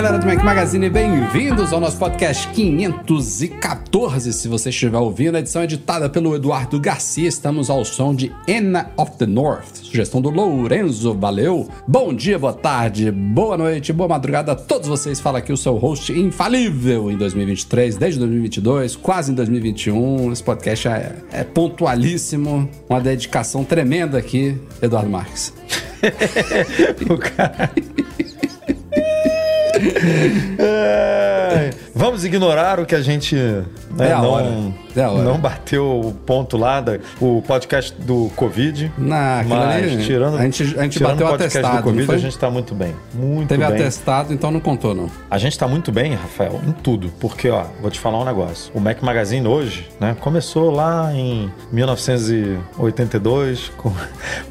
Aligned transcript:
Galera 0.00 0.16
do 0.16 0.26
Mac 0.28 0.44
Magazine, 0.44 0.88
bem-vindos 0.88 1.72
ao 1.72 1.80
nosso 1.80 1.96
podcast 1.98 2.46
514. 2.52 4.32
Se 4.32 4.46
você 4.46 4.68
estiver 4.68 4.96
ouvindo, 4.96 5.34
a 5.34 5.40
edição 5.40 5.62
é 5.62 5.64
editada 5.64 6.08
pelo 6.08 6.36
Eduardo 6.36 6.78
Garcia. 6.78 7.26
Estamos 7.26 7.68
ao 7.68 7.84
som 7.84 8.14
de 8.14 8.32
Anna 8.48 8.92
of 8.96 9.10
the 9.18 9.26
North, 9.26 9.74
sugestão 9.82 10.22
do 10.22 10.30
Lourenço. 10.30 11.14
Valeu! 11.14 11.68
Bom 11.84 12.14
dia, 12.14 12.38
boa 12.38 12.52
tarde, 12.52 13.10
boa 13.10 13.56
noite, 13.56 13.92
boa 13.92 14.08
madrugada 14.08 14.52
a 14.52 14.54
todos 14.54 14.86
vocês. 14.86 15.18
Fala 15.18 15.38
aqui 15.38 15.52
o 15.52 15.56
seu 15.56 15.74
host 15.74 16.12
infalível 16.12 17.10
em 17.10 17.16
2023, 17.16 17.96
desde 17.96 18.20
2022, 18.20 18.94
quase 18.94 19.32
em 19.32 19.34
2021. 19.34 20.30
Esse 20.30 20.44
podcast 20.44 20.86
é, 20.86 21.16
é 21.32 21.42
pontualíssimo, 21.42 22.70
uma 22.88 23.00
dedicação 23.00 23.64
tremenda 23.64 24.16
aqui, 24.16 24.56
Eduardo 24.80 25.10
Marques. 25.10 25.52
o 27.10 27.18
cara. 27.18 27.68
É, 30.58 31.70
vamos 31.94 32.24
ignorar 32.24 32.80
o 32.80 32.86
que 32.86 32.94
a 32.94 33.00
gente 33.00 33.36
né, 33.98 34.08
É 34.10 34.12
a 34.12 34.22
não, 34.22 34.30
hora. 34.30 34.46
É 34.96 35.02
a 35.02 35.10
hora. 35.10 35.22
não 35.22 35.38
bateu 35.38 36.00
o 36.00 36.12
ponto 36.12 36.56
lá, 36.56 36.80
da, 36.80 36.98
o 37.20 37.42
podcast 37.42 37.92
do 38.00 38.30
Covid. 38.36 38.92
Na, 38.96 39.44
mas 39.46 39.84
ali, 39.84 40.04
tirando, 40.04 40.38
a 40.38 40.42
gente, 40.42 40.62
a 40.62 40.82
gente 40.82 40.92
tirando 40.98 41.10
bateu 41.12 41.26
o 41.26 41.30
podcast 41.30 41.58
atestado, 41.58 41.82
do 41.82 41.82
Covid, 41.90 42.12
a 42.12 42.18
gente 42.18 42.38
tá 42.38 42.50
muito 42.50 42.74
bem. 42.74 42.94
Muito 43.14 43.48
Teve 43.48 43.64
bem. 43.64 43.74
atestado, 43.74 44.32
então 44.32 44.50
não 44.50 44.60
contou 44.60 44.94
não. 44.94 45.10
A 45.30 45.38
gente 45.38 45.58
tá 45.58 45.68
muito 45.68 45.92
bem, 45.92 46.14
Rafael, 46.14 46.60
em 46.66 46.72
tudo. 46.72 47.10
Porque, 47.20 47.48
ó, 47.50 47.64
vou 47.80 47.90
te 47.90 47.98
falar 48.00 48.18
um 48.20 48.24
negócio. 48.24 48.72
O 48.74 48.80
Mac 48.80 49.02
Magazine 49.02 49.46
hoje, 49.46 49.88
né, 50.00 50.16
começou 50.20 50.70
lá 50.70 51.12
em 51.14 51.50
1982, 51.72 53.70
com, 53.78 53.92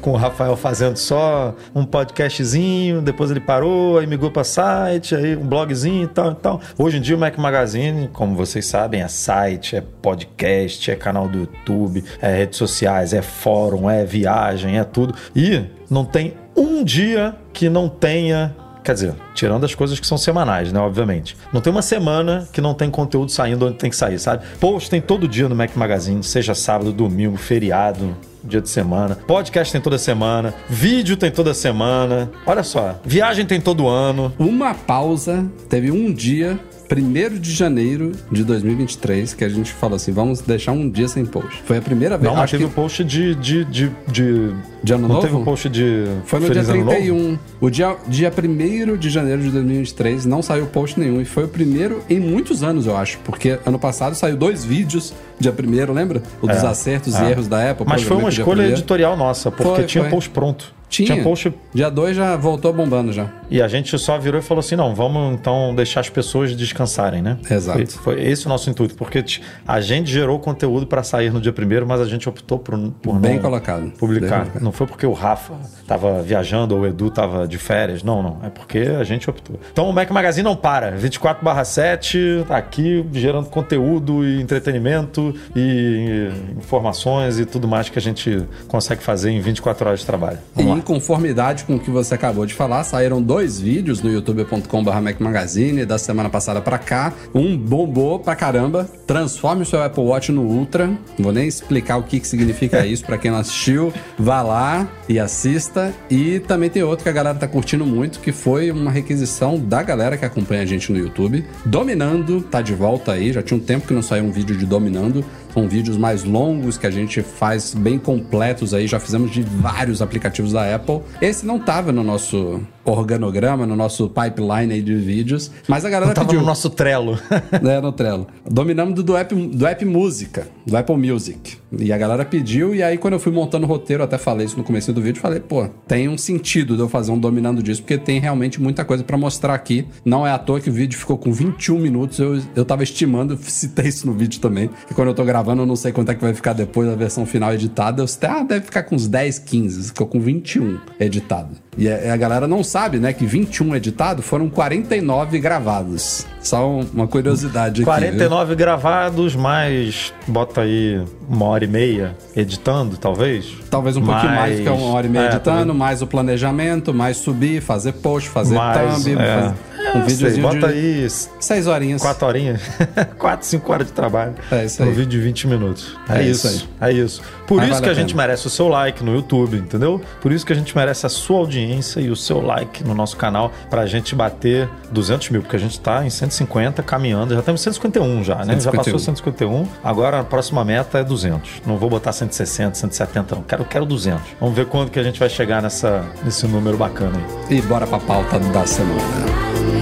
com 0.00 0.12
o 0.12 0.16
Rafael 0.16 0.56
fazendo 0.56 0.96
só 0.96 1.54
um 1.74 1.84
podcastzinho, 1.84 3.00
depois 3.00 3.30
ele 3.30 3.40
parou, 3.40 3.98
aí 3.98 4.06
migrou 4.06 4.30
pra 4.30 4.44
site, 4.44 5.14
aí 5.14 5.36
um 5.36 5.46
blogzinho 5.46 6.04
e 6.04 6.08
tal 6.08 6.32
e 6.32 6.34
tal. 6.34 6.60
Hoje 6.76 6.98
em 6.98 7.00
dia 7.00 7.16
o 7.16 7.18
Mac 7.18 7.36
Magazine, 7.38 8.08
como 8.12 8.34
vocês 8.34 8.66
sabem, 8.66 9.02
é 9.02 9.08
site, 9.08 9.37
é 9.46 9.80
podcast, 10.02 10.90
é 10.90 10.96
canal 10.96 11.28
do 11.28 11.40
YouTube, 11.40 12.04
é 12.20 12.38
redes 12.38 12.58
sociais, 12.58 13.12
é 13.12 13.22
fórum, 13.22 13.88
é 13.88 14.04
viagem, 14.04 14.78
é 14.78 14.84
tudo. 14.84 15.14
E 15.34 15.64
não 15.90 16.04
tem 16.04 16.34
um 16.56 16.82
dia 16.82 17.34
que 17.52 17.68
não 17.68 17.88
tenha 17.88 18.54
Quer 18.88 18.94
dizer, 18.94 19.14
tirando 19.34 19.64
as 19.64 19.74
coisas 19.74 20.00
que 20.00 20.06
são 20.06 20.16
semanais, 20.16 20.72
né? 20.72 20.80
Obviamente. 20.80 21.36
Não 21.52 21.60
tem 21.60 21.70
uma 21.70 21.82
semana 21.82 22.48
que 22.50 22.58
não 22.58 22.72
tem 22.72 22.90
conteúdo 22.90 23.30
saindo 23.30 23.66
onde 23.66 23.76
tem 23.76 23.90
que 23.90 23.96
sair, 23.96 24.18
sabe? 24.18 24.44
Post 24.58 24.88
tem 24.88 24.98
todo 24.98 25.28
dia 25.28 25.46
no 25.46 25.54
Mac 25.54 25.76
Magazine, 25.76 26.22
seja 26.24 26.54
sábado, 26.54 26.90
domingo, 26.90 27.36
feriado, 27.36 28.16
dia 28.42 28.62
de 28.62 28.68
semana. 28.70 29.14
Podcast 29.26 29.70
tem 29.72 29.80
toda 29.80 29.98
semana. 29.98 30.54
Vídeo 30.70 31.18
tem 31.18 31.30
toda 31.30 31.52
semana. 31.52 32.30
Olha 32.46 32.62
só. 32.62 32.98
Viagem 33.04 33.44
tem 33.44 33.60
todo 33.60 33.86
ano. 33.86 34.32
Uma 34.38 34.72
pausa, 34.72 35.46
teve 35.68 35.90
um 35.90 36.10
dia, 36.10 36.58
1 36.90 37.38
de 37.38 37.52
janeiro 37.52 38.12
de 38.30 38.44
2023, 38.44 39.34
que 39.34 39.44
a 39.44 39.48
gente 39.48 39.72
falou 39.72 39.96
assim, 39.96 40.12
vamos 40.12 40.40
deixar 40.40 40.72
um 40.72 40.88
dia 40.88 41.06
sem 41.08 41.24
post. 41.26 41.62
Foi 41.64 41.76
a 41.78 41.82
primeira 41.82 42.16
vez, 42.16 42.28
Não, 42.28 42.34
mas 42.36 42.44
acho 42.44 42.52
teve 42.52 42.64
que 42.64 42.70
o 42.70 42.74
post 42.74 43.04
de. 43.04 43.34
de, 43.34 43.64
de, 43.64 43.90
de... 44.06 44.52
de 44.82 44.92
ano 44.92 45.02
Não 45.02 45.16
novo? 45.16 45.20
teve 45.20 45.36
o 45.36 45.44
post 45.44 45.68
de. 45.68 46.04
Foi 46.24 46.40
no 46.40 46.46
Feliz 46.46 46.66
dia 46.66 46.74
Ano 46.74 46.84
Novo? 46.84 46.96
31. 46.96 47.38
O 47.60 47.70
dia, 47.70 47.96
dia 48.06 48.32
1 48.32 48.96
de 48.96 49.10
janeiro 49.10 49.42
de 49.42 49.50
2023 49.50 50.24
não 50.24 50.40
saiu 50.42 50.66
post 50.66 50.98
nenhum. 50.98 51.20
E 51.20 51.24
foi 51.24 51.44
o 51.44 51.48
primeiro 51.48 52.02
em 52.08 52.18
muitos 52.18 52.62
anos, 52.62 52.86
eu 52.86 52.96
acho. 52.96 53.18
Porque 53.18 53.58
ano 53.66 53.78
passado 53.78 54.14
saiu 54.14 54.36
dois 54.36 54.64
vídeos, 54.64 55.12
dia 55.38 55.52
1 55.52 55.92
lembra? 55.92 56.22
O 56.40 56.46
dos 56.46 56.64
acertos 56.64 57.14
e 57.14 57.22
é. 57.22 57.30
erros 57.30 57.48
da 57.48 57.70
Apple. 57.70 57.86
Mas 57.86 58.02
foi 58.02 58.16
uma 58.16 58.30
escolha 58.30 58.64
1º. 58.64 58.72
editorial 58.72 59.16
nossa, 59.16 59.50
porque 59.50 59.74
Foi, 59.74 59.84
tinha 59.84 60.04
foi. 60.04 60.10
post 60.10 60.30
pronto. 60.30 60.77
Tinha. 60.88 61.22
post 61.22 61.52
Dia 61.74 61.90
2 61.90 62.16
já 62.16 62.36
voltou 62.36 62.72
bombando 62.72 63.12
já. 63.12 63.30
E 63.50 63.62
a 63.62 63.68
gente 63.68 63.96
só 63.98 64.18
virou 64.18 64.40
e 64.40 64.42
falou 64.42 64.60
assim: 64.60 64.76
não, 64.76 64.94
vamos 64.94 65.34
então 65.34 65.74
deixar 65.74 66.00
as 66.00 66.08
pessoas 66.08 66.54
descansarem, 66.54 67.22
né? 67.22 67.38
Exato. 67.50 67.78
Foi, 67.98 68.16
foi 68.16 68.24
esse 68.24 68.46
o 68.46 68.48
nosso 68.48 68.68
intuito, 68.68 68.94
porque 68.94 69.24
a 69.66 69.80
gente 69.80 70.10
gerou 70.10 70.38
conteúdo 70.38 70.86
para 70.86 71.02
sair 71.02 71.32
no 71.32 71.40
dia 71.40 71.52
primeiro, 71.52 71.86
mas 71.86 72.00
a 72.00 72.06
gente 72.06 72.28
optou 72.28 72.58
por, 72.58 72.78
por 73.02 73.18
Bem 73.18 73.34
não 73.34 73.42
colocado. 73.42 73.82
Bem 73.82 73.90
publicar. 73.90 74.40
colocado. 74.40 74.62
Não 74.62 74.72
foi 74.72 74.86
porque 74.86 75.06
o 75.06 75.12
Rafa 75.12 75.54
tava 75.86 76.22
viajando 76.22 76.74
ou 76.74 76.82
o 76.82 76.86
Edu 76.86 77.10
tava 77.10 77.46
de 77.46 77.58
férias, 77.58 78.02
não, 78.02 78.22
não. 78.22 78.38
É 78.42 78.50
porque 78.50 78.78
a 78.78 79.04
gente 79.04 79.28
optou. 79.28 79.58
Então 79.72 79.88
o 79.88 79.92
Mac 79.92 80.10
Magazine 80.10 80.44
não 80.44 80.56
para. 80.56 80.96
24/7 80.96 82.44
tá 82.46 82.56
aqui 82.56 83.04
gerando 83.12 83.48
conteúdo 83.48 84.24
e 84.24 84.40
entretenimento 84.40 85.34
e 85.54 86.28
informações 86.56 87.38
e 87.38 87.44
tudo 87.44 87.66
mais 87.66 87.88
que 87.88 87.98
a 87.98 88.02
gente 88.02 88.44
consegue 88.66 89.02
fazer 89.02 89.30
em 89.30 89.40
24 89.40 89.86
horas 89.88 90.00
de 90.00 90.06
trabalho. 90.06 90.38
E 90.56 90.62
Vamos 90.62 90.72
em 90.72 90.76
lá. 90.76 90.77
Conformidade 90.80 91.64
com 91.64 91.76
o 91.76 91.78
que 91.78 91.90
você 91.90 92.14
acabou 92.14 92.46
de 92.46 92.54
falar, 92.54 92.84
saíram 92.84 93.22
dois 93.22 93.60
vídeos 93.60 94.02
no 94.02 94.10
youtube.com.br 94.10 94.90
Magazine 95.18 95.84
da 95.84 95.98
semana 95.98 96.28
passada 96.28 96.60
pra 96.60 96.78
cá. 96.78 97.12
Um 97.34 97.56
bombou 97.56 98.18
pra 98.18 98.34
caramba. 98.34 98.88
Transforme 99.06 99.62
o 99.62 99.66
seu 99.66 99.82
Apple 99.82 100.02
Watch 100.02 100.32
no 100.32 100.42
Ultra. 100.42 100.86
Não 100.86 100.98
vou 101.20 101.32
nem 101.32 101.46
explicar 101.46 101.96
o 101.96 102.02
que, 102.02 102.20
que 102.20 102.26
significa 102.26 102.84
isso 102.86 103.04
pra 103.04 103.18
quem 103.18 103.30
não 103.30 103.38
assistiu. 103.38 103.92
Vá 104.18 104.42
lá 104.42 104.88
e 105.08 105.18
assista. 105.18 105.92
E 106.10 106.40
também 106.40 106.70
tem 106.70 106.82
outro 106.82 107.04
que 107.04 107.08
a 107.08 107.12
galera 107.12 107.38
tá 107.38 107.46
curtindo 107.46 107.84
muito, 107.84 108.20
que 108.20 108.32
foi 108.32 108.70
uma 108.70 108.90
requisição 108.90 109.58
da 109.58 109.82
galera 109.82 110.16
que 110.16 110.24
acompanha 110.24 110.62
a 110.62 110.66
gente 110.66 110.92
no 110.92 110.98
YouTube. 110.98 111.44
Dominando, 111.64 112.40
tá 112.42 112.60
de 112.60 112.74
volta 112.74 113.12
aí. 113.12 113.32
Já 113.32 113.42
tinha 113.42 113.56
um 113.56 113.62
tempo 113.62 113.86
que 113.86 113.94
não 113.94 114.02
saiu 114.02 114.24
um 114.24 114.30
vídeo 114.32 114.56
de 114.56 114.66
Dominando. 114.66 115.24
São 115.58 115.66
vídeos 115.66 115.96
mais 115.96 116.22
longos 116.22 116.78
que 116.78 116.86
a 116.86 116.90
gente 116.90 117.20
faz 117.20 117.74
bem 117.74 117.98
completos 117.98 118.72
aí. 118.72 118.86
Já 118.86 119.00
fizemos 119.00 119.32
de 119.32 119.42
vários 119.42 120.00
aplicativos 120.00 120.52
da 120.52 120.72
Apple. 120.72 121.00
Esse 121.20 121.44
não 121.44 121.58
tava 121.58 121.90
no 121.90 122.04
nosso 122.04 122.60
organograma, 122.90 123.66
no 123.66 123.76
nosso 123.76 124.08
pipeline 124.08 124.74
aí 124.74 124.82
de 124.82 124.94
vídeos. 124.94 125.50
Mas 125.66 125.84
a 125.84 125.90
galera 125.90 126.14
Tava 126.14 126.26
pediu. 126.26 126.40
no 126.40 126.46
nosso 126.46 126.70
Trello. 126.70 127.18
né, 127.62 127.80
no 127.82 127.92
Trello. 127.92 128.26
Dominamos 128.48 128.94
do, 128.94 129.02
do, 129.02 129.16
app, 129.16 129.34
do 129.34 129.66
app 129.66 129.84
Música, 129.84 130.48
do 130.66 130.76
Apple 130.76 130.96
Music. 130.96 131.56
E 131.70 131.92
a 131.92 131.98
galera 131.98 132.24
pediu, 132.24 132.74
e 132.74 132.82
aí 132.82 132.96
quando 132.96 133.14
eu 133.14 133.20
fui 133.20 133.30
montando 133.30 133.66
o 133.66 133.68
roteiro, 133.68 134.02
eu 134.02 134.04
até 134.04 134.16
falei 134.16 134.46
isso 134.46 134.56
no 134.56 134.64
começo 134.64 134.90
do 134.92 135.02
vídeo, 135.02 135.20
falei, 135.20 135.38
pô, 135.38 135.68
tem 135.86 136.08
um 136.08 136.16
sentido 136.16 136.74
de 136.76 136.80
eu 136.80 136.88
fazer 136.88 137.12
um 137.12 137.18
dominando 137.18 137.62
disso, 137.62 137.82
porque 137.82 137.98
tem 137.98 138.18
realmente 138.18 138.60
muita 138.60 138.84
coisa 138.84 139.04
pra 139.04 139.18
mostrar 139.18 139.54
aqui. 139.54 139.86
Não 140.04 140.26
é 140.26 140.30
à 140.30 140.38
toa 140.38 140.60
que 140.60 140.70
o 140.70 140.72
vídeo 140.72 140.98
ficou 140.98 141.18
com 141.18 141.30
21 141.30 141.78
minutos, 141.78 142.18
eu, 142.18 142.40
eu 142.56 142.64
tava 142.64 142.82
estimando, 142.82 143.38
citei 143.42 143.88
isso 143.88 144.06
no 144.06 144.14
vídeo 144.14 144.40
também, 144.40 144.70
que 144.86 144.94
quando 144.94 145.08
eu 145.08 145.14
tô 145.14 145.24
gravando 145.24 145.62
eu 145.62 145.66
não 145.66 145.76
sei 145.76 145.92
quanto 145.92 146.10
é 146.10 146.14
que 146.14 146.22
vai 146.22 146.32
ficar 146.32 146.54
depois 146.54 146.88
da 146.88 146.94
versão 146.94 147.26
final 147.26 147.52
editada, 147.52 148.02
eu 148.02 148.06
citei, 148.06 148.30
ah, 148.30 148.42
deve 148.42 148.64
ficar 148.64 148.84
com 148.84 148.94
uns 148.94 149.06
10, 149.06 149.38
15, 149.40 149.88
ficou 149.88 150.06
com 150.06 150.20
21 150.20 150.78
editado. 150.98 151.50
E 151.76 151.88
a 151.88 152.16
galera 152.16 152.48
não 152.48 152.64
sabe, 152.64 152.77
né, 153.00 153.12
que 153.12 153.26
21 153.26 153.74
editado 153.74 154.22
foram 154.22 154.48
49 154.48 155.38
gravados. 155.40 156.26
Só 156.40 156.68
um- 156.68 156.86
uma 156.94 157.06
curiosidade 157.08 157.82
aqui. 157.82 157.90
viu? 158.00 158.10
49 158.10 158.54
gravados, 158.54 159.34
mais 159.34 160.12
bota 160.26 160.60
aí 160.62 161.02
uma 161.28 161.46
hora 161.46 161.64
e 161.64 161.68
meia 161.68 162.16
editando, 162.34 162.96
talvez. 162.96 163.46
Talvez 163.70 163.96
um 163.96 164.02
pouquinho 164.04 164.32
mais, 164.32 164.54
porque 164.56 164.68
é 164.68 164.72
uma 164.72 164.92
hora 164.94 165.06
e 165.06 165.10
meia 165.10 165.24
é, 165.24 165.28
editando, 165.34 165.74
mais 165.74 166.00
o 166.02 166.06
planejamento, 166.06 166.94
mais 166.94 167.16
subir, 167.18 167.60
fazer 167.60 167.92
post, 167.92 168.28
fazer 168.28 168.54
mais, 168.54 169.04
thumb, 169.04 169.12
é. 169.12 169.16
fazer 169.16 169.54
É, 169.78 169.90
um 169.90 169.92
sei, 169.92 170.02
videozinho 170.16 170.42
bota 170.42 170.58
de 170.68 170.74
aí 170.74 171.06
seis 171.40 171.66
horinhas. 171.66 172.02
quatro 172.02 172.26
horinhas, 172.26 172.60
quatro, 173.18 173.46
cinco 173.46 173.72
horas 173.72 173.86
de 173.86 173.92
trabalho. 173.92 174.34
É 174.50 174.64
isso 174.64 174.82
Um 174.82 174.86
aí. 174.86 174.92
vídeo 174.92 175.10
de 175.10 175.20
20 175.20 175.46
minutos. 175.46 175.96
É, 176.08 176.18
É 176.18 176.22
isso, 176.24 176.46
isso 176.48 176.68
é 176.80 176.92
isso. 176.92 177.22
Por 177.46 177.56
Mas 177.58 177.66
isso 177.66 177.74
vale 177.74 177.84
que 177.84 177.88
a 177.88 177.92
a 177.92 177.94
gente 177.94 178.16
merece 178.16 178.46
o 178.46 178.50
seu 178.50 178.68
like 178.68 179.02
no 179.02 179.14
YouTube, 179.14 179.56
entendeu? 179.56 180.00
Por 180.20 180.32
isso 180.32 180.44
que 180.44 180.52
a 180.52 180.56
gente 180.56 180.76
merece 180.76 181.06
a 181.06 181.08
sua 181.08 181.38
audiência 181.38 182.00
e 182.00 182.10
o 182.10 182.16
seu 182.16 182.40
like 182.42 182.84
no 182.84 182.94
nosso 182.94 183.16
canal 183.16 183.50
pra 183.70 183.86
gente 183.86 184.14
bater 184.14 184.68
200 184.90 185.30
mil, 185.30 185.40
porque 185.42 185.56
a 185.56 185.58
gente 185.58 185.78
tá 185.80 186.04
em 186.04 186.10
150 186.10 186.82
caminhando, 186.82 187.34
já 187.34 187.40
temos 187.40 187.60
151 187.62 188.24
já, 188.24 188.34
né? 188.44 188.54
Já 188.54 188.70
151. 188.72 188.76
passou 188.84 188.98
151, 188.98 189.66
agora 189.82 190.20
a 190.20 190.24
próxima 190.24 190.62
meta 190.64 190.98
é 190.98 191.04
200. 191.18 191.62
Não 191.66 191.76
vou 191.76 191.90
botar 191.90 192.12
160, 192.12 192.74
170 192.74 193.34
não, 193.34 193.42
quero, 193.42 193.64
quero 193.64 193.84
200. 193.84 194.22
Vamos 194.40 194.54
ver 194.54 194.66
quando 194.66 194.90
que 194.90 194.98
a 194.98 195.02
gente 195.02 195.18
vai 195.18 195.28
chegar 195.28 195.62
nessa, 195.62 196.04
nesse 196.24 196.46
número 196.46 196.76
bacana 196.76 197.18
aí. 197.48 197.58
E 197.58 197.62
bora 197.62 197.86
pra 197.86 197.98
pauta 197.98 198.38
da 198.38 198.66
semana. 198.66 199.77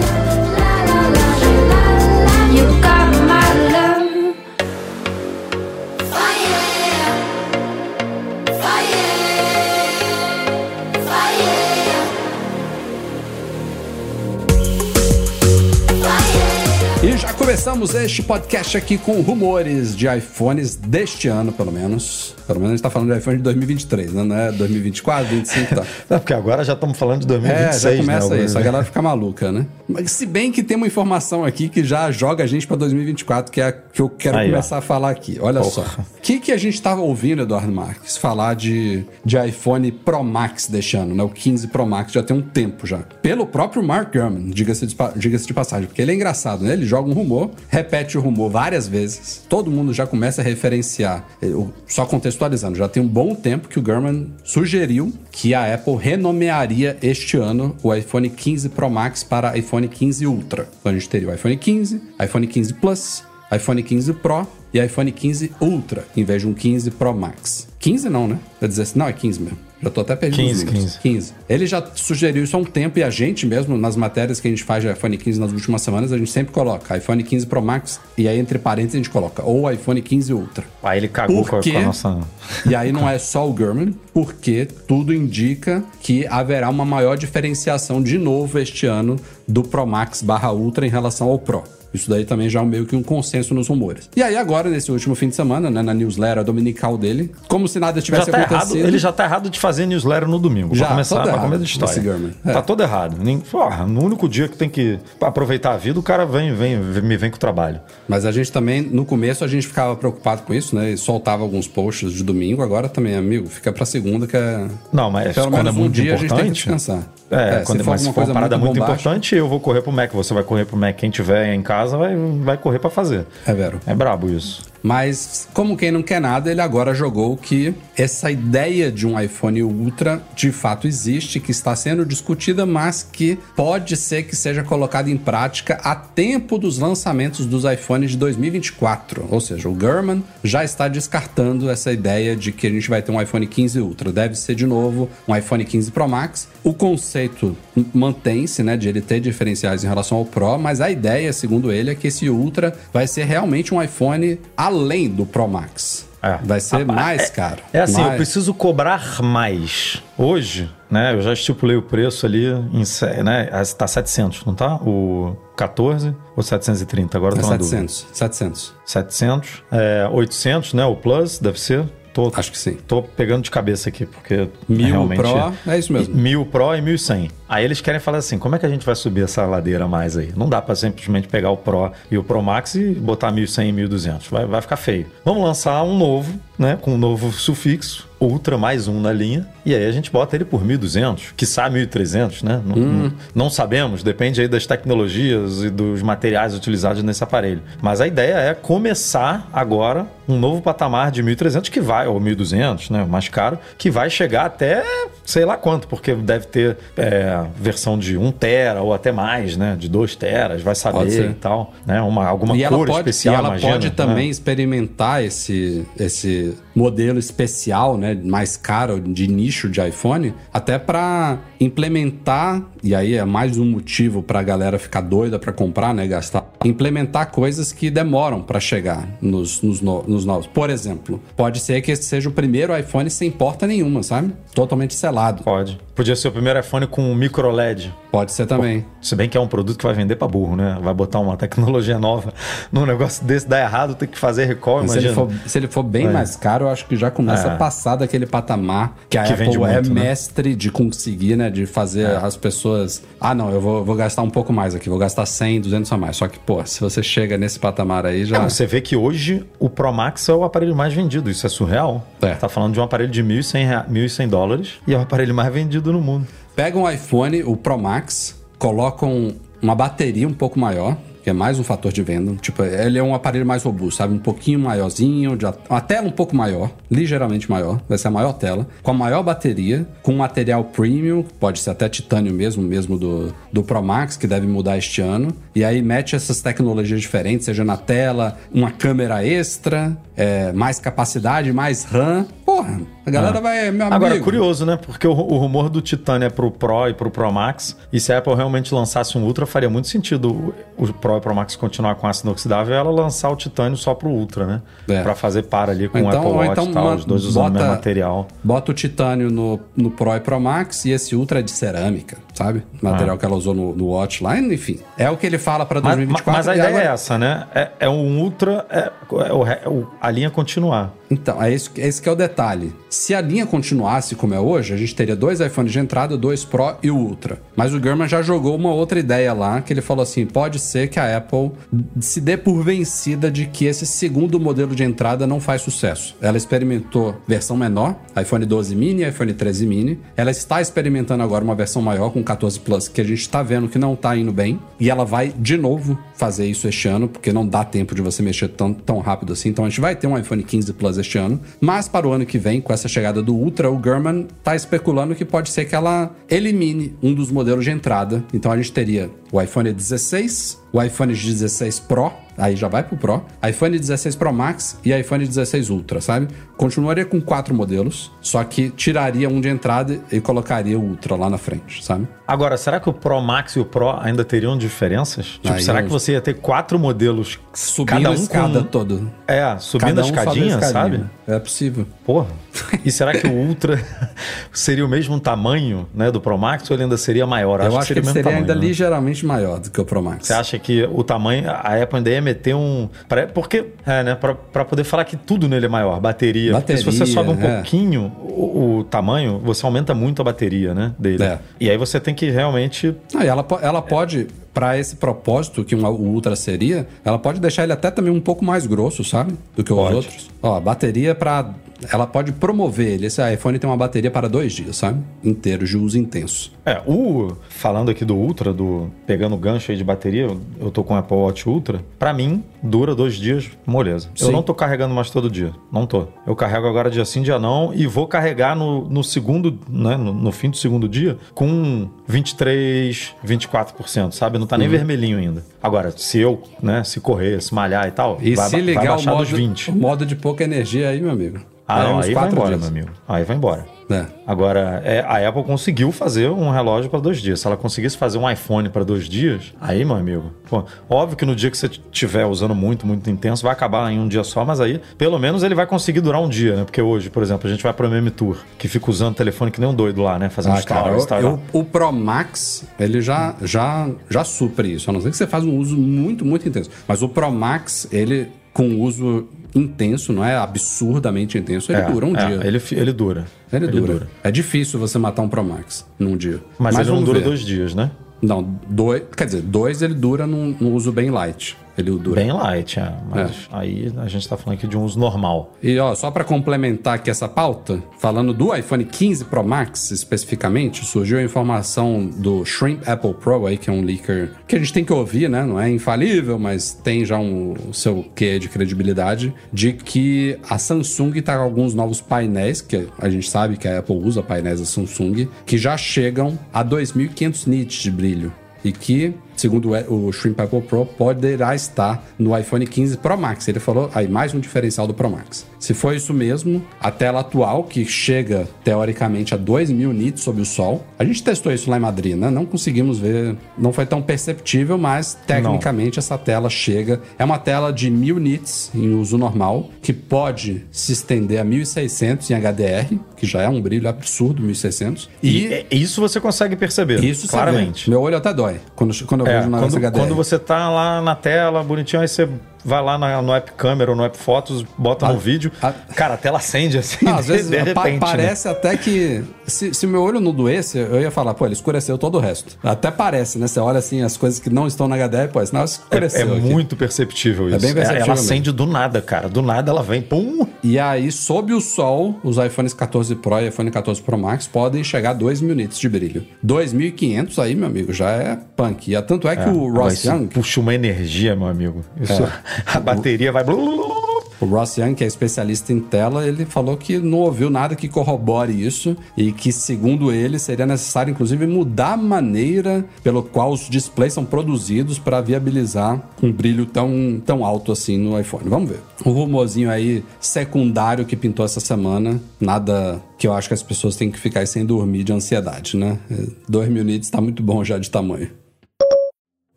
Começamos 17.66 17.96
este 17.96 18.22
podcast 18.22 18.76
aqui 18.76 18.96
com 18.96 19.20
rumores 19.22 19.96
de 19.96 20.06
iPhones 20.06 20.76
deste 20.76 21.26
ano, 21.26 21.50
pelo 21.50 21.72
menos. 21.72 22.32
Pelo 22.46 22.60
menos 22.60 22.74
a 22.74 22.76
gente 22.76 22.82
tá 22.82 22.90
falando 22.90 23.12
de 23.12 23.18
iPhone 23.18 23.38
de 23.38 23.42
2023, 23.42 24.12
né? 24.12 24.22
Não 24.22 24.36
é 24.36 24.52
2024, 24.52 25.26
25 25.26 25.74
tá. 25.74 25.82
Não, 26.08 26.18
porque 26.20 26.32
agora 26.32 26.62
já 26.62 26.74
estamos 26.74 26.96
falando 26.96 27.22
de 27.22 27.26
2026, 27.26 27.84
É, 27.84 27.96
já 27.96 28.02
começa 28.04 28.36
né? 28.36 28.44
isso, 28.44 28.56
a 28.56 28.60
galera 28.62 28.84
fica 28.84 29.02
maluca, 29.02 29.50
né? 29.50 29.66
Mas 29.88 30.12
se 30.12 30.26
bem 30.26 30.52
que 30.52 30.62
tem 30.62 30.76
uma 30.76 30.86
informação 30.86 31.44
aqui 31.44 31.68
que 31.68 31.82
já 31.82 32.08
joga 32.12 32.44
a 32.44 32.46
gente 32.46 32.68
pra 32.68 32.76
2024, 32.76 33.50
que 33.50 33.60
é 33.60 33.64
a 33.64 33.72
que 33.72 34.00
eu 34.00 34.08
quero 34.08 34.36
Aí, 34.36 34.48
ó. 34.48 34.50
começar 34.50 34.78
a 34.78 34.80
falar 34.80 35.10
aqui. 35.10 35.38
Olha 35.40 35.60
Porra. 35.60 35.72
só. 35.72 35.82
O 35.82 36.20
que, 36.22 36.38
que 36.38 36.52
a 36.52 36.56
gente 36.56 36.80
tava 36.80 37.00
ouvindo, 37.00 37.42
Eduardo 37.42 37.72
Marques, 37.72 38.16
falar 38.16 38.54
de, 38.54 39.04
de 39.24 39.38
iPhone 39.38 39.90
Pro 39.90 40.22
Max 40.22 40.68
deste 40.68 40.96
ano, 40.96 41.14
né? 41.14 41.22
O 41.22 41.28
15 41.28 41.68
Pro 41.68 41.86
Max 41.86 42.12
já 42.12 42.22
tem 42.22 42.36
um 42.36 42.42
tempo 42.42 42.86
já. 42.86 42.98
Pelo 43.22 43.46
próprio 43.46 43.82
Mark 43.82 44.12
Gurman, 44.12 44.50
diga-se 44.50 44.86
de, 44.86 44.96
diga-se 45.16 45.46
de 45.46 45.54
passagem, 45.54 45.86
porque 45.86 46.02
ele 46.02 46.12
é 46.12 46.14
engraçado, 46.14 46.62
né? 46.62 46.74
Ele 46.74 46.84
joga 46.84 47.08
um 47.08 47.12
rumor, 47.12 47.50
repete 47.69 48.17
o 48.19 48.20
rumor 48.20 48.50
várias 48.50 48.87
vezes, 48.88 49.44
todo 49.49 49.70
mundo 49.70 49.93
já 49.93 50.06
começa 50.06 50.41
a 50.41 50.44
referenciar. 50.44 51.25
Eu- 51.41 51.73
Só 51.87 52.05
contextualizando, 52.06 52.76
já 52.76 52.88
tem 52.88 53.03
um 53.03 53.06
bom 53.08 53.35
tempo 53.35 53.69
que 53.69 53.79
o 53.79 53.82
Gurman 53.82 54.29
sugeriu 54.44 55.12
que 55.31 55.55
a 55.55 55.75
Apple 55.75 55.97
renomearia 55.97 56.97
este 57.03 57.37
ano 57.37 57.76
o 57.82 57.94
iPhone 57.94 58.29
15 58.29 58.69
Pro 58.70 58.91
Max 58.91 59.23
para 59.23 59.56
iPhone 59.56 59.88
15 59.88 60.26
Ultra. 60.26 60.69
Então 60.81 60.91
a 60.91 60.94
gente 60.94 61.08
teria 61.08 61.29
o 61.29 61.35
iPhone 61.35 61.56
15, 61.56 62.00
iPhone 62.23 62.47
15 62.47 62.75
Plus, 62.75 63.25
iPhone 63.55 63.82
15 63.82 64.12
Pro 64.14 64.47
e 64.75 64.79
iPhone 64.85 65.11
15 65.12 65.52
Ultra, 65.61 66.05
em 66.17 66.25
vez 66.25 66.43
de 66.43 66.49
um 66.49 66.55
15 66.55 66.91
Pro 66.91 67.14
Max. 67.14 67.69
15 67.79 68.09
não, 68.09 68.26
né? 68.26 68.38
Quer 68.59 68.69
dizer, 68.69 68.87
não, 68.97 69.06
é 69.06 69.12
15 69.12 69.41
mesmo. 69.41 69.59
Já 69.82 69.90
tô 69.90 70.00
até 70.00 70.17
perdido 70.17 70.46
15, 70.49 70.64
nos 70.64 70.75
números. 70.75 70.96
15. 70.99 71.34
Ele 71.49 71.67
já 71.67 71.84
sugeriu 71.94 72.44
isso 72.44 72.56
há 72.56 72.61
um 72.61 72.64
tempo 72.64 72.99
e 72.99 73.02
a 73.02 73.11
gente 73.11 73.46
mesmo, 73.46 73.76
nas 73.76 73.94
matérias 73.94 74.40
que 74.40 74.49
a 74.49 74.50
gente 74.50 74.64
faz 74.64 74.82
de 74.82 74.90
iPhone 74.90 75.17
15 75.17 75.38
nas 75.38 75.52
últimas 75.52 75.82
semanas, 75.82 76.12
a 76.12 76.19
gente 76.19 76.31
sempre 76.31 76.52
coloca 76.52 76.96
iPhone 76.96 77.23
15 77.23 77.46
Pro 77.46 77.62
Max 77.62 78.00
e 78.17 78.26
aí 78.26 78.38
entre 78.38 78.58
parênteses 78.58 78.94
a 78.94 78.99
gente 78.99 79.11
coloca 79.11 79.43
ou 79.43 79.70
iPhone 79.70 80.00
15 80.00 80.32
Ultra. 80.32 80.64
Aí 80.82 80.99
ele 80.99 81.08
cagou 81.08 81.44
com 81.44 81.56
a, 81.56 81.81
nossa... 81.82 82.20
E 82.64 82.75
aí 82.75 82.90
não 82.90 83.08
é 83.08 83.19
só 83.19 83.49
o 83.49 83.52
Gurman, 83.52 83.94
porque 84.14 84.67
tudo 84.87 85.12
indica 85.12 85.84
que 86.00 86.26
haverá 86.26 86.70
uma 86.70 86.84
maior 86.84 87.17
diferenciação 87.17 88.02
de 88.02 88.19
novo 88.19 88.58
este 88.58 88.87
ano 88.87 89.17
do 89.46 89.62
Pro 89.62 89.87
Max 89.87 90.23
barra 90.23 90.52
Ultra 90.52 90.87
em 90.87 90.90
relação 90.90 91.28
ao 91.28 91.38
Pro. 91.38 91.62
Isso 91.96 92.08
daí 92.10 92.25
também 92.25 92.48
já 92.48 92.60
é 92.60 92.64
meio 92.64 92.87
que 92.87 92.94
um 92.94 93.02
consenso 93.02 93.54
nos 93.54 93.69
rumores. 93.69 94.08
E 94.14 94.22
aí 94.22 94.37
agora, 94.37 94.70
nesse 94.70 94.90
último 94.93 95.14
fim 95.14 95.28
de 95.28 95.34
semana, 95.34 95.70
né, 95.70 95.82
na 95.82 95.93
newsletter 95.94 96.44
dominical 96.44 96.96
dele, 96.96 97.32
como 97.48 97.66
se 97.66 97.78
nada 97.81 98.00
tivesse 98.00 98.31
tá 98.31 98.38
errado, 98.38 98.54
acontecido... 98.54 98.87
ele 98.87 98.98
já 98.98 99.12
tá 99.12 99.25
errado 99.25 99.50
de 99.50 99.58
fazer 99.58 99.87
newsletter 99.87 100.28
no 100.28 100.38
domingo. 100.38 100.75
Já, 100.75 100.87
pra 100.87 100.94
começar, 100.94 101.16
pra 101.22 101.32
errado, 101.32 101.43
começar 101.43 101.62
a 101.62 101.64
história. 101.64 102.31
É. 102.44 102.52
Tá 102.52 102.62
todo 102.62 102.82
errado. 102.82 103.16
Nem- 103.22 103.38
Porra, 103.40 103.87
no 103.87 104.04
único 104.04 104.28
dia 104.28 104.48
que 104.48 104.56
tem 104.56 104.69
que 104.69 104.98
aproveitar 105.20 105.72
a 105.72 105.76
vida, 105.76 105.98
o 105.98 106.02
cara 106.02 106.25
vem, 106.26 106.54
vem, 106.54 106.76
me 106.78 107.16
vem 107.16 107.31
com 107.31 107.37
o 107.37 107.40
trabalho. 107.40 107.81
Mas 108.08 108.25
a 108.25 108.32
gente 108.32 108.52
também, 108.52 108.82
no 108.82 109.04
começo, 109.04 109.44
a 109.44 109.49
gente 109.49 109.66
ficava 109.66 109.96
preocupado 109.96 110.42
com 110.42 110.52
isso, 110.54 110.75
né? 110.76 110.90
E 110.92 110.96
soltava 110.96 111.42
alguns 111.42 111.66
posts 111.66 112.12
de 112.12 112.22
domingo. 112.22 112.62
Agora 112.62 112.88
também, 112.88 113.14
amigo, 113.16 113.49
fica 113.49 113.72
pra 113.72 113.87
segunda 113.87 114.26
que 114.26 114.37
é... 114.37 114.66
Não, 114.92 115.10
mas 115.10 115.34
Pelo 115.34 115.50
menos 115.50 115.66
é 115.66 115.70
um 115.70 115.75
muito 115.75 115.92
dia 115.94 116.14
a 116.14 116.16
gente 116.16 116.20
tem 116.20 116.28
que 116.28 116.34
importante. 116.34 116.54
descansar. 116.54 117.02
É, 117.31 117.56
É, 117.56 117.62
quando 117.64 117.78
se 117.78 117.84
for 117.84 117.90
mas 117.90 118.00
se 118.02 118.12
for 118.12 118.25
uma 118.25 118.32
parada 118.34 118.56
muito 118.56 118.76
muito 118.76 118.82
importante, 118.84 119.34
eu 119.34 119.49
vou 119.49 119.58
correr 119.58 119.82
pro 119.82 119.90
Mac, 119.93 120.12
você 120.12 120.32
vai 120.32 120.43
correr 120.44 120.64
pro 120.64 120.76
Mac. 120.76 120.94
Quem 120.96 121.11
tiver 121.11 121.52
em 121.52 121.62
casa 121.62 121.96
vai, 121.96 122.14
vai 122.17 122.56
correr 122.56 122.78
pra 122.78 122.88
fazer. 122.90 123.26
É 123.46 123.52
vero. 123.52 123.81
É 123.87 123.94
brabo 123.94 124.28
isso. 124.31 124.62
Mas, 124.87 125.49
como 125.53 125.77
quem 125.77 125.91
não 125.91 126.00
quer 126.00 126.21
nada, 126.21 126.49
ele 126.49 126.61
agora 126.61 126.94
jogou 126.94 127.37
que 127.37 127.75
essa 127.97 128.31
ideia 128.31 128.93
de 128.93 129.05
um 129.05 129.21
iPhone 129.21 129.61
Ultra 129.65 130.23
de 130.37 130.53
fato 130.53 130.87
existe, 130.87 131.41
que 131.41 131.50
está 131.50 131.75
sendo 131.75 132.06
discutida, 132.06 132.65
mas 132.65 133.03
que 133.03 133.37
pode 133.56 133.97
ser 133.97 134.23
que 134.23 134.37
seja 134.37 134.62
colocada 134.62 135.11
em 135.11 135.17
prática 135.17 135.81
a 135.83 135.97
tempo 135.97 136.56
dos 136.56 136.79
lançamentos 136.79 137.47
dos 137.47 137.65
iPhones 137.65 138.12
de 138.12 138.17
2024. 138.19 139.27
Ou 139.29 139.41
seja, 139.41 139.69
o 139.69 139.75
Gurman 139.75 140.23
já 140.44 140.62
está 140.62 140.87
descartando 140.87 141.69
essa 141.69 141.93
ideia 141.93 142.37
de 142.37 142.53
que 142.53 142.69
a 142.69 142.71
gente 142.71 142.88
vai 142.88 143.03
ter 143.03 143.11
um 143.11 143.21
iPhone 143.21 143.44
15 143.44 143.81
Ultra. 143.81 144.12
Deve 144.12 144.37
ser, 144.37 144.55
de 144.55 144.67
novo, 144.67 145.11
um 145.27 145.35
iPhone 145.35 145.65
15 145.65 145.91
Pro 145.91 146.09
Max. 146.09 146.47
O 146.62 146.73
conceito 146.73 147.56
mantém-se, 147.94 148.62
né, 148.62 148.76
de 148.76 148.88
ele 148.88 149.00
ter 149.00 149.20
diferenciais 149.20 149.84
em 149.84 149.87
relação 149.87 150.19
ao 150.19 150.25
Pro, 150.25 150.58
mas 150.58 150.81
a 150.81 150.90
ideia, 150.90 151.32
segundo 151.32 151.70
ele, 151.73 151.90
é 151.90 151.94
que 151.94 152.08
esse 152.08 152.28
Ultra 152.28 152.75
vai 152.93 153.06
ser 153.06 153.25
realmente 153.25 153.75
um 153.75 153.82
iPhone 153.82 154.40
além 154.56 155.08
do 155.08 155.26
Pro 155.26 155.46
Max. 155.49 156.06
É. 156.23 156.38
Vai 156.43 156.58
ser 156.61 156.78
Rapaz, 156.78 156.96
mais 156.99 157.23
é- 157.23 157.28
caro. 157.28 157.62
É 157.73 157.81
assim, 157.81 158.00
eu 158.00 158.06
Mais. 158.06 158.17
preciso 158.17 158.52
cobrar 158.52 159.23
mais. 159.23 160.02
Hoje, 160.19 160.69
né, 160.90 161.14
eu 161.14 161.20
já 161.20 161.32
estipulei 161.32 161.76
o 161.76 161.82
preço 161.82 162.26
ali 162.26 162.46
em, 162.46 162.82
né, 163.23 163.44
tá 163.78 163.87
700, 163.87 164.44
não 164.44 164.55
tá? 164.55 164.75
O 164.76 165.37
14 165.56 166.17
ou 166.34 166.43
730? 166.43 167.17
Agora 167.17 167.34
eu 167.34 167.38
É 167.38 167.43
dúvida. 167.43 167.64
700. 167.64 168.06
700. 168.12 168.75
700, 168.84 169.62
é, 169.70 170.08
800, 170.11 170.75
né, 170.75 170.84
o 170.84 170.96
Plus, 170.96 171.38
deve 171.38 171.61
ser. 171.61 171.84
Tô, 172.16 172.32
Acho 172.34 172.50
que 172.50 172.56
sim. 172.58 172.78
Tô 172.88 173.02
pegando 173.02 173.42
de 173.42 173.50
cabeça 173.50 173.90
aqui, 173.90 174.06
porque 174.06 174.48
Mil 174.66 174.86
realmente... 174.88 175.18
Pro, 175.20 175.52
é 175.70 175.78
isso 175.78 175.92
mesmo. 175.92 176.14
Mil 176.14 176.46
Pro 176.46 176.74
e 176.74 176.80
1100. 176.80 177.30
Aí 177.46 177.62
eles 177.62 177.82
querem 177.82 178.00
falar 178.00 178.18
assim, 178.18 178.38
como 178.38 178.56
é 178.56 178.58
que 178.58 178.64
a 178.64 178.68
gente 178.70 178.86
vai 178.86 178.94
subir 178.96 179.22
essa 179.22 179.44
ladeira 179.44 179.86
mais 179.86 180.16
aí? 180.16 180.32
Não 180.34 180.48
dá 180.48 180.62
pra 180.62 180.74
simplesmente 180.74 181.28
pegar 181.28 181.50
o 181.50 181.58
Pro 181.58 181.92
e 182.10 182.16
o 182.16 182.24
Pro 182.24 182.42
Max 182.42 182.74
e 182.74 182.92
botar 182.94 183.30
1100 183.30 183.68
e 183.68 183.72
1200. 183.72 184.28
Vai, 184.28 184.46
vai 184.46 184.62
ficar 184.62 184.76
feio. 184.76 185.06
Vamos 185.24 185.44
lançar 185.44 185.82
um 185.84 185.96
novo, 185.96 186.40
né? 186.58 186.78
Com 186.80 186.94
um 186.94 186.98
novo 186.98 187.30
sufixo. 187.30 188.08
Ultra 188.18 188.56
mais 188.56 188.88
um 188.88 188.98
na 188.98 189.12
linha. 189.12 189.46
E 189.64 189.74
aí 189.74 189.86
a 189.86 189.92
gente 189.92 190.10
bota 190.10 190.34
ele 190.34 190.44
por 190.46 190.64
1200, 190.64 191.34
quiçá 191.36 191.68
1300, 191.68 192.42
né? 192.42 192.62
Não, 192.64 192.76
Hum. 192.76 193.02
não, 193.34 193.44
não 193.44 193.50
sabemos, 193.50 194.02
depende 194.02 194.40
aí 194.40 194.48
das 194.48 194.64
tecnologias 194.66 195.62
e 195.62 195.68
dos 195.70 196.00
materiais 196.02 196.54
utilizados 196.54 197.02
nesse 197.02 197.22
aparelho. 197.22 197.60
Mas 197.82 198.00
a 198.00 198.06
ideia 198.06 198.36
é 198.38 198.54
começar 198.54 199.48
agora 199.52 200.06
um 200.28 200.38
novo 200.38 200.61
patamar 200.61 201.11
de 201.11 201.23
1300 201.23 201.70
que 201.70 201.81
vai, 201.81 202.06
ou 202.06 202.19
1200, 202.19 202.90
né? 202.90 203.05
Mais 203.05 203.28
caro, 203.28 203.58
que 203.78 203.90
vai 203.90 204.11
chegar 204.11 204.46
até 204.46 204.84
sei 205.26 205.44
lá 205.44 205.56
quanto, 205.56 205.88
porque 205.88 206.14
deve 206.14 206.46
ter 206.46 206.78
é, 206.96 207.44
versão 207.56 207.99
de 207.99 208.17
1 208.17 208.31
tera 208.32 208.81
ou 208.81 208.94
até 208.94 209.11
mais, 209.11 209.56
né? 209.56 209.76
De 209.78 209.88
2 209.88 210.14
teras, 210.14 210.62
vai 210.62 210.75
saber 210.75 211.31
e 211.31 211.34
tal. 211.34 211.75
Né? 211.84 212.00
Uma, 212.00 212.26
alguma 212.26 212.56
e 212.56 212.64
cor 212.64 212.87
pode, 212.87 213.11
especial, 213.11 213.35
e 213.35 213.38
ela 213.38 213.49
imagina, 213.49 213.73
pode 213.73 213.88
né? 213.88 213.95
também 213.97 214.30
experimentar 214.30 215.25
esse, 215.25 215.85
esse 215.99 216.56
modelo 216.75 217.18
especial, 217.18 217.97
né, 217.97 218.14
mais 218.14 218.56
caro 218.56 219.00
de 219.00 219.26
nicho 219.26 219.68
de 219.68 219.80
iPhone, 219.80 220.35
até 220.52 220.78
para 220.78 221.38
implementar, 221.59 222.62
e 222.83 222.95
aí 222.95 223.14
é 223.14 223.25
mais 223.25 223.56
um 223.59 223.64
motivo 223.64 224.23
para 224.23 224.40
a 224.40 224.42
galera 224.42 224.78
ficar 224.78 225.00
doida 225.00 225.38
para 225.38 225.52
comprar, 225.52 225.95
né, 225.95 226.06
gastar, 226.06 226.45
implementar 226.64 227.30
coisas 227.30 227.73
que 227.73 227.90
demoram 227.90 228.42
para 228.42 228.61
chegar 228.61 229.09
nos, 229.23 229.62
nos, 229.62 229.80
no- 229.80 230.04
nos 230.16 230.25
novos. 230.25 230.46
Por 230.46 230.70
exemplo, 230.70 231.20
pode 231.37 231.61
ser 231.61 231.80
que 231.82 231.92
esse 231.92 232.02
seja 232.04 232.28
o 232.28 232.32
primeiro 232.32 232.76
iPhone 232.76 233.08
sem 233.11 233.30
porta 233.30 233.66
nenhuma, 233.66 234.02
sabe? 234.02 234.32
Totalmente 234.54 234.94
selado. 234.94 235.42
Pode. 235.44 235.78
Podia 235.94 236.14
ser 236.16 236.28
o 236.28 236.32
primeiro 236.32 236.58
iPhone 236.58 236.87
com 236.87 237.14
micro 237.14 237.50
LED. 237.50 237.94
Pode 238.11 238.32
ser 238.32 238.46
também. 238.46 238.85
Se 239.00 239.14
bem 239.14 239.28
que 239.28 239.37
é 239.37 239.40
um 239.40 239.46
produto 239.49 239.78
que 239.78 239.85
vai 239.85 239.94
vender 239.94 240.16
pra 240.16 240.26
burro, 240.26 240.56
né? 240.56 240.78
Vai 240.82 240.92
botar 240.94 241.20
uma 241.20 241.37
tecnologia 241.38 241.99
nova 241.99 242.32
num 242.73 242.85
negócio 242.87 243.25
desse, 243.25 243.46
dá 243.49 243.61
errado, 243.61 243.94
tem 243.94 244.08
que 244.08 244.18
fazer 244.18 244.46
recall, 244.46 244.80
Mas 244.82 244.92
se 244.92 244.99
ele, 244.99 245.08
imagina. 245.08 245.38
for, 245.40 245.49
se 245.49 245.58
ele 245.58 245.68
for 245.68 245.82
bem 245.82 246.06
É. 246.06 246.11
mais 246.11 246.35
caro, 246.37 246.64
eu 246.64 246.68
acho 246.70 246.87
que 246.87 246.96
já 246.96 247.11
começa 247.11 247.49
É. 247.49 247.52
a 247.52 247.56
passar 247.56 247.96
daquele 247.96 248.26
patamar 248.26 248.96
que 249.08 249.16
a 249.18 249.23
Que 249.25 249.32
Apple 249.35 249.46
é 249.64 249.73
muito, 249.75 249.92
né? 249.94 250.02
mestre 250.02 250.54
de 250.54 250.70
conseguir, 250.70 251.37
né? 251.37 251.50
De 251.50 251.66
fazer 251.66 252.06
as 252.06 252.37
pessoas. 252.37 253.02
Ah, 253.20 253.35
não, 253.35 253.50
eu 253.50 253.61
vou, 253.61 253.85
vou 253.85 253.94
gastar 253.94 254.23
um 254.23 254.30
pouco 254.30 254.52
mais 254.52 254.75
aqui, 254.75 254.88
vou 254.88 254.99
gastar 254.99 255.26
100, 255.26 255.61
200 255.62 255.92
a 255.92 255.96
mais. 255.96 256.16
Só 256.16 256.26
que, 256.28 256.38
pô, 256.38 256.64
se 256.64 256.80
você 256.80 257.02
chega 257.02 257.37
nesse 257.38 257.58
patamar 257.58 258.06
aí, 258.06 258.25
já. 258.25 258.37
É, 258.37 258.40
mas 258.40 258.52
você 258.54 258.66
vê 258.66 258.80
que 258.80 258.96
hoje 258.96 259.44
o 259.58 259.68
Pro 259.68 259.92
Max 259.92 260.05
é 260.30 260.34
o 260.34 260.44
aparelho 260.44 260.75
mais 260.75 260.92
vendido. 260.94 261.30
Isso 261.30 261.46
é 261.46 261.48
surreal. 261.48 262.06
É. 262.22 262.34
Tá 262.34 262.48
falando 262.48 262.75
de 262.75 262.80
um 262.80 262.82
aparelho 262.82 263.10
de 263.10 263.22
1.100, 263.22 263.66
rea- 263.66 263.86
1.100 263.90 264.28
dólares 264.28 264.72
e 264.86 264.94
é 264.94 264.98
o 264.98 265.02
aparelho 265.02 265.34
mais 265.34 265.52
vendido 265.52 265.92
no 265.92 266.00
mundo. 266.00 266.26
Pega 266.54 266.78
um 266.78 266.88
iPhone, 266.90 267.42
o 267.44 267.56
Pro 267.56 267.76
Max, 267.78 268.40
colocam 268.58 269.34
uma 269.60 269.75
bateria 269.75 270.26
um 270.26 270.32
pouco 270.32 270.58
maior, 270.58 270.96
que 271.26 271.30
é 271.30 271.33
mais 271.33 271.59
um 271.59 271.64
fator 271.64 271.90
de 271.92 272.04
venda. 272.04 272.37
Tipo, 272.37 272.62
ele 272.62 273.00
é 273.00 273.02
um 273.02 273.12
aparelho 273.12 273.45
mais 273.45 273.64
robusto, 273.64 273.97
sabe? 273.99 274.14
Um 274.14 274.18
pouquinho 274.18 274.61
maiorzinho, 274.61 275.37
de 275.37 275.45
a- 275.45 275.52
uma 275.68 275.80
tela 275.80 276.06
um 276.06 276.12
pouco 276.12 276.37
maior, 276.37 276.71
ligeiramente 276.88 277.50
maior, 277.50 277.80
vai 277.88 277.99
ser 277.99 278.06
a 278.06 278.11
maior 278.12 278.33
tela, 278.35 278.64
com 278.80 278.92
a 278.92 278.95
maior 278.95 279.25
bateria, 279.25 279.85
com 280.04 280.12
um 280.12 280.18
material 280.18 280.62
premium, 280.62 281.25
pode 281.40 281.59
ser 281.59 281.71
até 281.71 281.88
titânio 281.88 282.33
mesmo, 282.33 282.62
mesmo 282.62 282.97
do, 282.97 283.35
do 283.52 283.64
Pro 283.64 283.83
Max, 283.83 284.16
que 284.16 284.25
deve 284.28 284.47
mudar 284.47 284.78
este 284.78 285.00
ano. 285.00 285.33
E 285.52 285.64
aí 285.64 285.83
mete 285.83 286.14
essas 286.14 286.40
tecnologias 286.40 287.00
diferentes, 287.00 287.45
seja 287.47 287.64
na 287.64 287.76
tela, 287.76 288.38
uma 288.54 288.71
câmera 288.71 289.26
extra, 289.26 289.97
é, 290.16 290.52
mais 290.52 290.78
capacidade, 290.78 291.52
mais 291.52 291.83
RAM. 291.83 292.25
Porra, 292.45 292.80
a 293.04 293.11
galera 293.11 293.40
vai, 293.40 293.71
meu 293.73 293.83
amigo. 293.87 293.95
Agora, 293.97 294.21
curioso, 294.21 294.64
né? 294.64 294.78
Porque 294.80 295.09
o, 295.09 295.11
o 295.11 295.37
rumor 295.38 295.68
do 295.68 295.80
titânio 295.83 296.26
é 296.26 296.30
pro 296.30 296.52
Pro 296.52 296.88
e 296.88 296.95
pro 296.95 297.11
Pro 297.11 297.33
Max. 297.33 297.76
E 297.92 297.99
se 297.99 298.12
a 298.12 298.18
Apple 298.18 298.35
realmente 298.37 298.73
lançasse 298.73 299.18
um 299.18 299.25
Ultra, 299.25 299.45
faria 299.45 299.68
muito 299.68 299.88
sentido 299.88 300.54
o, 300.78 300.85
o 300.85 300.92
Pro 300.95 301.15
Pro 301.20 301.35
Max 301.35 301.56
continuar 301.56 301.94
com 301.96 302.06
ácido 302.06 302.28
inoxidável 302.28 302.75
e 302.75 302.78
ela 302.78 302.90
lançar 302.90 303.30
o 303.30 303.37
titânio 303.37 303.76
só 303.76 303.94
pro 303.94 304.08
Ultra, 304.08 304.46
né? 304.46 304.62
É. 304.88 305.02
Pra 305.02 305.14
fazer 305.14 305.42
par 305.44 305.68
ali 305.70 305.88
com 305.88 305.99
Então- 305.99 306.11
o 306.11 306.16
Apple 306.18 306.32
Watch 306.32 306.50
então 306.52 306.70
e 306.70 306.75
tal, 306.75 306.85
ma- 306.85 306.94
os 306.94 307.04
dois 307.04 307.25
usando 307.25 307.46
o 307.46 307.49
bota- 307.50 307.58
mesmo 307.58 307.70
material. 307.75 308.28
Bota 308.42 308.70
o 308.70 308.75
titânio 308.75 309.30
no, 309.30 309.61
no 309.76 309.90
Pro 309.90 310.14
e 310.14 310.20
Pro 310.20 310.40
Max 310.40 310.85
e 310.85 310.90
esse 310.90 311.14
Ultra 311.16 311.40
é 311.40 311.42
de 311.42 311.50
cerâmica, 311.50 312.18
sabe? 312.35 312.62
Material 312.80 313.16
que 313.18 313.25
ela 313.25 313.35
usou 313.37 313.54
no, 313.54 313.75
no 313.75 313.87
Watch 313.88 314.23
enfim. 314.50 314.78
É 314.99 315.11
o 315.11 315.16
que 315.16 315.26
ele 315.26 315.38
fala 315.38 315.64
pra 315.66 315.80
Mas, 315.80 315.96
2024. 315.96 316.32
mas 316.32 316.49
a 316.49 316.52
e 316.54 316.58
ideia 316.58 316.68
agora- 316.70 316.85
é 316.90 316.94
essa, 316.94 317.18
né? 317.18 317.46
É, 317.54 317.68
é 317.80 317.88
um 317.88 318.20
Ultra, 318.20 318.66
é, 318.70 318.90
é 319.28 319.32
o 319.32 319.46
é 319.46 319.61
o- 319.68 319.87
a 320.00 320.11
linha 320.11 320.30
continuar. 320.30 320.92
Então, 321.08 321.40
é 321.40 321.52
isso, 321.54 321.70
esse 321.76 322.02
que 322.02 322.08
é 322.08 322.12
o 322.12 322.16
detalhe. 322.16 322.75
Se 322.90 323.14
a 323.14 323.20
linha 323.20 323.46
continuasse 323.46 324.16
como 324.16 324.35
é 324.35 324.40
hoje, 324.40 324.75
a 324.75 324.76
gente 324.76 324.92
teria 324.92 325.14
dois 325.14 325.38
iPhones 325.40 325.70
de 325.70 325.78
entrada, 325.78 326.16
dois 326.16 326.44
Pro 326.44 326.75
e 326.82 326.90
o 326.90 326.96
Ultra. 326.96 327.38
Mas 327.54 327.73
o 327.73 327.78
Gurman 327.80 328.08
já 328.08 328.23
jogou 328.23 328.56
uma 328.56 328.73
outra 328.73 328.99
ideia 328.99 329.32
lá, 329.32 329.61
que 329.61 329.73
ele 329.73 329.80
falou 329.80 330.02
assim: 330.02 330.26
pode 330.26 330.58
ser 330.58 330.88
que 330.88 330.99
a 330.99 331.05
Apple 331.14 331.52
se 332.00 332.20
dê 332.20 332.36
por 332.36 332.62
vencida 332.62 333.30
de 333.30 333.46
que 333.46 333.66
esse 333.66 333.86
segundo 333.86 334.38
modelo 334.40 334.75
de 334.75 334.82
entrada 334.82 335.26
não 335.26 335.40
faz 335.40 335.62
sucesso. 335.62 336.16
Ela 336.20 336.36
experimentou 336.36 337.16
versão 337.26 337.56
menor, 337.56 337.96
iPhone 338.20 338.44
12 338.44 338.75
mini 338.75 339.02
e 339.02 339.08
iPhone 339.08 339.32
13 339.32 339.66
mini. 339.66 340.00
Ela 340.16 340.30
está 340.30 340.60
experimentando 340.60 341.22
agora 341.22 341.44
uma 341.44 341.54
versão 341.54 341.82
maior 341.82 342.10
com 342.10 342.22
14 342.22 342.60
Plus, 342.60 342.88
que 342.88 343.00
a 343.00 343.04
gente 343.04 343.20
está 343.20 343.42
vendo 343.42 343.68
que 343.68 343.78
não 343.78 343.94
está 343.94 344.16
indo 344.16 344.32
bem. 344.32 344.58
E 344.78 344.90
ela 344.90 345.04
vai 345.04 345.32
de 345.36 345.56
novo 345.56 345.98
fazer 346.14 346.46
isso 346.46 346.66
este 346.66 346.88
ano, 346.88 347.08
porque 347.08 347.32
não 347.32 347.46
dá 347.46 347.64
tempo 347.64 347.94
de 347.94 348.02
você 348.02 348.22
mexer 348.22 348.48
tão, 348.48 348.72
tão 348.72 348.98
rápido 349.00 349.32
assim. 349.32 349.48
Então 349.48 349.64
a 349.64 349.68
gente 349.68 349.80
vai 349.80 349.94
ter 349.94 350.06
um 350.06 350.18
iPhone 350.18 350.42
15 350.42 350.72
Plus 350.72 350.98
este 350.98 351.18
ano. 351.18 351.40
Mas 351.60 351.88
para 351.88 352.06
o 352.06 352.12
ano 352.12 352.26
que 352.26 352.38
vem, 352.38 352.60
com 352.60 352.72
essa 352.72 352.88
chegada 352.88 353.22
do 353.22 353.34
Ultra, 353.34 353.70
o 353.70 353.78
Gurman 353.78 354.26
está 354.38 354.54
especulando 354.54 355.14
que 355.14 355.25
pode 355.25 355.50
ser 355.50 355.64
que 355.66 355.75
ela 355.75 356.14
elimine 356.28 356.94
um 357.02 357.14
dos 357.14 357.30
modelos 357.30 357.64
de 357.64 357.70
entrada. 357.70 358.25
Então 358.32 358.50
a 358.50 358.56
gente 358.56 358.72
teria 358.72 359.10
o 359.33 359.40
iPhone 359.40 359.73
16, 359.73 360.59
o 360.73 360.83
iPhone 360.83 361.14
16 361.14 361.80
Pro, 361.80 362.12
aí 362.37 362.57
já 362.57 362.69
vai 362.69 362.83
pro 362.83 362.97
Pro, 362.97 363.25
iPhone 363.47 363.78
16 363.78 364.16
Pro 364.16 364.33
Max 364.33 364.78
e 364.85 364.93
iPhone 364.93 365.26
16 365.26 365.71
Ultra, 365.71 366.00
sabe? 366.00 366.28
Continuaria 366.57 367.05
com 367.05 367.21
quatro 367.21 367.55
modelos, 367.55 368.11
só 368.21 368.43
que 368.45 368.71
tiraria 368.71 369.28
um 369.28 369.40
de 369.40 369.49
entrada 369.49 369.99
e 370.11 370.21
colocaria 370.21 370.78
o 370.78 370.83
Ultra 370.83 371.16
lá 371.16 371.28
na 371.31 371.38
frente, 371.38 371.85
sabe? 371.85 372.09
Agora, 372.26 372.57
será 372.57 372.81
que 372.81 372.88
o 372.88 372.93
Pro 372.93 373.21
Max 373.21 373.55
e 373.57 373.61
o 373.61 373.64
Pro 373.64 373.90
ainda 374.00 374.25
teriam 374.25 374.57
diferenças? 374.59 375.26
Tipo, 375.40 375.52
Aí 375.52 375.62
será 375.62 375.81
eu- 375.81 375.85
que 375.85 375.90
você 375.90 376.12
ia 376.12 376.21
ter 376.21 376.35
quatro 376.35 376.78
modelos, 376.78 377.38
Subindo 377.52 377.97
cada 378.02 378.09
a 378.09 378.11
um 378.11 378.14
escada 378.14 378.59
com... 378.61 378.66
todo. 378.66 379.11
É, 379.28 379.57
subindo 379.59 380.00
a 380.00 380.02
um 380.02 380.07
a 380.07 380.09
escadinha, 380.09 380.47
escadinha. 380.59 380.73
sabe? 380.73 381.05
É 381.26 381.38
possível. 381.38 381.87
Porra. 382.05 382.26
E 382.85 382.90
será 382.90 383.12
que 383.12 383.26
o 383.26 383.33
Ultra 383.33 383.78
seria 384.52 384.85
o 384.85 384.88
mesmo 384.88 385.19
tamanho 385.21 385.87
né, 385.95 386.11
do 386.11 386.21
Pro 386.21 386.37
Max 386.38 386.71
ou 386.71 386.75
ele 386.76 386.85
ainda 386.85 386.97
seria 386.97 387.26
maior? 387.26 387.61
Eu 387.61 387.76
acho 387.76 387.88
que 387.88 387.93
ele 387.95 388.00
o 388.00 388.02
mesmo 388.05 388.12
seria 388.14 388.25
tamanho, 388.31 388.40
ainda 388.43 388.55
né? 388.55 388.61
ligeiramente 388.66 389.26
maior 389.26 389.59
do 389.61 389.71
que 389.71 389.81
o 389.81 389.85
Pro 389.85 390.02
Max. 390.02 390.26
Você 390.26 390.33
acha 390.33 390.59
que 390.59 390.85
o 390.85 391.02
tamanho, 391.05 391.50
a 391.50 391.83
Apple 391.83 391.99
ainda 391.99 392.11
ia 392.11 392.21
meter 392.26 392.54
um. 392.54 392.88
pra- 393.09 393.26
Porque, 393.26 393.66
é, 393.87 394.02
né? 394.02 394.14
Pra, 394.14 394.35
pra 394.35 394.64
poder 394.64 394.85
falar 394.85 395.04
que 395.04 395.16
tudo 395.16 395.49
nele 395.49 395.66
é 395.66 395.68
maior, 395.68 395.99
bateria. 396.00 396.52
Porque 396.52 396.76
se 396.76 396.85
você 396.85 396.99
Bateria, 397.00 397.14
sobe 397.14 397.30
um 397.30 397.42
é. 397.45 397.54
pouquinho 397.54 398.12
o, 398.21 398.78
o 398.78 398.85
tamanho, 398.85 399.38
você 399.45 399.64
aumenta 399.64 399.95
muito 399.95 400.21
a 400.21 400.25
bateria, 400.25 400.75
né? 400.75 400.92
Dele. 400.99 401.23
É. 401.25 401.38
E 401.61 401.71
aí 401.71 401.76
você 401.76 401.99
tem 402.00 402.14
que 402.14 402.28
realmente. 402.30 402.95
Ah, 403.14 403.25
ela, 403.25 403.47
ela 403.62 403.80
pode, 403.83 404.26
para 404.56 404.78
esse 404.78 404.96
propósito 404.96 405.62
que 405.62 405.76
um, 405.76 405.84
o 405.86 406.00
Ultra 406.00 406.34
seria, 406.34 406.88
ela 407.04 407.18
pode 407.18 407.38
deixar 407.42 407.64
ele 407.64 407.75
até 407.75 407.90
também 407.90 408.10
um 408.10 408.22
pouco 408.22 408.42
mais 408.42 408.66
grosso, 408.66 409.04
sabe? 409.04 409.34
Do 409.54 409.62
que 409.62 409.70
os 409.70 409.78
Pode. 409.78 409.94
outros. 409.96 410.30
Ó, 410.42 410.58
bateria 410.58 411.14
para 411.14 411.50
Ela 411.92 412.06
pode 412.06 412.32
promover 412.32 412.88
ele. 412.94 413.04
Esse 413.06 413.20
iPhone 413.34 413.58
tem 413.58 413.68
uma 413.68 413.76
bateria 413.76 414.10
para 414.10 414.30
dois 414.30 414.54
dias, 414.54 414.78
sabe? 414.78 414.98
Inteiros 415.22 415.68
de 415.68 415.76
uso 415.76 415.98
intenso. 415.98 416.50
É, 416.64 416.80
o. 416.86 417.36
Falando 417.50 417.90
aqui 417.90 418.02
do 418.02 418.16
Ultra, 418.16 418.50
do 418.50 418.90
pegando 419.06 419.36
gancho 419.36 419.70
aí 419.70 419.76
de 419.76 419.84
bateria, 419.84 420.22
eu- 420.22 420.40
eu 420.58 420.70
tô 420.70 420.82
com 420.82 420.94
o 420.94 420.96
Apple 420.96 421.14
Watch 421.18 421.46
Ultra. 421.46 421.84
Pra 421.98 422.14
mim, 422.14 422.42
dura 422.62 422.94
dois 422.94 423.16
dias, 423.16 423.50
moleza. 423.66 424.08
Eu 424.18 424.26
Sim. 424.28 424.32
não 424.32 424.42
tô 424.42 424.54
carregando 424.54 424.94
mais 424.94 425.10
todo 425.10 425.28
dia. 425.30 425.52
Não 425.70 425.86
tô. 425.86 426.06
Eu 426.26 426.34
carrego 426.34 426.66
agora 426.66 426.90
dia 426.90 427.04
sim, 427.04 427.20
dia 427.20 427.38
não, 427.38 427.75
e 427.75 427.86
vou 427.86 428.06
carregar 428.08 428.56
no, 428.56 428.88
no 428.88 429.04
segundo, 429.04 429.58
né? 429.68 429.98
No, 429.98 430.14
no 430.14 430.32
fim 430.32 430.48
do 430.48 430.56
segundo 430.56 430.88
dia, 430.88 431.18
com 431.34 431.90
23, 432.08 433.14
24%, 433.25 434.12
sabe? 434.12 434.38
Não 434.47 434.49
tá 434.49 434.55
Uhum. 434.57 434.61
nem 434.61 434.69
vermelhinho 434.69 435.19
ainda. 435.19 435.43
Agora, 435.61 435.93
se 435.97 436.21
eu, 436.21 436.41
né, 436.62 436.85
se 436.85 437.00
correr, 437.00 437.43
se 437.43 437.53
malhar 437.53 437.88
e 437.88 437.91
tal, 437.91 438.17
E 438.23 438.37
vai, 438.37 438.47
se 438.49 438.53
ba- 438.53 438.59
vai 438.59 438.67
ligar 438.67 438.83
o 438.85 438.87
baixar 438.91 439.11
dos 439.17 439.29
modo, 439.31 439.37
20. 439.37 439.71
o 439.73 439.75
modo 439.75 440.07
de 440.07 440.15
pouca 440.15 440.45
energia 440.45 440.88
aí, 440.88 441.00
meu 441.00 441.11
amigo. 441.11 441.41
Ah, 441.68 441.82
não, 441.85 441.99
uns 441.99 442.06
aí 442.06 442.14
vai 442.14 442.30
embora, 442.30 442.49
dias. 442.56 442.61
meu 442.61 442.68
amigo. 442.68 442.88
Aí 443.08 443.25
vai 443.25 443.37
embora. 443.37 443.66
É. 443.88 444.04
Agora, 444.26 444.82
é, 444.85 445.00
a 445.00 445.28
Apple 445.28 445.44
conseguiu 445.44 445.92
fazer 445.92 446.28
um 446.28 446.50
relógio 446.50 446.90
para 446.90 446.99
dois 446.99 447.20
dias. 447.23 447.40
Se 447.40 447.46
ela 447.46 447.56
conseguisse 447.56 447.96
fazer 447.96 448.18
um 448.18 448.28
iPhone 448.28 448.68
para 448.68 448.82
dois 448.85 449.08
dias, 449.08 449.54
aí, 449.61 449.85
meu 449.85 449.94
amigo, 449.94 450.32
pô, 450.50 450.64
óbvio 450.90 451.16
que 451.16 451.25
no 451.25 451.37
dia 451.37 451.50
que 451.52 451.56
você 451.56 451.66
estiver 451.66 452.26
usando 452.26 452.52
muito, 452.52 452.85
muito 452.85 453.08
intenso, 453.08 453.44
vai 453.44 453.52
acabar 453.52 453.88
em 453.92 454.00
um 454.00 454.08
dia 454.08 454.25
só, 454.25 454.44
mas 454.44 454.61
aí, 454.61 454.80
pelo 454.99 455.18
menos, 455.20 455.44
ele 455.44 455.54
vai 455.54 455.66
conseguir 455.66 456.00
durar 456.00 456.20
um 456.20 456.28
dia, 456.28 456.56
né? 456.56 456.64
Porque 456.64 456.82
hoje, 456.82 457.11
por 457.11 457.23
exemplo, 457.23 457.46
a 457.49 457.50
gente 457.50 457.62
vai 457.62 457.73
pro 457.73 457.87
MM 457.87 458.11
Tour, 458.11 458.37
que 458.58 458.66
fica 458.66 458.90
usando 458.90 459.12
o 459.12 459.16
telefone 459.16 459.52
que 459.52 459.61
nem 459.61 459.68
um 459.70 459.75
doido 459.75 460.02
lá, 460.02 460.18
né? 460.18 460.28
Fazendo 460.28 460.56
Ah, 460.58 460.62
cara, 460.62 460.99
stories, 460.99 461.25
eu- 461.25 461.30
eu- 461.52 461.61
o 461.61 461.64
Pro 461.64 461.92
Max, 461.92 462.64
ele 462.80 463.00
já, 463.00 463.37
já, 463.42 463.88
já 464.11 464.25
supre 464.25 464.73
isso. 464.73 464.90
A 464.90 464.92
não 464.92 465.00
ser 465.00 465.11
que 465.11 465.16
você 465.16 465.28
faz 465.28 465.44
um 465.44 465.56
uso 465.58 465.76
muito, 465.76 466.25
muito 466.25 466.49
intenso. 466.49 466.70
Mas 466.88 467.02
o 467.02 467.08
Pro 467.08 467.30
Max, 467.30 467.87
ele, 467.92 468.30
com 468.56 468.80
uso 468.80 469.28
intenso, 469.54 470.14
não 470.14 470.25
é 470.25 470.34
absurdamente 470.34 471.36
intenso, 471.36 471.70
ele 471.70 471.82
É, 471.82 471.90
dura 471.90 472.06
um 472.06 472.16
é, 472.16 472.26
dia. 472.26 472.40
Ele, 472.42 472.58
ele 472.72 472.90
dura. 472.90 473.26
Ele, 473.52 473.66
dura. 473.66 474.08
É 474.25 474.30
difícil 474.30 474.80
você 474.80 474.98
matar 474.98 475.20
um 475.20 475.28
Pro 475.28 475.44
Max 475.44 475.84
num 475.98 476.16
dia. 476.16 476.40
Mas, 476.58 476.78
ele 476.78 476.88
não 476.88 477.04
dura 477.04 477.18
ver. 477.18 477.26
dois 477.26 477.40
dias, 477.40 477.75
né? 477.75 477.90
Não, 478.22 478.42
dois. 478.66 479.02
Quer 479.14 479.26
dizer, 479.26 479.42
dois 479.42 479.82
ele 479.82 479.92
dura 479.92 480.26
num, 480.26 480.56
num 480.58 480.72
uso 480.72 480.90
bem 480.90 481.10
light. 481.10 481.54
Ele 481.76 481.90
dura. 481.99 482.21
Bem 482.21 482.33
light, 482.33 482.78
é. 482.78 482.95
Mas 483.09 483.49
aí 483.52 483.92
a 483.97 484.09
gente 484.09 484.28
tá 484.28 484.37
falando 484.37 484.59
aqui 484.59 484.66
de 484.66 484.76
um 484.76 484.85
uso 484.85 484.99
normal. 484.99 485.54
E 485.62 485.78
ó, 485.78 485.95
só 485.95 486.11
para 486.11 486.25
complementar 486.25 486.95
aqui 486.95 487.11
essa 487.11 487.28
pauta, 487.28 487.83
falando 487.99 488.33
do 488.33 488.54
iPhone 488.54 488.85
15 488.85 489.26
Pro 489.26 489.45
Max 489.45 489.90
especificamente, 489.90 490.85
surgiu 490.85 491.18
a 491.18 491.23
informação 491.23 492.06
do 492.06 492.45
Shrimp 492.45 492.87
Apple 492.87 493.14
Pro 493.14 493.47
aí, 493.47 493.56
que 493.59 493.68
é 493.68 493.73
um 493.73 493.83
leaker 493.83 494.30
que 494.47 494.56
a 494.56 494.59
gente 494.59 494.73
tem 494.73 494.85
que 494.85 494.92
ouvir, 494.92 495.28
né? 495.28 495.45
Não 495.45 495.61
é 495.61 495.71
infalível, 495.71 496.38
mas 496.38 496.73
tem 496.73 497.04
já 497.04 497.18
um 497.18 497.54
o 497.68 497.75
seu 497.75 498.04
quê 498.14 498.38
de 498.38 498.49
credibilidade, 498.49 499.35
de 499.52 499.73
que 499.73 500.38
a 500.49 500.59
Samsung 500.59 501.21
tá 501.21 501.37
com 501.37 501.42
alguns 501.42 501.75
novos 501.75 502.00
painéis, 502.00 502.61
que 502.61 502.88
a 502.99 503.09
gente 503.09 503.28
sabe 503.28 503.56
que 503.56 503.68
a 503.68 503.78
Apple 503.78 503.97
usa 503.97 504.23
painéis 504.23 504.61
da 504.61 504.66
Samsung, 504.66 505.28
que 505.45 505.59
já 505.59 505.76
chegam 505.76 506.38
a 506.52 506.62
2500 506.62 507.47
nits 507.47 507.83
de 507.83 507.90
brilho. 507.90 508.33
E 508.64 508.73
que, 508.73 509.14
segundo 509.37 509.71
o 509.88 510.12
Shrimp 510.12 510.40
Apple 510.40 510.62
Pro, 510.62 510.87
poderá 510.87 511.55
estar 511.55 512.05
no 512.19 512.37
iPhone 512.37 512.66
15 512.66 512.97
Pro 512.99 513.16
Max. 513.16 513.47
Ele 513.49 513.61
falou 513.61 513.90
aí 513.95 514.09
mais 514.09 514.35
um 514.35 514.40
diferencial 514.40 514.87
do 514.87 514.95
Pro 514.95 515.11
Max. 515.11 515.47
Se 515.59 515.75
for 515.75 515.95
isso 515.95 516.12
mesmo, 516.14 516.64
a 516.81 516.90
tela 516.90 517.21
atual, 517.21 517.64
que 517.64 517.85
chega 517.85 518.47
teoricamente 518.64 519.35
a 519.35 519.37
2000 519.37 519.93
nits 519.93 520.23
sob 520.23 520.40
o 520.40 520.45
sol, 520.45 520.85
a 520.99 521.05
gente 521.05 521.23
testou 521.23 521.52
isso 521.52 521.71
lá 521.71 521.76
em 521.76 521.81
Madrid, 521.81 522.16
né? 522.16 522.31
Não 522.31 522.45
conseguimos 522.45 522.99
ver, 522.99 523.37
não 523.59 523.73
foi 523.73 523.85
tão 523.87 524.00
perceptível, 524.02 524.78
mas 524.78 525.16
tecnicamente 525.26 525.99
essa 525.99 526.16
tela 526.16 526.49
chega. 526.49 527.00
É 527.19 527.25
uma 527.25 527.38
tela 527.38 527.73
de 527.73 527.90
1000 527.90 528.19
nits 528.19 528.71
em 528.75 528.95
uso 528.95 529.19
normal, 529.19 529.71
que 529.83 529.93
pode 529.93 530.64
se 530.71 530.93
estender 530.93 531.40
a 531.40 531.45
1600 531.45 532.31
em 532.31 532.35
HDR, 532.35 532.99
que 533.16 533.26
já 533.26 533.43
é 533.43 533.49
um 533.49 533.61
brilho 533.61 533.88
absurdo, 533.88 534.43
1600. 534.43 535.09
E, 535.23 535.47
é- 535.47 535.66
isso 535.71 536.00
você 536.00 536.21
consegue 536.21 536.55
perceber, 536.57 537.02
Isso 537.02 537.28
claramente. 537.28 537.88
Meu 537.90 538.00
olho 538.00 538.16
até 538.16 538.33
dói 538.33 538.61
quando, 538.75 538.95
quando 539.07 539.25
É, 539.28 539.38
vejo 539.38 539.50
na 539.50 539.59
quando, 539.59 539.76
HDR. 539.76 539.92
quando 540.00 540.14
você 540.14 540.38
tá 540.38 540.68
lá 540.71 541.00
na 541.02 541.14
tela, 541.14 541.62
bonitinho, 541.62 542.02
aí 542.02 542.09
você 542.09 542.28
vai 542.64 542.83
lá 542.83 542.99
na- 542.99 543.23
no 543.23 543.33
app 543.33 543.52
câmera 543.52 543.92
ou 543.92 543.97
no 543.97 544.04
app 544.04 544.16
fotos, 544.18 544.64
bota 544.76 545.06
no 545.12 545.18
vídeo. 545.18 545.52
a- 545.62 545.73
Cara, 545.95 546.14
a 546.14 546.16
tela 546.16 546.38
acende 546.38 546.76
assim, 546.78 547.04
Não, 547.04 547.14
às 547.16 547.28
vezes 547.28 547.49
de 547.49 547.56
pa- 547.73 547.85
repente. 547.85 547.92
né? 547.95 547.99
parece 548.00 548.49
até 548.49 548.76
que. 548.76 549.23
Se, 549.47 549.73
se 549.73 549.87
meu 549.87 550.02
olho 550.02 550.18
não 550.18 550.33
doesse, 550.33 550.76
eu 550.78 551.00
ia 551.00 551.11
falar, 551.12 551.33
pô, 551.35 551.45
ele 551.47 551.52
escureceu 551.52 551.97
todo 551.97 552.16
o 552.16 552.21
resto. 552.21 552.59
Até 552.64 552.90
parece, 552.90 553.38
né? 553.38 553.47
Você 553.47 553.61
olha 553.61 553.78
assim, 553.78 554.02
as 554.02 554.16
coisas 554.16 554.40
que 554.40 554.50
não 554.50 554.66
estão 554.66 554.88
na 554.88 554.97
HDR, 554.97 555.28
pô, 555.28 555.45
senão 555.47 555.61
É, 555.62 555.64
escureceu. 555.64 556.35
é 556.35 556.38
aqui. 556.38 556.40
muito 556.40 556.75
perceptível 556.75 557.49
isso. 557.49 557.61
bem 557.61 557.73
perceptível 557.73 558.04
ela 558.04 558.14
mesmo. 558.14 558.25
acende 558.25 558.50
do 558.50 558.66
nada, 558.66 559.00
cara. 559.00 559.28
Do 559.28 559.42
nada 559.42 559.71
ela 559.71 559.85
vem, 559.85 560.02
pum. 560.02 560.45
E 560.64 560.76
aí, 560.80 561.12
sob 561.12 561.52
o 561.52 561.61
sol, 561.61 562.18
os 562.25 562.37
iPhones 562.38 562.75
14 562.75 563.14
Pro 563.14 563.38
e 563.38 563.47
iPhone 563.47 563.71
14 563.71 564.02
Pro 564.02 564.18
Max 564.18 564.49
podem 564.49 564.83
chegar 564.83 565.11
a 565.11 565.14
2 565.14 565.40
mil 565.40 565.54
nits 565.54 565.78
de 565.78 565.88
brilho. 565.88 566.26
2.500 566.45 567.38
aí, 567.38 567.54
meu 567.54 567.66
amigo, 567.68 567.92
já 567.92 568.11
é 568.11 568.37
punk. 568.56 568.90
E 568.90 568.97
tanto 569.18 569.28
é 569.28 569.37
que 569.37 569.49
o 569.49 569.68
Mas 569.68 569.78
Ross 569.78 570.04
Young. 570.04 570.26
puxa 570.26 570.61
uma 570.61 570.75
energia, 570.75 571.35
meu 571.35 571.49
amigo. 571.49 571.85
Isso, 572.00 572.23
É. 572.23 572.32
A 572.76 572.80
bateria 572.80 573.32
vai. 573.32 573.42
blu, 573.44 573.56
blu. 573.56 573.96
O 574.38 574.44
Ross 574.44 574.76
Young, 574.76 574.94
que 574.94 575.02
é 575.02 575.06
especialista 575.06 575.73
em 575.73 575.80
tela, 575.80 576.26
ele 576.26 576.44
falou 576.44 576.76
que 576.76 576.99
não 576.99 577.20
ouviu 577.20 577.49
nada 577.49 577.75
que 577.75 577.88
corrobore 577.88 578.52
isso 578.52 578.94
e 579.16 579.32
que, 579.32 579.50
segundo 579.50 580.12
ele, 580.12 580.38
seria 580.38 580.66
necessário, 580.66 581.11
inclusive, 581.11 581.46
mudar 581.46 581.94
a 581.94 581.96
maneira 581.96 582.85
pelo 583.02 583.23
qual 583.23 583.50
os 583.50 583.66
displays 583.70 584.12
são 584.12 584.26
produzidos 584.26 584.99
para 584.99 585.23
viabilizar 585.23 586.06
um 586.23 586.30
brilho 586.30 586.66
tão, 586.66 587.20
tão 587.25 587.46
alto 587.46 587.73
assim 587.73 587.96
no 587.96 588.18
iPhone. 588.20 588.44
Vamos 588.46 588.68
ver. 588.70 588.80
O 589.06 589.11
rumorzinho 589.11 589.70
aí 589.70 590.04
secundário 590.20 591.06
que 591.06 591.16
pintou 591.16 591.44
essa 591.44 591.61
semana, 591.61 592.20
nada 592.38 593.00
que 593.16 593.26
eu 593.26 593.32
acho 593.32 593.49
que 593.49 593.54
as 593.54 593.62
pessoas 593.62 593.96
têm 593.96 594.11
que 594.11 594.20
ficar 594.20 594.46
sem 594.46 594.66
dormir 594.66 595.02
de 595.02 595.14
ansiedade, 595.14 595.78
né? 595.78 595.99
2 596.46 596.68
mil 596.68 596.85
nits 596.85 597.08
tá 597.08 597.23
muito 597.23 597.42
bom 597.42 597.64
já 597.64 597.78
de 597.78 597.90
tamanho. 597.90 598.28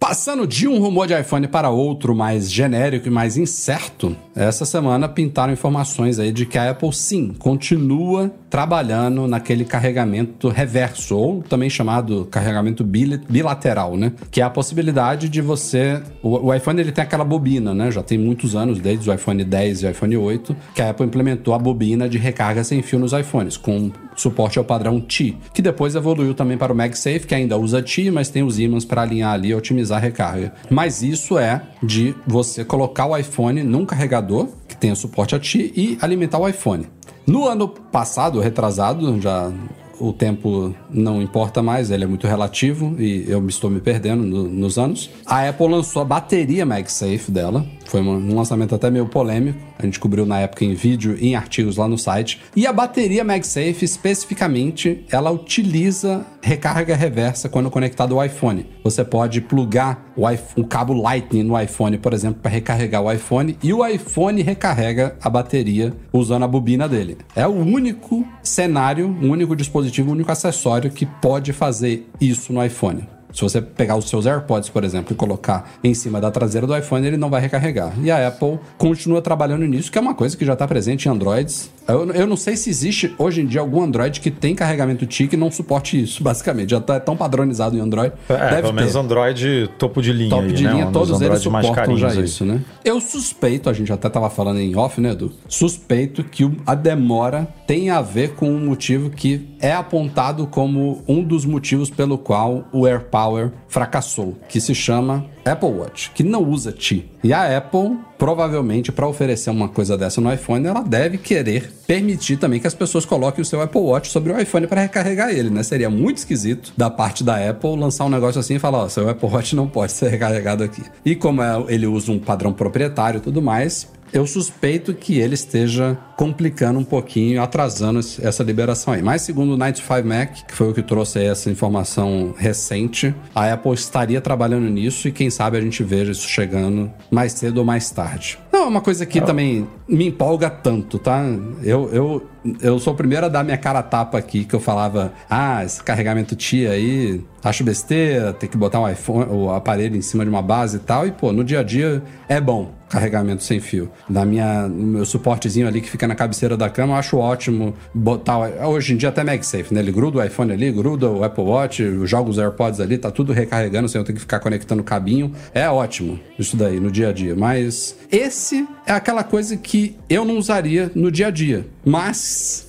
Passando 0.10 0.48
de 0.48 0.68
um 0.68 0.80
rumor 0.80 1.06
de 1.06 1.14
iPhone 1.14 1.48
para 1.48 1.70
outro 1.70 2.16
mais 2.16 2.52
genérico 2.52 3.08
e 3.08 3.12
mais 3.12 3.38
incerto, 3.38 4.18
essa 4.36 4.66
semana 4.66 5.08
pintaram 5.08 5.54
informações 5.54 6.18
aí 6.18 6.32
de 6.32 6.48
que 6.48 6.58
a 6.58 6.72
Apple 6.72 6.92
sim 6.92 7.32
continua 7.38 8.34
trabalhando 8.50 9.28
naquele 9.28 9.64
carregamento 9.64 10.50
reverso, 10.50 11.16
ou 11.16 11.44
também 11.44 11.70
chamado 11.70 12.28
carregamento 12.32 12.84
bilateral, 12.84 13.96
né? 13.96 14.12
Que 14.32 14.42
é 14.42 14.44
a 14.44 14.50
possibilidade 14.50 15.30
de 15.30 15.42
você. 15.42 16.02
O, 16.22 16.54
iPhone 16.54 16.80
ele 16.80 16.92
tem 16.92 17.04
aquela 17.04 17.24
bobina, 17.24 17.74
né? 17.74 17.92
Já 17.92 18.02
tem 18.02 18.18
muitos 18.18 18.56
anos, 18.56 18.80
desde 18.80 19.10
o 19.10 19.14
iPhone 19.14 19.44
10 19.44 19.84
e 19.84 19.86
o 19.86 19.90
iPhone 19.92 20.18
8, 20.18 20.56
que 20.74 20.82
a 20.82 20.90
Apple 20.90 21.06
implementou 21.06 21.54
a 21.54 21.60
bobina 21.60 22.10
de 22.10 22.18
recarga 22.18 22.64
sem 22.64 22.82
fio 22.82 23.00
nos 23.00 23.14
iPhones, 23.14 23.58
com 23.58 23.92
suporte 24.16 24.60
ao 24.60 24.66
padrão 24.66 25.00
T, 25.00 25.36
que 25.54 25.62
depois 25.62 25.96
evoluiu 25.96 26.34
também 26.34 26.58
para 26.58 26.74
o 26.74 26.76
MagSafe, 26.76 27.26
que 27.26 27.36
ainda 27.36 27.58
usa 27.58 27.82
T, 27.82 28.12
mas 28.12 28.30
tem 28.30 28.44
os 28.44 28.60
ímãs 28.60 28.84
para 28.84 29.02
alinhar 29.02 29.34
ali 29.34 29.50
e 29.50 29.56
otimizar 29.56 29.98
a 29.98 30.02
recarga. 30.02 30.54
Mas 30.70 31.02
isso 31.02 31.38
é 31.38 31.62
de 31.82 32.14
você 32.28 32.66
colocar 32.66 33.06
o 33.06 33.18
iPhone 33.18 33.64
num 33.64 33.86
carregador 33.86 34.50
tenha 34.80 34.96
suporte 34.96 35.36
a 35.36 35.40
T 35.40 35.72
e 35.76 35.98
alimentar 36.02 36.40
o 36.40 36.48
iPhone. 36.48 36.88
No 37.28 37.48
ano 37.48 37.68
passado, 37.68 38.40
retrasado, 38.40 39.20
já 39.22 39.52
o 40.00 40.14
tempo 40.14 40.74
não 40.90 41.22
importa 41.22 41.62
mais, 41.62 41.92
ele 41.92 42.06
é 42.06 42.08
muito 42.08 42.26
relativo 42.26 42.96
e 42.98 43.26
eu 43.28 43.46
estou 43.48 43.70
me 43.70 43.82
perdendo 43.82 44.24
no, 44.24 44.44
nos 44.44 44.80
anos. 44.80 45.10
A 45.26 45.48
Apple 45.48 45.68
lançou 45.68 46.02
a 46.02 46.06
bateria 46.06 46.66
MagSafe 46.66 47.30
dela, 47.30 47.66
foi 47.90 48.02
um 48.02 48.36
lançamento 48.36 48.76
até 48.76 48.92
meio 48.92 49.08
polêmico. 49.08 49.60
A 49.78 49.84
gente 49.84 50.00
cobriu 50.00 50.24
na 50.24 50.40
época 50.40 50.64
em 50.64 50.76
vídeo 50.76 51.18
e 51.20 51.30
em 51.30 51.36
artigos 51.36 51.78
lá 51.78 51.88
no 51.88 51.98
site. 51.98 52.40
E 52.56 52.68
a 52.68 52.72
bateria 52.72 53.24
MagSafe, 53.24 53.84
especificamente, 53.84 55.04
ela 55.12 55.32
utiliza 55.32 56.24
recarga 56.42 56.96
reversa 56.96 57.50
quando 57.50 57.72
conectado 57.72 58.18
ao 58.18 58.24
iPhone. 58.24 58.68
Você 58.84 59.04
pode 59.04 59.42
plugar 59.42 60.12
o, 60.16 60.30
iPhone, 60.30 60.64
o 60.64 60.68
cabo 60.68 60.94
Lightning 60.94 61.44
no 61.44 61.60
iPhone, 61.60 61.98
por 61.98 62.14
exemplo, 62.14 62.40
para 62.42 62.52
recarregar 62.52 63.02
o 63.02 63.12
iPhone 63.12 63.58
e 63.64 63.74
o 63.74 63.86
iPhone 63.86 64.40
recarrega 64.42 65.16
a 65.20 65.30
bateria 65.30 65.92
usando 66.14 66.44
a 66.44 66.48
bobina 66.48 66.88
dele. 66.88 67.18
É 67.36 67.48
o 67.48 67.52
único 67.52 68.24
cenário, 68.44 69.08
o 69.08 69.26
único 69.26 69.56
dispositivo, 69.56 70.10
o 70.10 70.14
único 70.14 70.32
acessório 70.32 70.92
que 70.92 71.08
pode 71.08 71.54
fazer 71.54 72.08
isso 72.22 72.54
no 72.54 72.64
iPhone. 72.64 73.19
Se 73.34 73.42
você 73.42 73.62
pegar 73.62 73.96
os 73.96 74.10
seus 74.10 74.26
AirPods, 74.26 74.70
por 74.70 74.84
exemplo, 74.84 75.14
e 75.14 75.16
colocar 75.16 75.72
em 75.84 75.94
cima 75.94 76.20
da 76.20 76.32
traseira 76.32 76.66
do 76.66 76.76
iPhone, 76.76 77.06
ele 77.06 77.18
não 77.18 77.30
vai 77.30 77.42
recarregar. 77.42 77.94
E 78.02 78.10
a 78.10 78.28
Apple 78.28 78.60
continua 78.78 79.22
trabalhando 79.22 79.66
nisso, 79.66 79.92
que 79.92 79.98
é 79.98 80.02
uma 80.02 80.16
coisa 80.16 80.36
que 80.36 80.46
já 80.46 80.54
está 80.54 80.68
presente 80.68 81.08
em 81.08 81.12
Androids. 81.12 81.72
Eu, 81.88 82.12
eu, 82.12 82.28
não 82.28 82.38
sei 82.38 82.56
se 82.56 82.70
existe 82.70 83.16
hoje 83.18 83.42
em 83.42 83.48
dia 83.48 83.62
algum 83.62 83.82
Android 83.82 84.20
que 84.20 84.30
tem 84.30 84.54
carregamento 84.54 85.06
TIC 85.08 85.34
e 85.34 85.38
não 85.38 85.50
suporte 85.50 86.00
isso, 86.00 86.24
basicamente. 86.24 86.70
Já 86.70 86.78
está 86.78 87.00
tão 87.00 87.18
padronizado 87.18 87.76
em 87.76 87.80
Android. 87.80 88.14
É, 88.30 88.50
Deve 88.50 88.62
pelo 88.62 88.74
menos 88.74 88.96
Android 88.96 89.70
topo 89.80 90.02
de 90.02 90.14
linha. 90.14 90.30
Topo 90.30 90.44
aí, 90.44 90.54
de 90.54 90.64
né? 90.64 90.72
linha, 90.72 90.88
um 90.88 90.92
todos 90.92 91.20
eles 91.20 91.40
suportam 91.40 91.98
já 91.98 92.10
aí. 92.10 92.24
isso, 92.24 92.46
né? 92.46 92.62
Eu 92.86 93.02
suspeito, 93.02 93.70
a 93.70 93.74
gente 93.74 93.92
até 93.92 94.08
estava 94.08 94.30
falando 94.30 94.60
em 94.60 94.76
off, 94.76 95.02
né, 95.02 95.12
Edu? 95.12 95.32
Suspeito 95.48 96.24
que 96.24 96.50
a 96.66 96.76
demora 96.76 97.48
tem 97.66 97.90
a 97.90 98.02
ver 98.02 98.36
com 98.36 98.50
um 98.50 98.66
motivo 98.66 99.10
que 99.10 99.50
é 99.60 99.74
apontado 99.74 100.46
como 100.48 101.04
um 101.08 101.24
dos 101.24 101.46
motivos 101.46 101.90
pelo 101.90 102.18
qual 102.18 102.66
o 102.72 102.88
AirPower 103.20 103.52
fracassou, 103.68 104.38
que 104.48 104.62
se 104.62 104.74
chama 104.74 105.26
Apple 105.46 105.70
Watch, 105.70 106.12
que 106.12 106.24
não 106.24 106.44
usa 106.44 106.72
Ti. 106.72 107.10
E 107.24 107.34
a 107.34 107.58
Apple, 107.58 107.98
provavelmente, 108.18 108.92
para 108.92 109.08
oferecer 109.08 109.50
uma 109.50 109.68
coisa 109.68 109.98
dessa 109.98 110.22
no 110.22 110.32
iPhone, 110.32 110.66
ela 110.66 110.82
deve 110.82 111.18
querer 111.18 111.72
permitir 111.86 112.38
também 112.38 112.60
que 112.60 112.68
as 112.68 112.74
pessoas 112.74 113.06
coloquem 113.06 113.42
o 113.42 113.46
seu 113.46 113.62
Apple 113.62 113.82
Watch 113.82 114.10
sobre 114.10 114.32
o 114.32 114.40
iPhone 114.40 114.68
para 114.68 114.82
recarregar 114.82 115.30
ele, 115.30 115.50
né? 115.50 115.64
Seria 115.64 115.90
muito 115.90 116.18
esquisito 116.18 116.72
da 116.78 116.90
parte 116.90 117.24
da 117.24 117.50
Apple 117.50 117.76
lançar 117.76 118.06
um 118.06 118.10
negócio 118.10 118.40
assim 118.40 118.56
e 118.56 118.60
falar: 118.60 118.80
ó, 118.80 118.90
seu 118.90 119.10
Apple 119.10 119.30
Watch 119.30 119.56
não 119.56 119.68
pode 119.68 119.92
ser 119.92 120.10
recarregado 120.10 120.64
aqui. 120.64 120.84
E 121.04 121.16
como 121.16 121.42
é, 121.42 121.64
ele 121.68 121.88
usa 121.88 122.12
um 122.12 122.20
padrão 122.20 122.54
proprietário 122.54 123.18
e 123.18 123.22
tudo 123.22 123.42
mais, 123.42 123.88
eu 124.12 124.26
suspeito 124.26 124.94
que 124.94 125.20
ele 125.20 125.36
esteja 125.36 125.98
complicando 126.16 126.80
um 126.80 126.84
pouquinho, 126.84 127.42
atrasando 127.42 128.00
essa 128.22 128.44
liberação 128.44 128.94
aí. 128.94 129.02
Mas 129.02 129.22
segundo 129.22 129.54
o 129.54 129.58
95 129.58 130.08
Mac, 130.08 130.46
que 130.48 130.54
foi 130.54 130.70
o 130.70 130.74
que 130.74 130.82
trouxe 130.82 131.24
essa 131.24 131.50
informação 131.50 132.34
recente, 132.38 133.14
a 133.34 133.54
Apple 133.54 133.74
estaria 133.74 134.20
trabalhando 134.20 134.70
nisso 134.70 135.08
e 135.08 135.12
quem 135.12 135.30
sabe 135.30 135.58
a 135.58 135.62
gente 135.62 135.84
veja 135.84 136.12
isso 136.12 136.28
chegando 136.28 136.92
mais 137.10 137.34
cedo 137.34 137.60
ou 137.60 137.66
mais 137.66 137.90
tarde. 137.90 138.38
Não, 138.52 138.64
é 138.64 138.68
uma 138.68 138.82
coisa 138.82 139.06
que 139.06 139.22
também 139.22 139.68
me 139.88 140.08
empolga 140.08 140.50
tanto, 140.50 141.00
tá? 141.00 141.24
Eu, 141.64 141.90
eu, 141.94 142.30
eu 142.62 142.80
sou 142.80 142.94
o 142.94 142.96
primeiro 142.96 143.26
a 143.26 143.30
dar 143.30 143.44
minha 143.44 143.58
cara 143.58 143.80
a 143.80 143.84
tapa 143.84 144.18
aqui, 144.18 144.46
que 144.46 144.54
eu 144.54 144.60
falava, 144.60 145.14
ah, 145.30 145.64
esse 145.64 145.84
carregamento 145.84 146.36
TIA 146.36 146.72
aí, 146.72 147.24
acho 147.44 147.64
besteira, 147.64 148.34
tem 148.34 148.50
que 148.50 148.58
botar 148.58 148.80
um 148.80 148.90
iPhone, 148.90 149.26
o 149.32 149.52
aparelho 149.52 149.96
em 149.96 150.02
cima 150.02 150.24
de 150.24 150.30
uma 150.30 150.42
base 150.42 150.78
e 150.78 150.80
tal, 150.80 151.08
e 151.08 151.12
pô, 151.12 151.32
no 151.32 151.44
dia 151.44 151.60
a 151.60 151.64
dia 151.64 152.02
é 152.28 152.40
bom 152.40 152.80
carregamento 152.90 153.44
sem 153.44 153.60
fio. 153.60 153.90
Na 154.10 154.26
minha, 154.26 154.68
no 154.68 154.88
meu 154.88 155.06
suportezinho 155.06 155.68
ali 155.68 155.80
que 155.80 155.90
fica 155.90 156.08
na 156.08 156.16
cabeceira 156.16 156.58
da 156.58 156.70
cama, 156.70 156.94
eu 156.94 156.98
acho 156.98 157.18
ótimo 157.18 157.74
botar. 157.94 158.40
Hoje 158.68 158.94
em 158.94 158.98
dia 158.98 159.10
até 159.10 159.24
MagSafe, 159.24 159.74
né? 159.74 159.80
Ele 159.80 159.92
gruda 159.92 160.18
o 160.18 160.24
iPhone 160.24 160.52
ali, 160.52 160.72
gruda 160.72 161.08
o 161.08 161.24
Apple 161.24 161.44
Watch, 161.44 161.84
joga 162.06 162.30
os 162.30 162.40
AirPods 162.40 162.80
ali, 162.80 162.98
tá 162.98 163.12
tudo 163.12 163.32
recarregando 163.32 163.88
sem 163.88 164.00
eu 164.00 164.06
ter 164.06 164.14
que 164.14 164.20
ficar 164.20 164.40
conectando 164.40 164.82
o 164.82 164.84
cabinho. 164.84 165.32
É 165.54 165.70
ótimo 165.70 166.20
isso 166.38 166.58
daí 166.58 166.80
no 166.80 166.92
dia 166.92 167.10
a 167.10 167.14
dia. 167.14 167.36
Mas 167.36 167.96
esse 168.12 168.68
é 168.86 168.92
aquela 168.92 169.24
coisa 169.24 169.56
que 169.56 169.96
eu 170.10 170.26
não 170.26 170.38
usaria 170.38 170.92
no 170.96 171.12
dia 171.12 171.28
a 171.28 171.32
dia. 171.32 171.68
Mas 171.86 172.18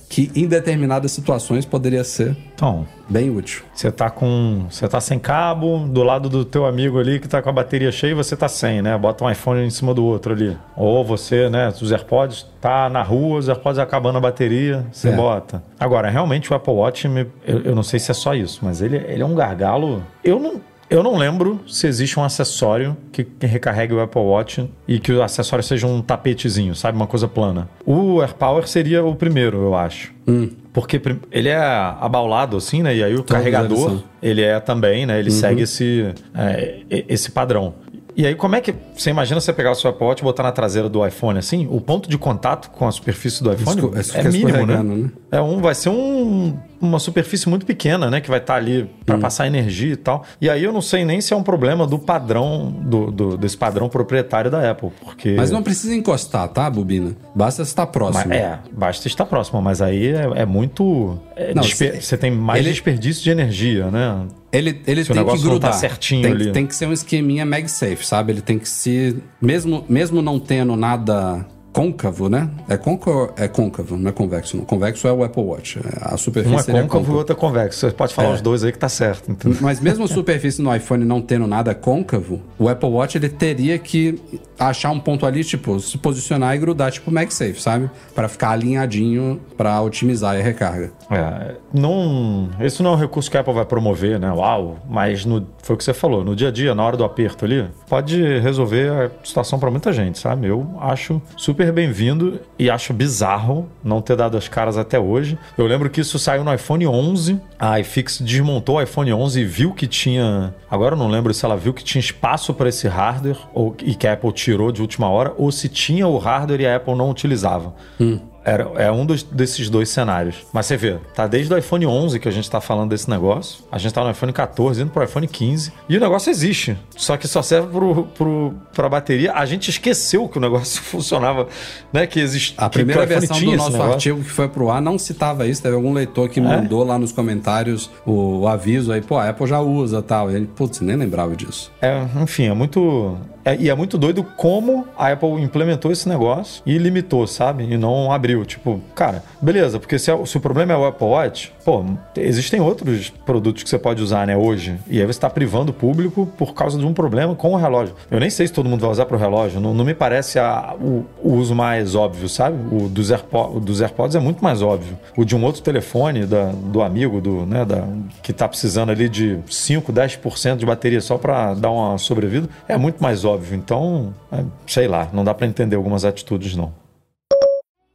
que 0.09 0.29
em 0.35 0.45
determinadas 0.45 1.11
situações 1.13 1.65
poderia 1.65 2.03
ser 2.03 2.35
Tom, 2.57 2.85
bem 3.09 3.29
útil. 3.29 3.63
Você 3.73 3.89
tá 3.89 4.09
com, 4.09 4.65
você 4.69 4.87
tá 4.87 4.99
sem 4.99 5.17
cabo, 5.17 5.87
do 5.87 6.03
lado 6.03 6.29
do 6.29 6.43
teu 6.43 6.65
amigo 6.65 6.99
ali 6.99 7.19
que 7.19 7.27
tá 7.27 7.41
com 7.41 7.49
a 7.49 7.53
bateria 7.53 7.91
cheia 7.91 8.11
e 8.11 8.13
você 8.13 8.35
tá 8.35 8.49
sem, 8.49 8.81
né? 8.81 8.97
Bota 8.97 9.23
um 9.23 9.31
iPhone 9.31 9.61
em 9.61 9.69
cima 9.69 9.93
do 9.93 10.03
outro 10.03 10.33
ali. 10.33 10.57
Ou 10.75 11.03
você, 11.03 11.49
né, 11.49 11.69
os 11.69 11.91
AirPods 11.91 12.45
tá 12.59 12.89
na 12.89 13.01
rua, 13.01 13.39
os 13.39 13.47
AirPods 13.47 13.79
acabando 13.79 14.17
a 14.17 14.21
bateria, 14.21 14.85
você 14.91 15.09
é. 15.09 15.11
bota. 15.13 15.63
Agora, 15.79 16.09
realmente 16.09 16.51
o 16.51 16.55
Apple 16.55 16.73
Watch, 16.73 17.07
me, 17.07 17.25
eu, 17.45 17.61
eu, 17.61 17.75
não 17.75 17.83
sei 17.83 17.99
se 17.99 18.11
é 18.11 18.13
só 18.13 18.35
isso, 18.35 18.59
mas 18.61 18.81
ele, 18.81 18.97
ele 18.97 19.23
é 19.23 19.25
um 19.25 19.33
gargalo. 19.33 20.03
Eu 20.23 20.39
não 20.39 20.61
eu 20.91 21.01
não 21.01 21.15
lembro 21.15 21.61
se 21.65 21.87
existe 21.87 22.19
um 22.19 22.23
acessório 22.23 22.97
que, 23.13 23.23
que 23.23 23.47
recarregue 23.47 23.93
o 23.93 24.01
Apple 24.01 24.21
Watch 24.21 24.69
e 24.85 24.99
que 24.99 25.13
o 25.13 25.23
acessório 25.23 25.63
seja 25.63 25.87
um 25.87 26.01
tapetezinho, 26.01 26.75
sabe? 26.75 26.97
Uma 26.97 27.07
coisa 27.07 27.29
plana. 27.29 27.69
O 27.85 28.21
AirPower 28.21 28.67
seria 28.67 29.01
o 29.01 29.15
primeiro, 29.15 29.61
eu 29.61 29.73
acho. 29.73 30.13
Hum. 30.27 30.49
Porque 30.73 31.01
ele 31.31 31.47
é 31.47 31.57
abaulado 31.57 32.57
assim, 32.57 32.83
né? 32.83 32.93
E 32.93 33.01
aí 33.01 33.13
o 33.13 33.23
Todos 33.23 33.31
carregador, 33.31 34.03
ele 34.21 34.41
é 34.41 34.59
também, 34.59 35.05
né? 35.05 35.17
Ele 35.17 35.29
uhum. 35.29 35.35
segue 35.35 35.61
esse, 35.61 36.13
é, 36.35 36.81
esse 36.89 37.31
padrão. 37.31 37.73
E 38.13 38.27
aí, 38.27 38.35
como 38.35 38.57
é 38.57 38.61
que. 38.61 38.73
Você 38.93 39.09
imagina 39.09 39.39
você 39.39 39.53
pegar 39.53 39.71
o 39.71 39.75
seu 39.75 39.89
Apple 39.89 40.05
Watch 40.05 40.21
e 40.21 40.25
botar 40.25 40.43
na 40.43 40.51
traseira 40.51 40.89
do 40.89 41.05
iPhone 41.05 41.39
assim? 41.39 41.67
O 41.71 41.79
ponto 41.79 42.09
de 42.09 42.17
contato 42.17 42.69
com 42.69 42.85
a 42.85 42.91
superfície 42.91 43.41
do 43.41 43.53
iPhone 43.53 43.97
Esco, 43.97 44.17
é 44.17 44.23
mínimo, 44.23 44.65
né? 44.65 44.83
né? 44.83 45.09
É 45.31 45.41
um, 45.41 45.61
vai 45.61 45.73
ser 45.73 45.89
um, 45.89 46.57
uma 46.81 46.99
superfície 46.99 47.47
muito 47.47 47.65
pequena, 47.65 48.09
né? 48.09 48.19
Que 48.19 48.29
vai 48.29 48.39
estar 48.39 48.53
tá 48.53 48.59
ali 48.59 48.89
para 49.05 49.15
hum. 49.15 49.19
passar 49.19 49.47
energia 49.47 49.93
e 49.93 49.97
tal. 49.97 50.25
E 50.39 50.49
aí 50.49 50.63
eu 50.63 50.73
não 50.73 50.81
sei 50.81 51.05
nem 51.05 51.21
se 51.21 51.33
é 51.33 51.37
um 51.37 51.43
problema 51.43 51.85
do 51.85 51.99
padrão, 51.99 52.71
do, 52.71 53.11
do, 53.11 53.37
desse 53.37 53.57
padrão 53.57 53.87
proprietário 53.87 54.49
da 54.49 54.69
Apple. 54.69 54.89
Porque... 55.01 55.35
Mas 55.35 55.51
não 55.51 55.61
precisa 55.61 55.95
encostar, 55.95 56.47
tá, 56.49 56.69
Bobina? 56.69 57.15
Basta 57.35 57.61
estar 57.61 57.85
próximo. 57.87 58.25
Mas, 58.27 58.37
é, 58.37 58.59
basta 58.71 59.07
estar 59.07 59.25
próximo, 59.25 59.61
mas 59.61 59.81
aí 59.81 60.07
é, 60.07 60.41
é 60.41 60.45
muito. 60.45 61.17
É, 61.35 61.53
não, 61.53 61.61
desper... 61.61 62.01
Você 62.01 62.17
tem 62.17 62.31
mais 62.31 62.61
ele... 62.61 62.71
desperdício 62.71 63.23
de 63.23 63.29
energia, 63.29 63.91
né? 63.91 64.25
Ele, 64.51 64.81
ele 64.85 65.05
tem 65.05 65.25
que 65.25 65.37
grudar. 65.41 65.71
Tá 65.71 65.77
certinho 65.77 66.23
tem, 66.23 66.31
ali. 66.31 66.51
tem 66.51 66.67
que 66.67 66.75
ser 66.75 66.85
um 66.87 66.91
esqueminha 66.91 67.45
MagSafe, 67.45 68.05
sabe? 68.05 68.33
Ele 68.33 68.41
tem 68.41 68.59
que 68.59 68.67
se. 68.67 69.17
Mesmo, 69.41 69.85
mesmo 69.87 70.21
não 70.21 70.39
tendo 70.39 70.75
nada 70.75 71.45
côncavo, 71.73 72.29
né? 72.29 72.49
É 72.67 72.77
côncavo, 72.77 73.33
é 73.37 73.47
côncavo, 73.47 73.97
não 73.97 74.09
é 74.09 74.13
convexo. 74.13 74.57
Não. 74.57 74.65
Convexo 74.65 75.07
é 75.07 75.11
o 75.11 75.23
Apple 75.23 75.43
Watch. 75.43 75.79
É, 75.79 76.13
a 76.13 76.17
superfície 76.17 76.71
um 76.71 76.77
é 76.77 76.81
côncavo 76.81 77.11
e 77.11 77.15
o 77.15 77.17
outro 77.17 77.35
é 77.35 77.39
convexo. 77.39 77.79
Você 77.79 77.91
pode 77.91 78.13
falar 78.13 78.29
é. 78.29 78.33
os 78.33 78.41
dois 78.41 78.63
aí 78.63 78.71
que 78.71 78.79
tá 78.79 78.89
certo. 78.89 79.31
Entendeu? 79.31 79.57
Mas 79.61 79.79
mesmo 79.79 80.03
a 80.03 80.07
superfície 80.07 80.61
no 80.61 80.75
iPhone 80.75 81.05
não 81.05 81.21
tendo 81.21 81.47
nada 81.47 81.73
côncavo, 81.73 82.41
o 82.59 82.67
Apple 82.67 82.89
Watch 82.89 83.17
ele 83.17 83.29
teria 83.29 83.77
que 83.79 84.19
achar 84.59 84.91
um 84.91 84.99
ponto 84.99 85.25
ali, 85.25 85.43
tipo, 85.43 85.79
se 85.79 85.97
posicionar 85.97 86.55
e 86.55 86.59
grudar, 86.59 86.91
tipo 86.91 87.09
MagSafe, 87.11 87.61
sabe? 87.61 87.89
Para 88.13 88.27
ficar 88.27 88.51
alinhadinho 88.51 89.41
para 89.57 89.81
otimizar 89.81 90.35
a 90.35 90.41
recarga. 90.41 90.91
É, 91.09 91.55
não, 91.73 92.49
esse 92.59 92.83
não 92.83 92.91
é 92.91 92.93
um 92.93 92.97
recurso 92.97 93.29
que 93.29 93.37
a 93.37 93.41
Apple 93.41 93.53
vai 93.53 93.65
promover, 93.65 94.19
né? 94.19 94.31
Uau, 94.31 94.77
mas 94.89 95.25
no, 95.25 95.47
foi 95.63 95.75
o 95.75 95.77
que 95.77 95.83
você 95.83 95.93
falou, 95.93 96.23
no 96.23 96.35
dia 96.35 96.49
a 96.49 96.51
dia, 96.51 96.75
na 96.75 96.83
hora 96.83 96.95
do 96.95 97.03
aperto 97.03 97.45
ali, 97.45 97.67
pode 97.89 98.21
resolver 98.39 98.91
a 98.91 99.11
situação 99.23 99.59
para 99.59 99.71
muita 99.71 99.91
gente, 99.91 100.19
sabe? 100.19 100.47
Eu 100.47 100.67
acho 100.79 101.21
super 101.35 101.60
super 101.61 101.71
bem-vindo 101.73 102.39
e 102.57 102.71
acho 102.71 102.91
bizarro 102.91 103.69
não 103.83 104.01
ter 104.01 104.15
dado 104.15 104.35
as 104.35 104.47
caras 104.47 104.79
até 104.79 104.99
hoje. 104.99 105.37
Eu 105.55 105.67
lembro 105.67 105.91
que 105.91 106.01
isso 106.01 106.17
saiu 106.17 106.43
no 106.43 106.51
iPhone 106.51 106.87
11. 106.87 107.39
A 107.59 107.79
iFix 107.79 108.19
desmontou 108.19 108.77
o 108.77 108.81
iPhone 108.81 109.13
11 109.13 109.41
e 109.41 109.45
viu 109.45 109.71
que 109.71 109.85
tinha. 109.85 110.55
Agora 110.71 110.95
eu 110.95 110.97
não 110.97 111.07
lembro 111.07 111.31
se 111.35 111.45
ela 111.45 111.55
viu 111.55 111.71
que 111.71 111.83
tinha 111.83 111.99
espaço 111.99 112.51
para 112.51 112.69
esse 112.69 112.87
hardware 112.87 113.37
ou, 113.53 113.75
e 113.83 113.93
que 113.93 114.07
a 114.07 114.13
Apple 114.13 114.31
tirou 114.31 114.71
de 114.71 114.81
última 114.81 115.07
hora 115.07 115.35
ou 115.37 115.51
se 115.51 115.69
tinha 115.69 116.07
o 116.07 116.17
hardware 116.17 116.61
e 116.61 116.65
a 116.65 116.77
Apple 116.77 116.95
não 116.95 117.11
utilizava. 117.11 117.75
Hum. 117.99 118.17
Era, 118.43 118.63
é 118.77 118.91
um 118.91 119.05
dos, 119.05 119.23
desses 119.23 119.69
dois 119.69 119.89
cenários. 119.89 120.37
Mas 120.51 120.65
você 120.65 120.75
vê, 120.75 120.97
tá 121.13 121.27
desde 121.27 121.53
o 121.53 121.57
iPhone 121.57 121.85
11 121.85 122.19
que 122.19 122.27
a 122.27 122.31
gente 122.31 122.49
tá 122.49 122.59
falando 122.59 122.89
desse 122.89 123.09
negócio. 123.09 123.63
A 123.71 123.77
gente 123.77 123.93
tá 123.93 124.03
no 124.03 124.09
iPhone 124.09 124.33
14, 124.33 124.81
indo 124.81 124.91
pro 124.91 125.03
iPhone 125.03 125.27
15. 125.27 125.71
E 125.87 125.97
o 125.97 125.99
negócio 125.99 126.29
existe. 126.29 126.77
Só 126.95 127.17
que 127.17 127.27
só 127.27 127.41
serve 127.41 127.67
pro, 127.67 128.03
pro, 128.05 128.53
pra 128.73 128.89
bateria. 128.89 129.33
A 129.33 129.45
gente 129.45 129.69
esqueceu 129.69 130.27
que 130.27 130.37
o 130.37 130.41
negócio 130.41 130.81
funcionava, 130.81 131.47
né? 131.93 132.07
Que 132.07 132.19
existe. 132.19 132.55
A 132.57 132.69
primeira 132.69 133.05
versão 133.05 133.39
do 133.39 133.55
nosso 133.55 133.81
artigo 133.81 134.21
que 134.21 134.29
foi 134.29 134.47
pro 134.47 134.69
ar 134.69 134.81
não 134.81 134.97
citava 134.97 135.45
isso. 135.45 135.61
Teve 135.61 135.75
algum 135.75 135.93
leitor 135.93 136.29
que 136.29 136.39
é? 136.39 136.43
mandou 136.43 136.83
lá 136.83 136.97
nos 136.97 137.11
comentários 137.11 137.89
o, 138.05 138.39
o, 138.39 138.47
aviso 138.47 138.91
aí, 138.91 139.01
pô, 139.01 139.17
a 139.17 139.29
Apple 139.29 139.47
já 139.47 139.59
usa 139.59 140.01
tal. 140.01 140.31
E 140.31 140.35
ele, 140.35 140.47
putz, 140.47 140.81
nem 140.81 140.95
lembrava 140.95 141.35
disso. 141.35 141.71
É, 141.81 142.03
enfim, 142.21 142.47
é 142.47 142.53
muito. 142.53 143.17
É, 143.43 143.55
e 143.55 143.69
é 143.69 143.75
muito 143.75 143.97
doido 143.97 144.23
como 144.23 144.87
a 144.95 145.11
Apple 145.11 145.41
implementou 145.41 145.91
esse 145.91 146.07
negócio 146.07 146.61
e 146.65 146.77
limitou, 146.77 147.25
sabe? 147.25 147.63
E 147.63 147.77
não 147.77 148.11
abriu. 148.11 148.30
Tipo, 148.45 148.79
cara, 148.95 149.23
beleza, 149.41 149.79
porque 149.79 149.99
se, 149.99 150.11
é, 150.11 150.25
se 150.25 150.37
o 150.37 150.39
problema 150.39 150.73
é 150.73 150.77
o 150.77 150.85
Apple 150.85 151.07
Watch, 151.07 151.53
pô, 151.65 151.83
existem 152.17 152.61
outros 152.61 153.09
produtos 153.09 153.63
que 153.63 153.69
você 153.69 153.77
pode 153.77 154.01
usar, 154.01 154.25
né, 154.25 154.37
hoje. 154.37 154.77
E 154.87 154.99
aí 154.99 155.05
você 155.05 155.11
está 155.11 155.29
privando 155.29 155.71
o 155.71 155.73
público 155.73 156.27
por 156.37 156.53
causa 156.53 156.77
de 156.77 156.85
um 156.85 156.93
problema 156.93 157.35
com 157.35 157.53
o 157.53 157.57
relógio. 157.57 157.95
Eu 158.09 158.19
nem 158.19 158.29
sei 158.29 158.47
se 158.47 158.53
todo 158.53 158.69
mundo 158.69 158.81
vai 158.81 158.91
usar 158.91 159.05
para 159.05 159.17
o 159.17 159.19
relógio. 159.19 159.59
Não, 159.59 159.73
não 159.73 159.83
me 159.83 159.93
parece 159.93 160.39
a, 160.39 160.75
o, 160.79 161.05
o, 161.21 161.33
uso 161.33 161.53
mais 161.53 161.95
óbvio, 161.95 162.29
sabe? 162.29 162.57
O 162.73 162.87
dos, 162.87 163.11
AirPod, 163.11 163.57
o 163.57 163.59
dos 163.59 163.81
AirPods 163.81 164.15
é 164.15 164.19
muito 164.19 164.43
mais 164.43 164.61
óbvio. 164.61 164.97
O 165.17 165.25
de 165.25 165.35
um 165.35 165.43
outro 165.43 165.61
telefone 165.61 166.25
da, 166.25 166.51
do 166.51 166.81
amigo, 166.81 167.19
do, 167.19 167.45
né, 167.45 167.65
da, 167.65 167.83
que 168.23 168.31
está 168.31 168.47
precisando 168.47 168.91
ali 168.91 169.09
de 169.09 169.39
5, 169.49 169.91
10% 169.91 170.57
de 170.57 170.65
bateria 170.65 171.01
só 171.01 171.17
para 171.17 171.53
dar 171.53 171.71
uma 171.71 171.97
sobrevida, 171.97 172.47
é 172.67 172.77
muito 172.77 173.01
mais 173.01 173.25
óbvio 173.25 173.41
óbvio. 173.41 173.55
Então, 173.55 174.13
é, 174.31 174.43
sei 174.67 174.87
lá, 174.87 175.09
não 175.11 175.23
dá 175.23 175.33
para 175.33 175.47
entender 175.47 175.75
algumas 175.75 176.05
atitudes, 176.05 176.55
não. 176.55 176.71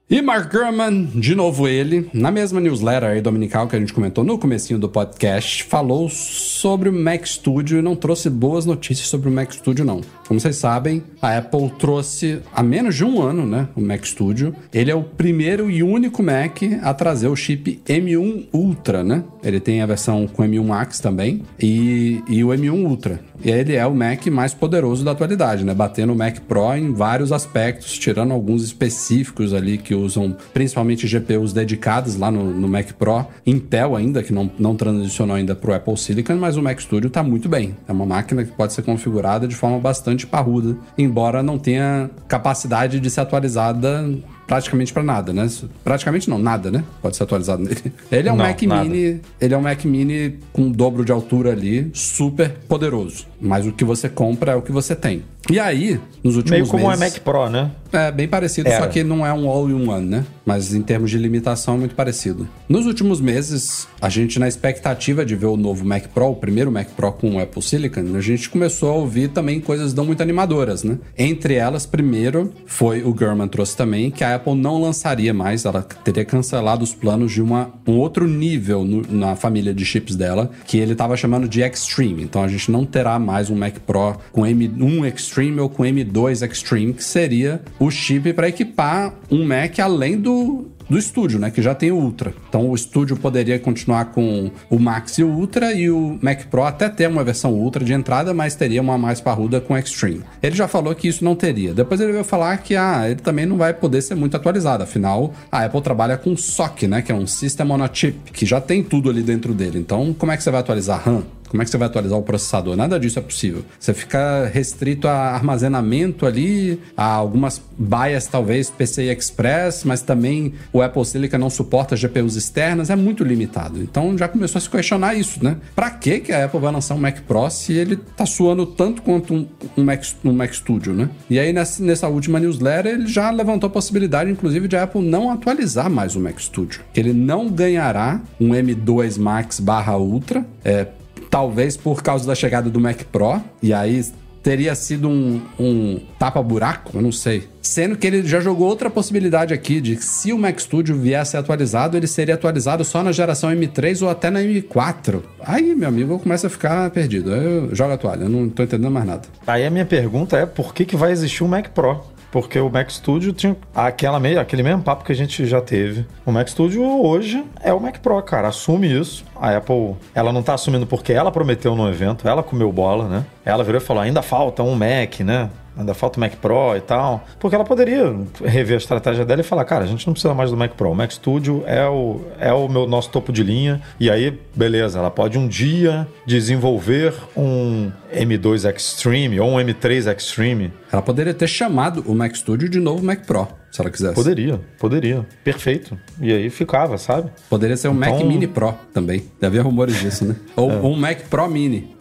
E 0.09 0.23
Mark 0.23 0.53
Gurman, 0.53 1.07
de 1.16 1.35
novo 1.35 1.66
ele, 1.66 2.09
na 2.14 2.31
mesma 2.31 2.61
newsletter 2.61 3.11
aí 3.11 3.21
dominical 3.21 3.66
que 3.66 3.75
a 3.75 3.79
gente 3.81 3.92
comentou 3.92 4.23
no 4.23 4.38
comecinho 4.38 4.79
do 4.79 4.88
podcast, 4.88 5.64
falou 5.64 6.09
sobre 6.09 6.88
o 6.88 6.92
Mac 6.92 7.27
Studio 7.27 7.81
e 7.81 7.83
não 7.83 7.97
trouxe 7.97 8.31
boas 8.31 8.64
notícias 8.64 9.09
sobre 9.09 9.29
o 9.29 9.33
Mac 9.33 9.51
Studio 9.51 9.85
não. 9.85 10.01
Como 10.29 10.38
vocês 10.38 10.55
sabem, 10.55 11.03
a 11.21 11.38
Apple 11.38 11.73
trouxe 11.77 12.40
há 12.55 12.62
menos 12.62 12.95
de 12.95 13.05
um 13.05 13.21
ano, 13.21 13.45
né, 13.45 13.66
o 13.75 13.81
Mac 13.81 14.05
Studio. 14.05 14.55
Ele 14.73 14.92
é 14.92 14.95
o 14.95 15.03
primeiro 15.03 15.69
e 15.69 15.83
único 15.83 16.23
Mac 16.23 16.62
a 16.83 16.95
trazer 16.95 17.27
o 17.27 17.35
chip 17.35 17.83
M1 17.85 18.47
Ultra, 18.53 19.03
né? 19.03 19.25
Ele 19.42 19.59
tem 19.59 19.83
a 19.83 19.87
versão 19.87 20.29
com 20.29 20.45
M1 20.45 20.64
Max 20.64 21.01
também 21.01 21.42
e, 21.61 22.23
e 22.29 22.45
o 22.45 22.49
M1 22.51 22.85
Ultra. 22.85 23.21
E 23.44 23.51
ele 23.51 23.75
é 23.75 23.87
o 23.87 23.94
Mac 23.94 24.27
mais 24.27 24.55
poderoso 24.55 25.05
da 25.05 25.12
atualidade, 25.12 25.64
né? 25.64 25.75
Batendo 25.75 26.12
o 26.12 26.16
Mac 26.16 26.40
Pro 26.40 26.75
em 26.75 26.92
vários 26.92 27.33
aspectos, 27.33 27.99
tirando 27.99 28.33
alguns 28.33 28.62
específicos 28.62 29.53
ali 29.53 29.79
que 29.79 29.94
usam 29.94 30.37
principalmente 30.53 31.07
GPUs 31.07 31.53
dedicados 31.53 32.16
lá 32.16 32.31
no, 32.31 32.44
no 32.53 32.68
Mac 32.68 32.92
Pro, 32.92 33.27
Intel 33.46 33.94
ainda, 33.96 34.22
que 34.22 34.33
não, 34.33 34.51
não 34.59 34.75
transicionou 34.75 35.37
ainda 35.37 35.55
para 35.55 35.70
o 35.70 35.75
Apple 35.75 35.96
Silicon, 35.96 36.37
mas 36.37 36.57
o 36.57 36.62
Mac 36.62 36.81
Studio 36.81 37.09
está 37.09 37.22
muito 37.22 37.49
bem. 37.49 37.77
É 37.87 37.92
uma 37.92 38.07
máquina 38.07 38.44
que 38.44 38.53
pode 38.53 38.72
ser 38.72 38.83
configurada 38.83 39.46
de 39.46 39.55
forma 39.55 39.79
bastante 39.79 40.27
parruda, 40.27 40.77
embora 40.96 41.42
não 41.42 41.59
tenha 41.59 42.11
capacidade 42.29 43.01
de 43.01 43.11
ser 43.11 43.20
atualizada 43.20 44.05
praticamente 44.47 44.93
para 44.93 45.03
nada, 45.03 45.33
né? 45.33 45.49
Praticamente 45.83 46.31
não, 46.31 46.39
nada, 46.39 46.71
né? 46.71 46.85
Pode 47.03 47.17
ser 47.17 47.25
atualizado 47.25 47.63
nele. 47.63 47.93
Ele 48.11 48.29
é 48.29 48.33
um 48.33 48.37
não, 48.37 48.45
Mac 48.45 48.63
nada. 48.63 48.85
Mini, 48.85 49.21
ele 49.41 49.55
é 49.55 49.59
um 49.59 49.63
Mac 49.63 49.85
Mini 49.85 50.39
com 50.53 50.63
um 50.63 50.71
dobro 50.71 51.05
de 51.05 51.13
altura 51.13 51.53
ali, 51.53 51.91
super 51.93 52.51
poderoso. 52.69 53.27
Mas 53.40 53.66
o 53.66 53.72
que 53.72 53.85
você 53.85 54.09
compra 54.09 54.53
é 54.53 54.55
o 54.55 54.62
que 54.62 54.72
você 54.72 54.94
tem. 54.94 55.25
E 55.49 55.61
aí, 55.61 56.01
nos 56.25 56.37
últimos 56.37 56.59
Meio 56.59 56.66
como 56.66 56.88
meses... 56.88 57.03
é 57.03 57.05
Mac 57.05 57.18
Pro, 57.20 57.49
né? 57.49 57.70
É, 57.92 58.11
bem 58.11 58.27
parecido, 58.27 58.68
Era. 58.68 58.83
só 58.83 58.88
que 58.88 59.05
não 59.05 59.25
é 59.25 59.33
um 59.33 59.49
all-in-one, 59.49 60.05
né? 60.05 60.25
Mas 60.44 60.75
em 60.75 60.83
termos 60.83 61.11
de 61.11 61.18
limitação 61.18 61.75
é 61.75 61.79
muito 61.79 61.94
parecido. 61.94 62.49
Nos 62.68 62.85
últimos 62.85 63.20
meses, 63.20 63.87
a 64.01 64.09
gente, 64.09 64.40
na 64.40 64.49
expectativa 64.49 65.25
de 65.25 65.37
ver 65.37 65.46
o 65.46 65.57
novo 65.57 65.85
Mac 65.85 66.09
Pro, 66.09 66.27
o 66.27 66.37
primeiro 66.37 66.70
Mac 66.70 66.88
Pro 66.96 67.12
com 67.12 67.37
o 67.37 67.40
Apple 67.40 67.62
Silicon, 67.62 68.16
a 68.16 68.20
gente 68.20 68.51
começou 68.51 68.90
a 68.90 68.94
ouvir 68.94 69.29
também 69.29 69.61
coisas 69.61 69.94
não 69.94 70.05
muito 70.05 70.20
animadoras, 70.20 70.83
né? 70.83 70.99
Entre 71.16 71.55
elas, 71.55 71.87
primeiro, 71.87 72.53
foi 72.66 73.03
o 73.05 73.14
Gurman 73.14 73.46
trouxe 73.46 73.77
também, 73.77 74.11
que 74.11 74.25
a 74.25 74.35
Apple 74.35 74.55
não 74.55 74.81
lançaria 74.81 75.33
mais, 75.33 75.64
ela 75.64 75.83
teria 75.83 76.25
cancelado 76.25 76.83
os 76.83 76.92
planos 76.92 77.33
de 77.33 77.40
uma, 77.40 77.70
um 77.87 77.99
outro 77.99 78.27
nível 78.27 78.85
no, 78.85 79.03
na 79.09 79.37
família 79.37 79.72
de 79.72 79.85
chips 79.85 80.16
dela, 80.16 80.51
que 80.66 80.77
ele 80.77 80.92
estava 80.92 81.16
chamando 81.16 81.49
de 81.49 81.62
Extreme. 81.62 82.25
Então 82.25 82.42
a 82.42 82.49
gente 82.49 82.70
não 82.70 82.85
terá 82.85 83.16
mais 83.27 83.51
um 83.51 83.57
Mac 83.57 83.75
Pro 83.85 84.17
com 84.31 84.43
M1 84.43 85.12
Extreme 85.12 85.61
ou 85.61 85.69
com 85.69 85.83
M2 85.83 86.49
Extreme, 86.49 86.95
que 86.95 87.03
seria 87.03 87.61
o 87.77 87.91
chip 87.91 88.33
para 88.33 88.49
equipar 88.49 89.12
um 89.29 89.45
Mac 89.45 89.81
além 89.81 90.17
do, 90.17 90.71
do 90.89 90.97
estúdio, 90.97 91.41
né? 91.41 91.51
Que 91.51 91.61
já 91.61 91.75
tem 91.75 91.91
o 91.91 91.97
Ultra. 91.97 92.33
Então 92.49 92.71
o 92.71 92.75
estúdio 92.75 93.17
poderia 93.17 93.59
continuar 93.59 94.07
com 94.07 94.51
o 94.71 94.79
Max 94.79 95.19
e 95.19 95.25
o 95.25 95.29
Ultra 95.29 95.73
e 95.73 95.91
o 95.91 96.19
Mac 96.23 96.45
Pro 96.45 96.62
até 96.62 96.89
ter 96.89 97.09
uma 97.09 97.25
versão 97.25 97.53
Ultra 97.53 97.85
de 97.85 97.93
entrada, 97.93 98.33
mas 98.33 98.55
teria 98.55 98.81
uma 98.81 98.97
mais 98.97 99.21
parruda 99.21 99.61
com 99.61 99.77
Extreme. 99.77 100.23
Ele 100.41 100.55
já 100.55 100.69
falou 100.69 100.95
que 100.95 101.09
isso 101.09 101.25
não 101.25 101.35
teria. 101.35 101.75
Depois 101.75 102.01
ele 102.01 102.12
veio 102.12 102.25
falar 102.25 102.57
que 102.59 102.77
ah, 102.77 103.03
ele 103.07 103.21
também 103.21 103.45
não 103.45 103.57
vai 103.57 103.75
poder 103.75 104.03
ser 104.03 104.15
muito 104.15 104.37
atualizado. 104.37 104.85
Afinal, 104.85 105.35
a 105.51 105.65
Apple 105.65 105.83
trabalha 105.83 106.17
com 106.17 106.37
SOC, 106.37 106.87
né? 106.87 107.03
Que 107.03 107.11
é 107.11 107.15
um 107.15 107.27
System 107.27 107.71
on 107.73 107.83
a 107.83 107.91
Chip, 107.93 108.31
que 108.33 108.47
já 108.47 108.61
tem 108.61 108.85
tudo 108.85 109.11
ali 109.11 109.23
dentro 109.23 109.53
dele. 109.53 109.79
Então, 109.79 110.15
como 110.15 110.31
é 110.31 110.37
que 110.37 110.43
você 110.43 110.51
vai 110.51 110.61
atualizar 110.61 111.03
RAM? 111.05 111.25
Como 111.57 111.62
é 111.62 111.64
que 111.64 111.71
você 111.71 111.79
vai 111.79 111.88
atualizar 111.88 112.19
o 112.19 112.23
processador? 112.23 112.77
Nada 112.77 113.01
disso 113.01 113.19
é 113.19 113.23
possível. 113.23 113.64
Você 113.81 113.95
fica 113.95 114.45
restrito 114.53 115.09
a 115.09 115.14
armazenamento 115.14 116.27
ali, 116.27 116.79
a 116.95 117.07
algumas 117.07 117.62
bias, 117.79 118.27
talvez 118.27 118.69
PCI 118.69 119.09
Express, 119.09 119.83
mas 119.83 120.03
também 120.03 120.53
o 120.71 120.83
Apple 120.83 121.03
Silicon 121.07 121.38
não 121.38 121.49
suporta 121.49 121.97
GPUs 121.97 122.37
externas, 122.37 122.90
é 122.90 122.97
muito 122.97 123.25
limitado. 123.25 123.83
Então 123.83 124.19
já 124.19 124.29
começou 124.29 124.59
a 124.59 124.61
se 124.61 124.69
questionar 124.69 125.14
isso, 125.14 125.42
né? 125.42 125.57
Pra 125.75 125.88
que, 125.88 126.21
que 126.21 126.31
a 126.31 126.45
Apple 126.45 126.61
vai 126.61 126.71
lançar 126.71 126.95
um 126.95 126.99
Mac 126.99 127.21
Pro 127.23 127.49
se 127.49 127.73
ele 127.73 127.97
tá 127.97 128.27
suando 128.27 128.66
tanto 128.66 129.01
quanto 129.01 129.33
um, 129.33 129.47
um, 129.79 129.83
Mac, 129.83 130.03
um 130.23 130.33
Mac 130.35 130.53
Studio, 130.53 130.92
né? 130.92 131.09
E 131.31 131.38
aí 131.38 131.55
nessa, 131.55 131.83
nessa 131.83 132.07
última 132.07 132.38
newsletter 132.38 132.92
ele 132.92 133.07
já 133.07 133.31
levantou 133.31 133.69
a 133.69 133.71
possibilidade, 133.71 134.31
inclusive, 134.31 134.69
de 134.69 134.77
a 134.77 134.83
Apple 134.83 135.01
não 135.01 135.31
atualizar 135.31 135.88
mais 135.88 136.16
o 136.16 136.21
Mac 136.21 136.38
Studio. 136.38 136.83
Que 136.92 137.01
ele 137.01 137.14
não 137.14 137.49
ganhará 137.49 138.21
um 138.38 138.51
M2 138.51 139.19
Max 139.19 139.59
barra 139.59 139.97
Ultra, 139.97 140.47
é, 140.62 140.88
talvez 141.31 141.77
por 141.77 142.03
causa 142.03 142.27
da 142.27 142.35
chegada 142.35 142.71
do 142.71 142.81
Mac 142.81 143.03
Pro, 143.05 143.41
e 143.62 143.73
aí 143.73 144.05
teria 144.47 144.77
sido 144.77 145.09
um, 145.09 145.43
um 145.59 146.01
tapa-buraco, 146.21 146.99
eu 146.99 147.03
não 147.03 147.11
sei. 147.11 147.49
Sendo 147.61 147.97
que 147.97 148.07
ele 148.07 148.25
já 148.25 148.39
jogou 148.39 148.69
outra 148.69 148.89
possibilidade 148.89 149.53
aqui 149.53 149.81
de 149.81 149.97
que 149.97 150.05
se 150.05 150.33
o 150.33 150.39
Mac 150.39 150.61
Studio 150.61 150.95
viesse 150.95 151.37
atualizado, 151.37 151.97
ele 151.97 152.07
seria 152.07 152.37
atualizado 152.37 152.85
só 152.85 153.03
na 153.03 153.11
geração 153.11 153.51
M3 153.51 154.03
ou 154.03 154.09
até 154.09 154.31
na 154.31 154.41
M4. 154.41 155.21
Aí, 155.45 155.75
meu 155.75 155.89
amigo, 155.89 156.15
eu 156.15 156.19
começo 156.21 156.47
a 156.47 156.51
ficar 156.51 156.89
perdido. 156.91 157.35
Eu 157.35 157.75
jogo 157.75 157.95
a 157.95 157.99
toalha, 157.99 158.23
eu 158.23 158.29
não 158.29 158.49
tô 158.49 158.62
entendendo 158.62 158.93
mais 158.93 159.05
nada. 159.05 159.23
Aí 159.45 159.67
a 159.67 159.71
minha 159.71 159.85
pergunta 159.85 160.39
é 160.39 160.47
por 160.47 160.73
que, 160.73 160.85
que 160.85 160.95
vai 160.95 161.11
existir 161.11 161.43
um 161.43 161.49
Mac 161.49 161.71
Pro? 161.71 162.01
Porque 162.31 162.59
o 162.61 162.69
Mac 162.69 162.91
Studio 162.91 163.33
tinha 163.33 163.57
aquela 163.75 164.21
meio, 164.21 164.39
aquele 164.39 164.62
mesmo 164.62 164.83
papo 164.83 165.05
que 165.05 165.11
a 165.11 165.15
gente 165.15 165.47
já 165.47 165.61
teve. 165.61 166.05
O 166.25 166.31
Mac 166.31 166.47
Studio 166.49 166.83
hoje 166.85 167.43
é 167.62 167.73
o 167.73 167.81
Mac 167.81 167.99
Pro, 167.99 168.23
cara. 168.23 168.49
Assume 168.49 168.93
isso. 168.93 169.25
A 169.40 169.57
Apple, 169.57 169.96
ela 170.14 170.33
não 170.33 170.42
tá 170.42 170.55
assumindo 170.55 170.87
porque 170.87 171.12
ela 171.12 171.31
prometeu 171.31 171.75
no 171.75 171.88
evento, 171.88 172.29
ela 172.29 172.42
comeu 172.42 172.70
bola, 172.72 173.09
né? 173.09 173.25
Ela 173.44 173.62
virou 173.64 173.81
e 173.81 173.85
falou: 173.85 174.03
ainda 174.03 174.22
falta 174.22 174.62
um 174.62 174.75
Mac, 174.75 175.20
né? 175.20 175.51
ainda 175.77 175.92
falta 175.92 176.16
o 176.16 176.20
Mac 176.20 176.33
Pro 176.37 176.75
e 176.77 176.81
tal. 176.81 177.25
Porque 177.38 177.55
ela 177.55 177.64
poderia 177.64 178.16
rever 178.42 178.75
a 178.75 178.79
estratégia 178.79 179.25
dela 179.25 179.40
e 179.40 179.44
falar, 179.44 179.64
cara, 179.64 179.85
a 179.85 179.87
gente 179.87 180.07
não 180.07 180.14
precisa 180.14 180.33
mais 180.35 180.51
do 180.51 180.57
Mac 180.57 180.72
Pro. 180.72 180.90
O 180.90 180.94
Mac 180.94 181.11
Studio 181.12 181.62
é 181.66 181.87
o, 181.87 182.22
é 182.40 182.53
o 182.53 182.68
meu, 182.68 182.87
nosso 182.88 183.11
topo 183.11 183.33
de 183.33 183.42
linha. 183.42 183.81
E 184.01 184.11
aí, 184.11 184.40
beleza, 184.55 184.99
ela 184.99 185.11
pode 185.11 185.38
um 185.38 185.46
dia 185.46 186.09
desenvolver 186.25 187.12
um 187.37 187.92
M2 188.12 188.75
Extreme 188.75 189.38
ou 189.38 189.51
um 189.51 189.57
M3 189.57 190.16
Extreme. 190.16 190.72
Ela 190.90 191.03
poderia 191.03 191.35
ter 191.35 191.46
chamado 191.46 192.03
o 192.07 192.14
Mac 192.14 192.35
Studio 192.35 192.68
de 192.68 192.81
novo 192.81 193.05
Mac 193.05 193.27
Pro, 193.27 193.46
se 193.77 193.83
ela 193.83 193.91
quisesse. 193.91 194.15
Poderia, 194.15 194.61
poderia. 194.79 195.27
Perfeito. 195.45 195.99
E 196.21 196.33
aí 196.33 196.49
ficava, 196.49 196.97
sabe? 196.97 197.31
Poderia 197.49 197.77
ser 197.77 197.89
um 197.89 197.97
então... 197.97 198.15
Mac 198.15 198.25
Mini 198.25 198.47
Pro 198.47 198.75
também. 198.93 199.25
Deve 199.39 199.59
haver 199.59 199.67
rumores 199.67 200.01
disso, 200.01 200.25
né? 200.25 200.35
Ou 200.57 200.71
é. 200.71 200.77
um 200.77 200.97
Mac 200.97 201.21
Pro 201.29 201.49
Mini. 201.49 201.95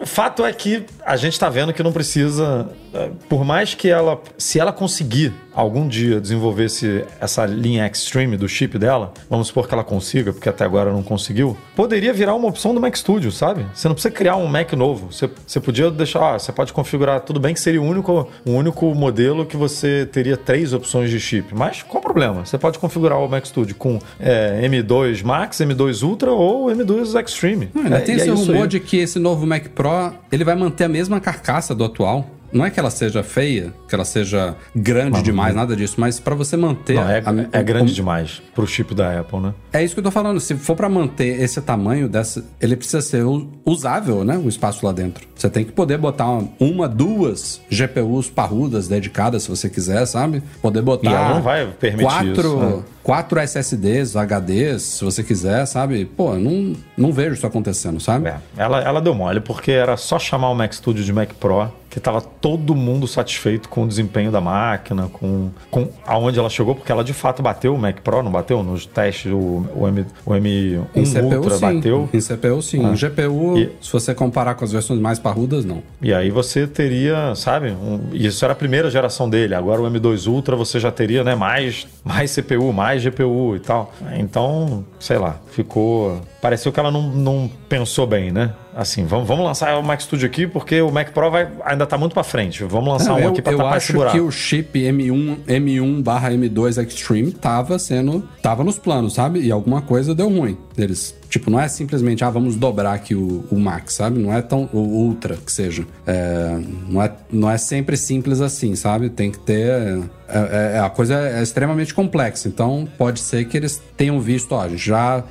O 0.00 0.06
fato 0.06 0.44
é 0.44 0.52
que 0.52 0.84
a 1.04 1.16
gente 1.16 1.38
tá 1.38 1.48
vendo 1.48 1.72
que 1.72 1.82
não 1.82 1.92
precisa 1.92 2.68
é, 2.94 3.10
por 3.28 3.44
mais 3.44 3.74
que 3.74 3.88
ela, 3.88 4.20
se 4.36 4.60
ela 4.60 4.72
conseguir 4.72 5.32
algum 5.54 5.88
dia 5.88 6.20
desenvolver 6.20 6.64
esse, 6.64 7.04
essa 7.20 7.44
linha 7.46 7.86
Extreme 7.86 8.36
do 8.36 8.48
chip 8.48 8.78
dela, 8.78 9.12
vamos 9.28 9.48
supor 9.48 9.66
que 9.66 9.74
ela 9.74 9.84
consiga, 9.84 10.32
porque 10.32 10.48
até 10.48 10.64
agora 10.64 10.92
não 10.92 11.02
conseguiu, 11.02 11.56
poderia 11.74 12.12
virar 12.12 12.34
uma 12.34 12.48
opção 12.48 12.74
do 12.74 12.80
Mac 12.80 12.94
Studio, 12.96 13.30
sabe? 13.30 13.66
Você 13.74 13.88
não 13.88 13.94
precisa 13.94 14.12
criar 14.12 14.36
um 14.36 14.46
Mac 14.46 14.72
novo. 14.72 15.12
Você, 15.12 15.28
você 15.46 15.60
podia 15.60 15.90
deixar, 15.90 16.38
você 16.38 16.52
pode 16.52 16.72
configurar, 16.72 17.20
tudo 17.20 17.40
bem 17.40 17.54
que 17.54 17.60
seria 17.60 17.80
o 17.80 17.84
único, 17.84 18.28
o 18.44 18.50
único 18.50 18.94
modelo 18.94 19.44
que 19.44 19.56
você 19.56 20.06
teria 20.10 20.36
três 20.36 20.72
opções 20.72 21.10
de 21.10 21.20
chip, 21.20 21.54
mas 21.54 21.82
qual 21.82 22.00
o 22.00 22.02
problema? 22.02 22.44
Você 22.44 22.58
pode 22.58 22.78
configurar 22.78 23.18
o 23.18 23.28
Mac 23.28 23.44
Studio 23.46 23.74
com 23.74 23.98
é, 24.18 24.60
M2 24.68 25.22
Max, 25.22 25.58
M2 25.58 26.02
Ultra 26.02 26.30
ou 26.30 26.66
M2 26.66 27.18
Extreme. 27.22 27.70
Não, 27.74 27.84
ainda 27.84 27.98
é, 27.98 28.00
tem 28.00 28.16
esse 28.16 28.30
rumor 28.30 28.66
de 28.66 28.80
que 28.80 28.98
esse 28.98 29.18
novo 29.18 29.46
Mac 29.52 29.68
Pro 29.68 30.14
ele 30.30 30.44
vai 30.44 30.54
manter 30.54 30.84
a 30.84 30.88
mesma 30.88 31.20
carcaça 31.20 31.74
do 31.74 31.84
atual. 31.84 32.26
Não 32.52 32.66
é 32.66 32.70
que 32.70 32.78
ela 32.78 32.90
seja 32.90 33.22
feia, 33.22 33.72
que 33.88 33.94
ela 33.94 34.04
seja 34.04 34.54
grande 34.76 35.16
não, 35.16 35.22
demais, 35.22 35.54
não. 35.54 35.62
nada 35.62 35.74
disso, 35.74 35.94
mas 35.96 36.20
para 36.20 36.34
você 36.34 36.54
manter. 36.54 36.96
Não, 36.96 37.08
é, 37.08 37.22
a, 37.24 37.58
é 37.58 37.62
grande 37.62 37.92
o, 37.92 37.94
demais 37.94 38.42
pro 38.54 38.66
chip 38.66 38.94
da 38.94 39.20
Apple, 39.20 39.40
né? 39.40 39.54
É 39.72 39.82
isso 39.82 39.94
que 39.94 40.00
eu 40.00 40.04
tô 40.04 40.10
falando. 40.10 40.38
Se 40.38 40.54
for 40.56 40.76
para 40.76 40.86
manter 40.86 41.40
esse 41.40 41.60
tamanho 41.62 42.10
dessa. 42.10 42.44
Ele 42.60 42.76
precisa 42.76 43.00
ser 43.00 43.24
usável, 43.64 44.22
né? 44.22 44.36
O 44.36 44.50
espaço 44.50 44.84
lá 44.84 44.92
dentro. 44.92 45.26
Você 45.34 45.48
tem 45.48 45.64
que 45.64 45.72
poder 45.72 45.96
botar 45.96 46.28
uma, 46.60 46.86
duas 46.86 47.62
GPUs 47.70 48.28
parrudas 48.28 48.86
dedicadas, 48.86 49.44
se 49.44 49.48
você 49.48 49.70
quiser, 49.70 50.04
sabe? 50.04 50.42
Poder 50.60 50.82
botar. 50.82 51.10
E 51.10 51.14
ela 51.14 51.34
não 51.36 51.42
vai 51.42 51.66
permitir 51.66 52.04
quatro, 52.04 52.32
isso. 52.32 52.56
Né? 52.58 52.82
Quatro 53.02 53.38
SSDs, 53.40 54.14
HDs, 54.14 54.82
se 54.82 55.04
você 55.04 55.22
quiser, 55.22 55.66
sabe? 55.66 56.04
Pô, 56.04 56.34
não, 56.34 56.74
não 56.96 57.12
vejo 57.12 57.34
isso 57.34 57.46
acontecendo, 57.46 58.00
sabe? 58.00 58.28
É, 58.28 58.36
ela, 58.56 58.80
ela 58.80 59.00
deu 59.00 59.14
mole, 59.14 59.40
porque 59.40 59.70
era 59.70 59.96
só 59.96 60.18
chamar 60.18 60.50
o 60.50 60.54
Mac 60.54 60.72
Studio 60.72 61.04
de 61.04 61.12
Mac 61.12 61.30
Pro, 61.34 61.70
que 61.92 62.00
tava 62.00 62.22
todo 62.22 62.74
mundo 62.74 63.06
satisfeito 63.06 63.68
com 63.68 63.84
o 63.84 63.86
desempenho 63.86 64.32
da 64.32 64.40
máquina, 64.40 65.10
com, 65.12 65.50
com 65.70 65.90
aonde 66.06 66.38
ela 66.38 66.48
chegou, 66.48 66.74
porque 66.74 66.90
ela 66.90 67.04
de 67.04 67.12
fato 67.12 67.42
bateu 67.42 67.74
o 67.74 67.78
Mac 67.78 68.00
Pro, 68.00 68.22
não 68.22 68.30
bateu? 68.30 68.62
Nos 68.62 68.86
testes, 68.86 69.30
o, 69.30 69.66
o, 69.74 69.86
M, 69.86 70.06
o 70.24 70.30
M1 70.30 70.84
em 70.94 71.04
CPU, 71.04 71.36
Ultra 71.36 71.54
sim. 71.56 71.60
bateu. 71.60 72.08
Em 72.12 72.20
CPU, 72.20 72.62
sim. 72.62 72.86
Ah. 72.86 72.92
Em 72.92 72.94
GPU, 72.94 73.58
e, 73.58 73.72
se 73.82 73.92
você 73.92 74.14
comparar 74.14 74.54
com 74.54 74.64
as 74.64 74.72
versões 74.72 74.98
mais 75.00 75.18
parrudas, 75.18 75.64
não. 75.64 75.82
E 76.00 76.14
aí 76.14 76.30
você 76.30 76.66
teria, 76.66 77.34
sabe? 77.34 77.70
Um, 77.70 78.00
isso 78.12 78.42
era 78.44 78.52
a 78.52 78.56
primeira 78.56 78.90
geração 78.90 79.28
dele. 79.28 79.54
Agora 79.54 79.82
o 79.82 79.84
M2 79.84 80.26
Ultra 80.26 80.56
você 80.56 80.80
já 80.80 80.90
teria, 80.90 81.22
né? 81.22 81.34
Mais, 81.34 81.86
mais 82.04 82.34
CPU, 82.34 82.72
mais 82.72 82.91
mais 82.92 83.02
GPU 83.02 83.56
e 83.56 83.60
tal. 83.60 83.92
Então, 84.18 84.84
sei 85.00 85.18
lá, 85.18 85.36
ficou. 85.50 86.20
Pareceu 86.40 86.72
que 86.72 86.78
ela 86.78 86.90
não, 86.90 87.02
não 87.02 87.50
pensou 87.68 88.06
bem, 88.06 88.30
né? 88.30 88.54
Assim, 88.74 89.04
vamos, 89.04 89.28
vamos 89.28 89.44
lançar 89.44 89.78
o 89.78 89.82
Mac 89.82 90.00
Studio 90.00 90.26
aqui 90.26 90.46
porque 90.46 90.80
o 90.80 90.90
Mac 90.90 91.10
Pro 91.10 91.30
vai, 91.30 91.48
ainda 91.64 91.86
tá 91.86 91.98
muito 91.98 92.14
para 92.14 92.24
frente. 92.24 92.64
Vamos 92.64 92.88
lançar 92.88 93.18
não, 93.18 93.26
um 93.26 93.28
aqui 93.28 93.42
para 93.42 93.56
tapar 93.56 93.76
esse 93.78 93.94
Eu 93.94 94.02
acho 94.02 94.12
que 94.12 94.20
o 94.20 94.30
chip 94.30 94.78
M1, 94.78 95.44
M1 95.46 96.02
barra 96.02 96.30
M2 96.30 96.82
Extreme 96.86 97.32
tava 97.32 97.78
sendo. 97.78 98.26
tava 98.40 98.64
nos 98.64 98.78
planos, 98.78 99.14
sabe? 99.14 99.40
E 99.40 99.50
alguma 99.50 99.82
coisa 99.82 100.14
deu 100.14 100.28
ruim. 100.28 100.56
Eles 100.76 101.14
Tipo, 101.32 101.50
não 101.50 101.58
é 101.58 101.66
simplesmente, 101.66 102.22
ah, 102.22 102.28
vamos 102.28 102.56
dobrar 102.56 102.92
aqui 102.92 103.14
o, 103.14 103.42
o 103.50 103.58
Max, 103.58 103.94
sabe? 103.94 104.18
Não 104.18 104.30
é 104.30 104.42
tão. 104.42 104.68
O 104.70 104.80
Ultra, 104.80 105.34
que 105.34 105.50
seja. 105.50 105.86
É, 106.06 106.60
não, 106.86 107.02
é, 107.02 107.10
não 107.32 107.50
é 107.50 107.56
sempre 107.56 107.96
simples 107.96 108.42
assim, 108.42 108.76
sabe? 108.76 109.08
Tem 109.08 109.30
que 109.30 109.38
ter. 109.38 109.98
É, 110.28 110.74
é, 110.74 110.78
a 110.78 110.90
coisa 110.90 111.14
é 111.14 111.42
extremamente 111.42 111.94
complexa. 111.94 112.48
Então, 112.48 112.86
pode 112.98 113.18
ser 113.20 113.46
que 113.46 113.56
eles 113.56 113.82
tenham 113.96 114.20
visto, 114.20 114.52
ó, 114.52 114.68
já. 114.76 115.24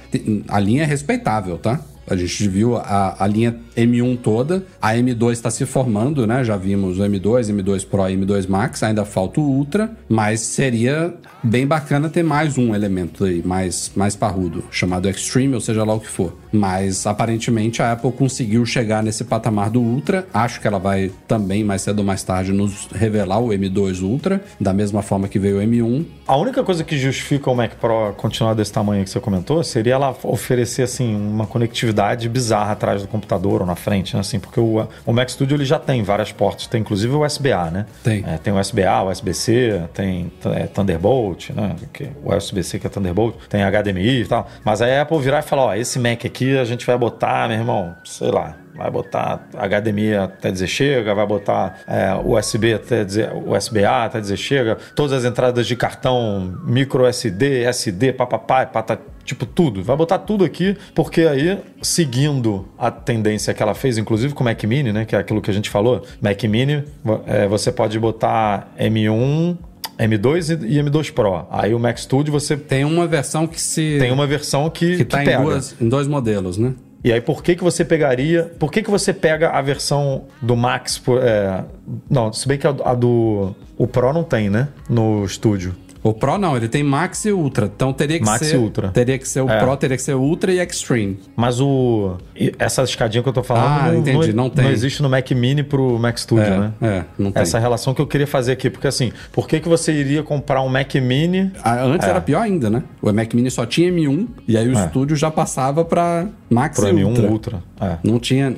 A 0.48 0.60
linha 0.60 0.82
é 0.82 0.86
respeitável, 0.88 1.60
tá? 1.60 1.80
A 2.08 2.16
gente 2.16 2.48
viu 2.48 2.76
a, 2.76 3.16
a 3.20 3.28
linha 3.28 3.56
M1 3.76 4.20
toda, 4.22 4.66
a 4.82 4.94
M2 4.94 5.32
está 5.32 5.50
se 5.50 5.66
formando, 5.66 6.26
né? 6.28 6.44
Já 6.44 6.58
vimos 6.58 7.00
o 7.00 7.02
M2, 7.02 7.54
M2 7.54 7.88
Pro 7.88 8.10
e 8.10 8.18
M2 8.18 8.48
Max, 8.48 8.84
ainda 8.84 9.06
falta 9.06 9.40
o 9.40 9.44
Ultra, 9.44 9.96
mas 10.10 10.42
seria 10.42 11.14
bem 11.44 11.66
bacana 11.66 12.10
ter 12.10 12.24
mais 12.24 12.58
um 12.58 12.76
elemento 12.76 13.24
aí, 13.24 13.42
mais, 13.46 13.92
mais 13.96 14.16
parrudo, 14.16 14.64
chamado 14.72 15.08
Extreme, 15.08 15.56
ou 15.56 15.62
seja 15.62 15.84
lá 15.84 15.94
o 15.94 16.00
que 16.00 16.10
for. 16.10 16.41
Mas 16.52 17.06
aparentemente 17.06 17.82
a 17.82 17.94
Apple 17.94 18.12
conseguiu 18.12 18.66
chegar 18.66 19.02
nesse 19.02 19.24
patamar 19.24 19.70
do 19.70 19.82
Ultra. 19.82 20.28
Acho 20.34 20.60
que 20.60 20.68
ela 20.68 20.80
vai 20.80 21.12
também, 21.28 21.64
mais 21.64 21.82
cedo 21.82 22.00
ou 22.00 22.06
mais 22.06 22.24
tarde, 22.24 22.52
nos 22.52 22.88
revelar 22.94 23.40
o 23.40 23.50
M2 23.50 24.02
Ultra, 24.02 24.42
da 24.60 24.74
mesma 24.74 25.02
forma 25.02 25.28
que 25.28 25.40
veio 25.40 25.60
o 25.60 25.62
M1. 25.62 26.06
A 26.28 26.36
única 26.38 26.64
coisa 26.64 26.84
que 26.84 26.98
justifica 26.98 27.50
o 27.50 27.56
Mac 27.56 27.74
Pro 27.76 28.14
continuar 28.18 28.54
desse 28.54 28.72
tamanho 28.72 29.04
que 29.04 29.10
você 29.10 29.20
comentou 29.20 29.64
seria 29.64 29.94
ela 29.94 30.16
oferecer 30.24 30.84
assim 30.84 31.16
uma 31.16 31.46
conectividade 31.46 32.28
bizarra 32.30 32.74
atrás 32.74 33.02
do 33.02 33.08
computador 33.08 33.62
ou 33.62 33.68
na 33.68 33.76
frente, 33.76 34.14
né? 34.14 34.22
Assim, 34.22 34.40
porque 34.40 34.60
o, 34.60 34.88
o 35.06 35.14
Mac 35.14 35.30
Studio 35.30 35.56
ele 35.56 35.66
já 35.66 35.80
tem 35.80 36.04
várias 36.04 36.32
portas, 36.32 36.68
tem 36.68 36.82
inclusive 36.82 37.14
o 37.14 37.26
USB-A, 37.26 37.72
né? 37.72 37.86
Tem. 38.04 38.24
É, 38.26 38.38
tem 38.38 38.54
USB-A, 38.54 39.04
USB-C, 39.04 39.84
tem 39.94 40.32
é, 40.46 40.68
Thunderbolt, 40.68 41.50
né? 41.52 41.76
O 42.24 42.36
USB-C 42.36 42.80
que 42.80 42.88
é 42.88 42.90
Thunderbolt, 42.90 43.36
tem 43.50 43.62
HDMI 43.64 44.22
e 44.22 44.26
tal. 44.26 44.50
Mas 44.64 44.82
aí 44.82 44.98
a 44.98 45.02
Apple 45.02 45.20
virar 45.20 45.40
e 45.40 45.44
falar, 45.44 45.66
ó, 45.66 45.76
esse 45.76 46.00
Mac 46.00 46.26
aqui 46.26 46.41
a 46.50 46.64
gente 46.66 46.86
vai 46.86 46.98
botar, 46.98 47.48
meu 47.48 47.58
irmão, 47.58 47.96
sei 48.04 48.32
lá, 48.32 48.56
vai 48.76 48.90
botar 48.90 49.48
HDMI 49.54 50.16
até 50.16 50.52
dizer 50.52 50.68
chega, 50.68 51.14
vai 51.14 51.26
botar 51.26 51.82
é, 51.88 52.14
USB 52.14 52.74
até 52.74 53.04
dizer 53.04 53.32
USB-A 53.34 54.06
até 54.06 54.20
dizer 54.20 54.38
chega, 54.38 54.78
todas 54.96 55.14
as 55.14 55.26
entradas 55.26 55.68
de 55.68 55.76
cartão, 55.76 56.58
micro 56.64 57.06
SD, 57.06 57.64
SD, 57.64 58.14
papapá, 58.14 58.66
pata, 58.66 59.00
tipo 59.24 59.46
tudo. 59.46 59.84
Vai 59.84 59.96
botar 59.96 60.20
tudo 60.20 60.44
aqui, 60.44 60.78
porque 60.96 61.22
aí, 61.22 61.60
seguindo 61.82 62.68
a 62.78 62.90
tendência 62.90 63.54
que 63.54 63.62
ela 63.62 63.74
fez, 63.76 63.98
inclusive 63.98 64.34
com 64.34 64.44
o 64.44 64.46
Mac 64.46 64.64
Mini, 64.64 64.92
né, 64.92 65.06
que 65.06 65.16
é 65.16 65.20
aquilo 65.20 65.42
que 65.42 65.52
a 65.52 65.54
gente 65.54 65.70
falou, 65.70 66.04
Mac 66.22 66.44
Mini, 66.44 66.84
é, 67.28 67.48
você 67.48 67.72
pode 67.72 68.00
botar 68.00 68.72
M1 68.80 69.58
M2 70.00 70.64
e 70.64 70.78
M2 70.78 71.12
Pro. 71.14 71.46
Aí 71.50 71.74
o 71.74 71.80
Mac 71.80 71.98
Studio 71.98 72.32
você 72.32 72.58
tem 72.58 72.84
uma 72.86 73.08
versão 73.08 73.48
que 73.48 73.60
se 73.60 73.98
tem 74.00 74.12
uma 74.12 74.28
versão 74.28 74.70
que 74.70 74.98
que, 74.98 75.06
tá 75.06 75.24
em, 75.24 75.42
duas, 75.42 75.76
em 75.80 75.90
dois 75.90 76.08
modelos, 76.08 76.58
né? 76.58 76.74
E 77.04 77.12
aí, 77.12 77.20
por 77.20 77.42
que, 77.42 77.56
que 77.56 77.64
você 77.64 77.84
pegaria. 77.84 78.52
Por 78.60 78.72
que, 78.72 78.84
que 78.84 78.92
você 78.92 79.12
pega 79.12 79.50
a 79.50 79.62
versão 79.62 80.26
do 80.40 80.56
Max? 80.56 81.02
É, 81.22 81.64
não, 82.08 82.32
se 82.32 82.48
bem 82.48 82.60
que 82.60 82.68
a, 82.68 82.76
a, 82.86 82.94
do. 82.94 83.56
O 83.76 83.88
Pro 83.88 84.14
não 84.14 84.24
tem, 84.24 84.50
né? 84.50 84.68
No 84.88 85.26
estúdio. 85.26 85.76
O 86.04 86.14
Pro 86.14 86.38
não, 86.38 86.58
ele 86.58 86.68
tem 86.68 86.84
Max 86.84 87.26
e 87.26 87.32
Ultra. 87.32 87.66
Então 87.74 87.94
teria 87.94 88.20
que 88.20 88.26
Max 88.26 88.40
ser. 88.40 88.46
Max 88.46 88.54
e 88.54 88.58
Ultra. 88.58 88.90
Teria 88.90 89.18
que 89.18 89.28
ser 89.28 89.42
o 89.42 89.50
é. 89.50 89.60
Pro, 89.60 89.78
teria 89.78 89.98
que 89.98 90.04
ser 90.04 90.16
Ultra 90.16 90.52
e 90.52 90.60
Extreme. 90.60 91.20
Mas 91.36 91.60
o. 91.60 92.18
Essa 92.58 92.84
escadinha 92.84 93.22
que 93.22 93.30
eu 93.30 93.34
tô 93.34 93.44
falando. 93.44 93.66
Ah, 93.66 93.92
não, 93.92 94.00
entendi, 94.00 94.34
não, 94.34 94.46
não 94.46 94.50
tem. 94.50 94.66
Não 94.66 94.72
existe 94.72 95.02
no 95.02 95.10
Mac 95.10 95.30
Mini 95.32 95.64
pro 95.64 96.00
Mac 96.00 96.18
Studio, 96.18 96.46
é, 96.46 96.58
né? 96.60 96.74
É, 96.82 97.04
não 97.18 97.32
tem. 97.32 97.42
Essa 97.42 97.60
relação 97.60 97.94
que 97.94 98.02
eu 98.02 98.08
queria 98.08 98.28
fazer 98.28 98.54
aqui. 98.54 98.70
Porque 98.70 98.88
assim, 98.88 99.12
por 99.32 99.48
que, 99.48 99.60
que 99.60 99.70
você 99.70 99.92
iria 99.92 100.24
comprar 100.24 100.62
um 100.62 100.70
Mac 100.70 100.94
Mini. 100.96 101.52
Ah, 101.64 101.84
antes 101.84 102.08
é. 102.08 102.10
era 102.10 102.22
pior 102.22 102.42
ainda, 102.42 102.70
né? 102.70 102.84
O 103.02 103.12
Mac 103.12 103.34
Mini 103.34 103.52
só 103.52 103.66
tinha 103.66 103.92
M1 103.92 104.28
e 104.48 104.58
aí 104.58 104.68
o 104.68 104.78
é. 104.78 104.86
estúdio 104.86 105.16
já 105.16 105.30
passava 105.30 105.86
pra 105.86 106.28
Max 106.52 106.78
pro 106.78 106.90
e 106.90 106.92
M1 106.92 107.06
Ultra. 107.08 107.28
Ultra. 107.28 107.64
É. 107.80 107.98
Não 108.04 108.20
tinha. 108.20 108.54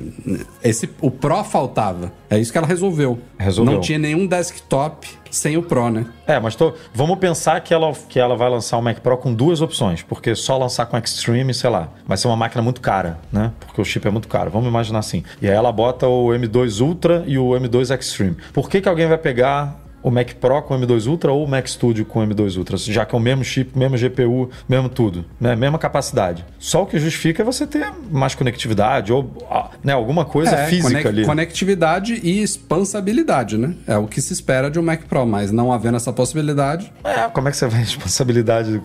Esse, 0.62 0.90
o 1.00 1.10
Pro 1.10 1.44
faltava. 1.44 2.12
É 2.28 2.36
isso 2.36 2.50
que 2.50 2.58
ela 2.58 2.66
resolveu. 2.66 3.20
Resolveu. 3.38 3.74
Não 3.74 3.80
tinha 3.80 3.98
nenhum 3.98 4.26
desktop 4.26 5.08
sem 5.30 5.56
o 5.56 5.62
Pro, 5.62 5.90
né? 5.90 6.04
É, 6.26 6.40
mas 6.40 6.56
tô, 6.56 6.74
vamos 6.92 7.18
pensar 7.18 7.60
que 7.60 7.72
ela, 7.72 7.92
que 8.08 8.18
ela 8.18 8.36
vai 8.36 8.50
lançar 8.50 8.78
o 8.78 8.82
Mac 8.82 8.98
Pro 8.98 9.16
com 9.16 9.32
duas 9.32 9.60
opções, 9.60 10.02
porque 10.02 10.34
só 10.34 10.58
lançar 10.58 10.86
com 10.86 10.98
Extreme, 10.98 11.54
sei 11.54 11.70
lá, 11.70 11.88
vai 12.06 12.16
ser 12.16 12.26
uma 12.26 12.36
máquina 12.36 12.62
muito 12.62 12.80
cara, 12.80 13.18
né? 13.32 13.52
Porque 13.60 13.80
o 13.80 13.84
chip 13.84 14.06
é 14.06 14.10
muito 14.10 14.26
caro, 14.26 14.50
vamos 14.50 14.68
imaginar 14.68 14.98
assim. 14.98 15.22
E 15.40 15.48
aí 15.48 15.54
ela 15.54 15.70
bota 15.70 16.08
o 16.08 16.28
M2 16.28 16.80
Ultra 16.84 17.22
e 17.26 17.38
o 17.38 17.50
M2 17.50 17.96
Extreme. 17.96 18.36
Por 18.52 18.68
que, 18.68 18.80
que 18.80 18.88
alguém 18.88 19.06
vai 19.06 19.18
pegar 19.18 19.83
o 20.04 20.10
Mac 20.10 20.34
Pro 20.34 20.60
com 20.62 20.76
o 20.76 20.78
M2 20.78 21.06
Ultra 21.06 21.32
ou 21.32 21.42
o 21.42 21.48
Mac 21.48 21.66
Studio 21.66 22.04
com 22.04 22.22
o 22.22 22.26
M2 22.26 22.58
Ultra, 22.58 22.76
já 22.76 23.06
que 23.06 23.14
é 23.14 23.18
o 23.18 23.20
mesmo 23.20 23.42
chip, 23.42 23.76
mesmo 23.76 23.96
GPU, 23.96 24.50
mesmo 24.68 24.90
tudo, 24.90 25.24
né? 25.40 25.56
Mesma 25.56 25.78
capacidade. 25.78 26.44
Só 26.58 26.82
o 26.82 26.86
que 26.86 26.98
justifica 26.98 27.42
é 27.42 27.44
você 27.44 27.66
ter 27.66 27.90
mais 28.10 28.34
conectividade 28.34 29.12
ou 29.12 29.32
né, 29.82 29.94
alguma 29.94 30.26
coisa 30.26 30.54
é, 30.54 30.66
física 30.66 31.08
ali. 31.08 31.24
Conectividade 31.24 32.20
e 32.22 32.42
expansabilidade, 32.42 33.56
né? 33.56 33.74
É 33.86 33.96
o 33.96 34.06
que 34.06 34.20
se 34.20 34.34
espera 34.34 34.70
de 34.70 34.78
um 34.78 34.82
Mac 34.82 35.04
Pro, 35.08 35.24
mas 35.24 35.50
não 35.50 35.72
havendo 35.72 35.96
essa 35.96 36.12
possibilidade. 36.12 36.92
É, 37.02 37.22
como 37.28 37.48
é 37.48 37.50
que 37.50 37.56
você 37.56 37.66
vai 37.66 37.80
expansabilidade 37.82 38.82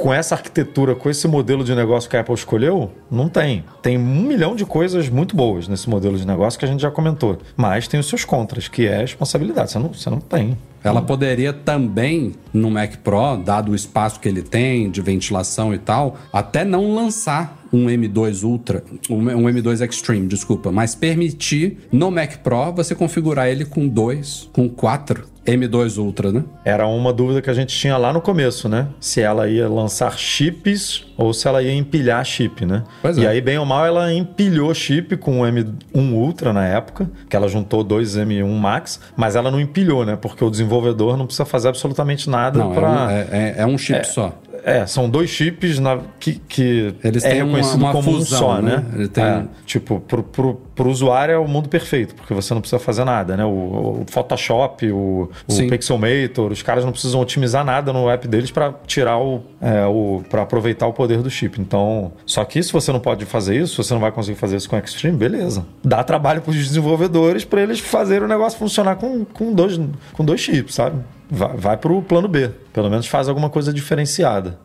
com 0.00 0.12
essa 0.12 0.34
arquitetura, 0.34 0.94
com 0.94 1.10
esse 1.10 1.28
modelo 1.28 1.62
de 1.62 1.74
negócio 1.74 2.08
que 2.08 2.16
a 2.16 2.20
Apple 2.20 2.34
escolheu, 2.34 2.90
não 3.10 3.28
tem. 3.28 3.64
Tem 3.82 3.98
um 3.98 4.22
milhão 4.22 4.56
de 4.56 4.64
coisas 4.64 5.08
muito 5.08 5.36
boas 5.36 5.68
nesse 5.68 5.88
modelo 5.90 6.16
de 6.16 6.26
negócio 6.26 6.58
que 6.58 6.64
a 6.64 6.68
gente 6.68 6.80
já 6.80 6.90
comentou. 6.90 7.38
Mas 7.56 7.86
tem 7.86 8.00
os 8.00 8.08
seus 8.08 8.24
contras, 8.24 8.66
que 8.66 8.86
é 8.86 8.96
a 8.96 9.00
responsabilidade. 9.00 9.70
Você 9.70 9.78
não, 9.78 9.92
você 9.92 10.10
não 10.10 10.20
tem. 10.20 10.56
Ela 10.82 11.02
poderia 11.02 11.52
também, 11.52 12.32
no 12.54 12.70
Mac 12.70 12.96
Pro, 13.04 13.36
dado 13.36 13.72
o 13.72 13.74
espaço 13.74 14.18
que 14.18 14.28
ele 14.28 14.42
tem 14.42 14.90
de 14.90 15.02
ventilação 15.02 15.74
e 15.74 15.78
tal, 15.78 16.16
até 16.32 16.64
não 16.64 16.94
lançar 16.94 17.58
um 17.70 17.86
M2 17.86 18.42
Ultra, 18.42 18.82
um 19.08 19.44
M2 19.44 19.86
Extreme, 19.86 20.26
desculpa, 20.26 20.72
mas 20.72 20.94
permitir 20.94 21.78
no 21.92 22.10
Mac 22.10 22.38
Pro 22.38 22.72
você 22.72 22.94
configurar 22.94 23.48
ele 23.48 23.66
com 23.66 23.86
dois, 23.86 24.48
com 24.52 24.68
quatro 24.68 25.29
M2 25.46 25.98
Ultra, 25.98 26.30
né? 26.32 26.44
Era 26.64 26.86
uma 26.86 27.12
dúvida 27.12 27.40
que 27.40 27.48
a 27.50 27.54
gente 27.54 27.74
tinha 27.76 27.96
lá 27.96 28.12
no 28.12 28.20
começo, 28.20 28.68
né? 28.68 28.88
Se 29.00 29.20
ela 29.20 29.48
ia 29.48 29.68
lançar 29.68 30.16
chips 30.18 31.04
ou 31.16 31.32
se 31.32 31.48
ela 31.48 31.62
ia 31.62 31.72
empilhar 31.72 32.24
chip, 32.24 32.64
né? 32.64 32.82
Pois 33.02 33.16
e 33.16 33.24
é. 33.24 33.28
aí, 33.28 33.40
bem 33.40 33.58
ou 33.58 33.64
mal, 33.66 33.84
ela 33.86 34.12
empilhou 34.12 34.72
chip 34.74 35.16
com 35.16 35.40
o 35.40 35.44
M1 35.44 36.12
Ultra 36.12 36.52
na 36.52 36.66
época, 36.66 37.10
que 37.28 37.34
ela 37.36 37.48
juntou 37.48 37.82
dois 37.82 38.16
M1 38.16 38.46
Max, 38.46 39.00
mas 39.16 39.34
ela 39.36 39.50
não 39.50 39.60
empilhou, 39.60 40.04
né? 40.04 40.16
Porque 40.20 40.44
o 40.44 40.50
desenvolvedor 40.50 41.16
não 41.16 41.26
precisa 41.26 41.44
fazer 41.44 41.68
absolutamente 41.68 42.28
nada 42.28 42.58
Não, 42.58 42.72
é 42.72 42.74
para. 42.74 42.88
um, 42.90 43.10
é, 43.10 43.28
é- 43.30 43.54
é 43.58 43.66
um 43.66 43.78
chip 43.78 44.06
só. 44.06 44.34
É, 44.64 44.86
são 44.86 45.08
dois 45.08 45.30
chips 45.30 45.78
na- 45.78 45.98
que, 46.18 46.34
que 46.48 46.94
Eles 47.02 47.24
é 47.24 47.30
têm 47.30 47.42
uma- 47.42 47.56
reconhecido 47.56 47.80
uma 47.80 47.92
como 47.92 48.12
fusão, 48.12 48.38
um 48.38 48.40
só, 48.56 48.60
né? 48.62 48.84
né? 48.92 49.08
Tem- 49.12 49.24
É, 49.24 49.44
tipo, 49.66 50.00
pro, 50.00 50.22
pro, 50.22 50.54
pro 50.74 50.88
usuário 50.90 51.32
é 51.34 51.38
o 51.38 51.46
mundo 51.48 51.68
perfeito, 51.68 52.14
porque 52.14 52.34
você 52.34 52.52
não 52.54 52.60
precisa 52.60 52.78
fazer 52.78 53.04
nada, 53.04 53.36
né? 53.36 53.44
O, 53.44 53.48
o 53.48 54.04
Photoshop, 54.10 54.90
o, 54.90 55.30
o. 55.48 55.68
Pixelmator, 55.68 56.50
os 56.52 56.62
caras 56.62 56.84
não 56.84 56.92
precisam 56.92 57.20
otimizar 57.20 57.64
nada 57.64 57.92
no 57.92 58.08
app 58.10 58.26
deles 58.28 58.50
para 58.50 58.74
tirar 58.86 59.18
o, 59.18 59.42
é, 59.60 59.84
o 59.86 60.22
para 60.28 60.42
aproveitar 60.42 60.86
o 60.86 60.92
poder 60.92 61.22
do 61.22 61.30
chip. 61.30 61.60
Então, 61.60 62.12
só 62.26 62.44
que 62.44 62.62
se 62.62 62.72
você 62.72 62.92
não 62.92 63.00
pode 63.00 63.24
fazer 63.24 63.56
isso, 63.60 63.82
você 63.82 63.92
não 63.94 64.00
vai 64.00 64.12
conseguir 64.12 64.38
fazer 64.38 64.56
isso 64.56 64.68
com 64.68 64.76
o 64.76 64.78
Extreme, 64.78 65.16
beleza. 65.16 65.64
Dá 65.84 66.02
trabalho 66.02 66.40
para 66.42 66.50
os 66.50 66.56
desenvolvedores 66.56 67.44
para 67.44 67.60
eles 67.62 67.80
fazerem 67.80 68.24
o 68.24 68.28
negócio 68.28 68.58
funcionar 68.58 68.96
com, 68.96 69.24
com, 69.24 69.52
dois, 69.52 69.78
com 70.12 70.24
dois 70.24 70.40
chips, 70.40 70.74
sabe? 70.74 70.96
Vai, 71.30 71.56
vai 71.56 71.76
pro 71.76 72.02
plano 72.02 72.28
B. 72.28 72.50
Pelo 72.72 72.90
menos 72.90 73.06
faz 73.06 73.28
alguma 73.28 73.48
coisa 73.48 73.72
diferenciada. 73.72 74.58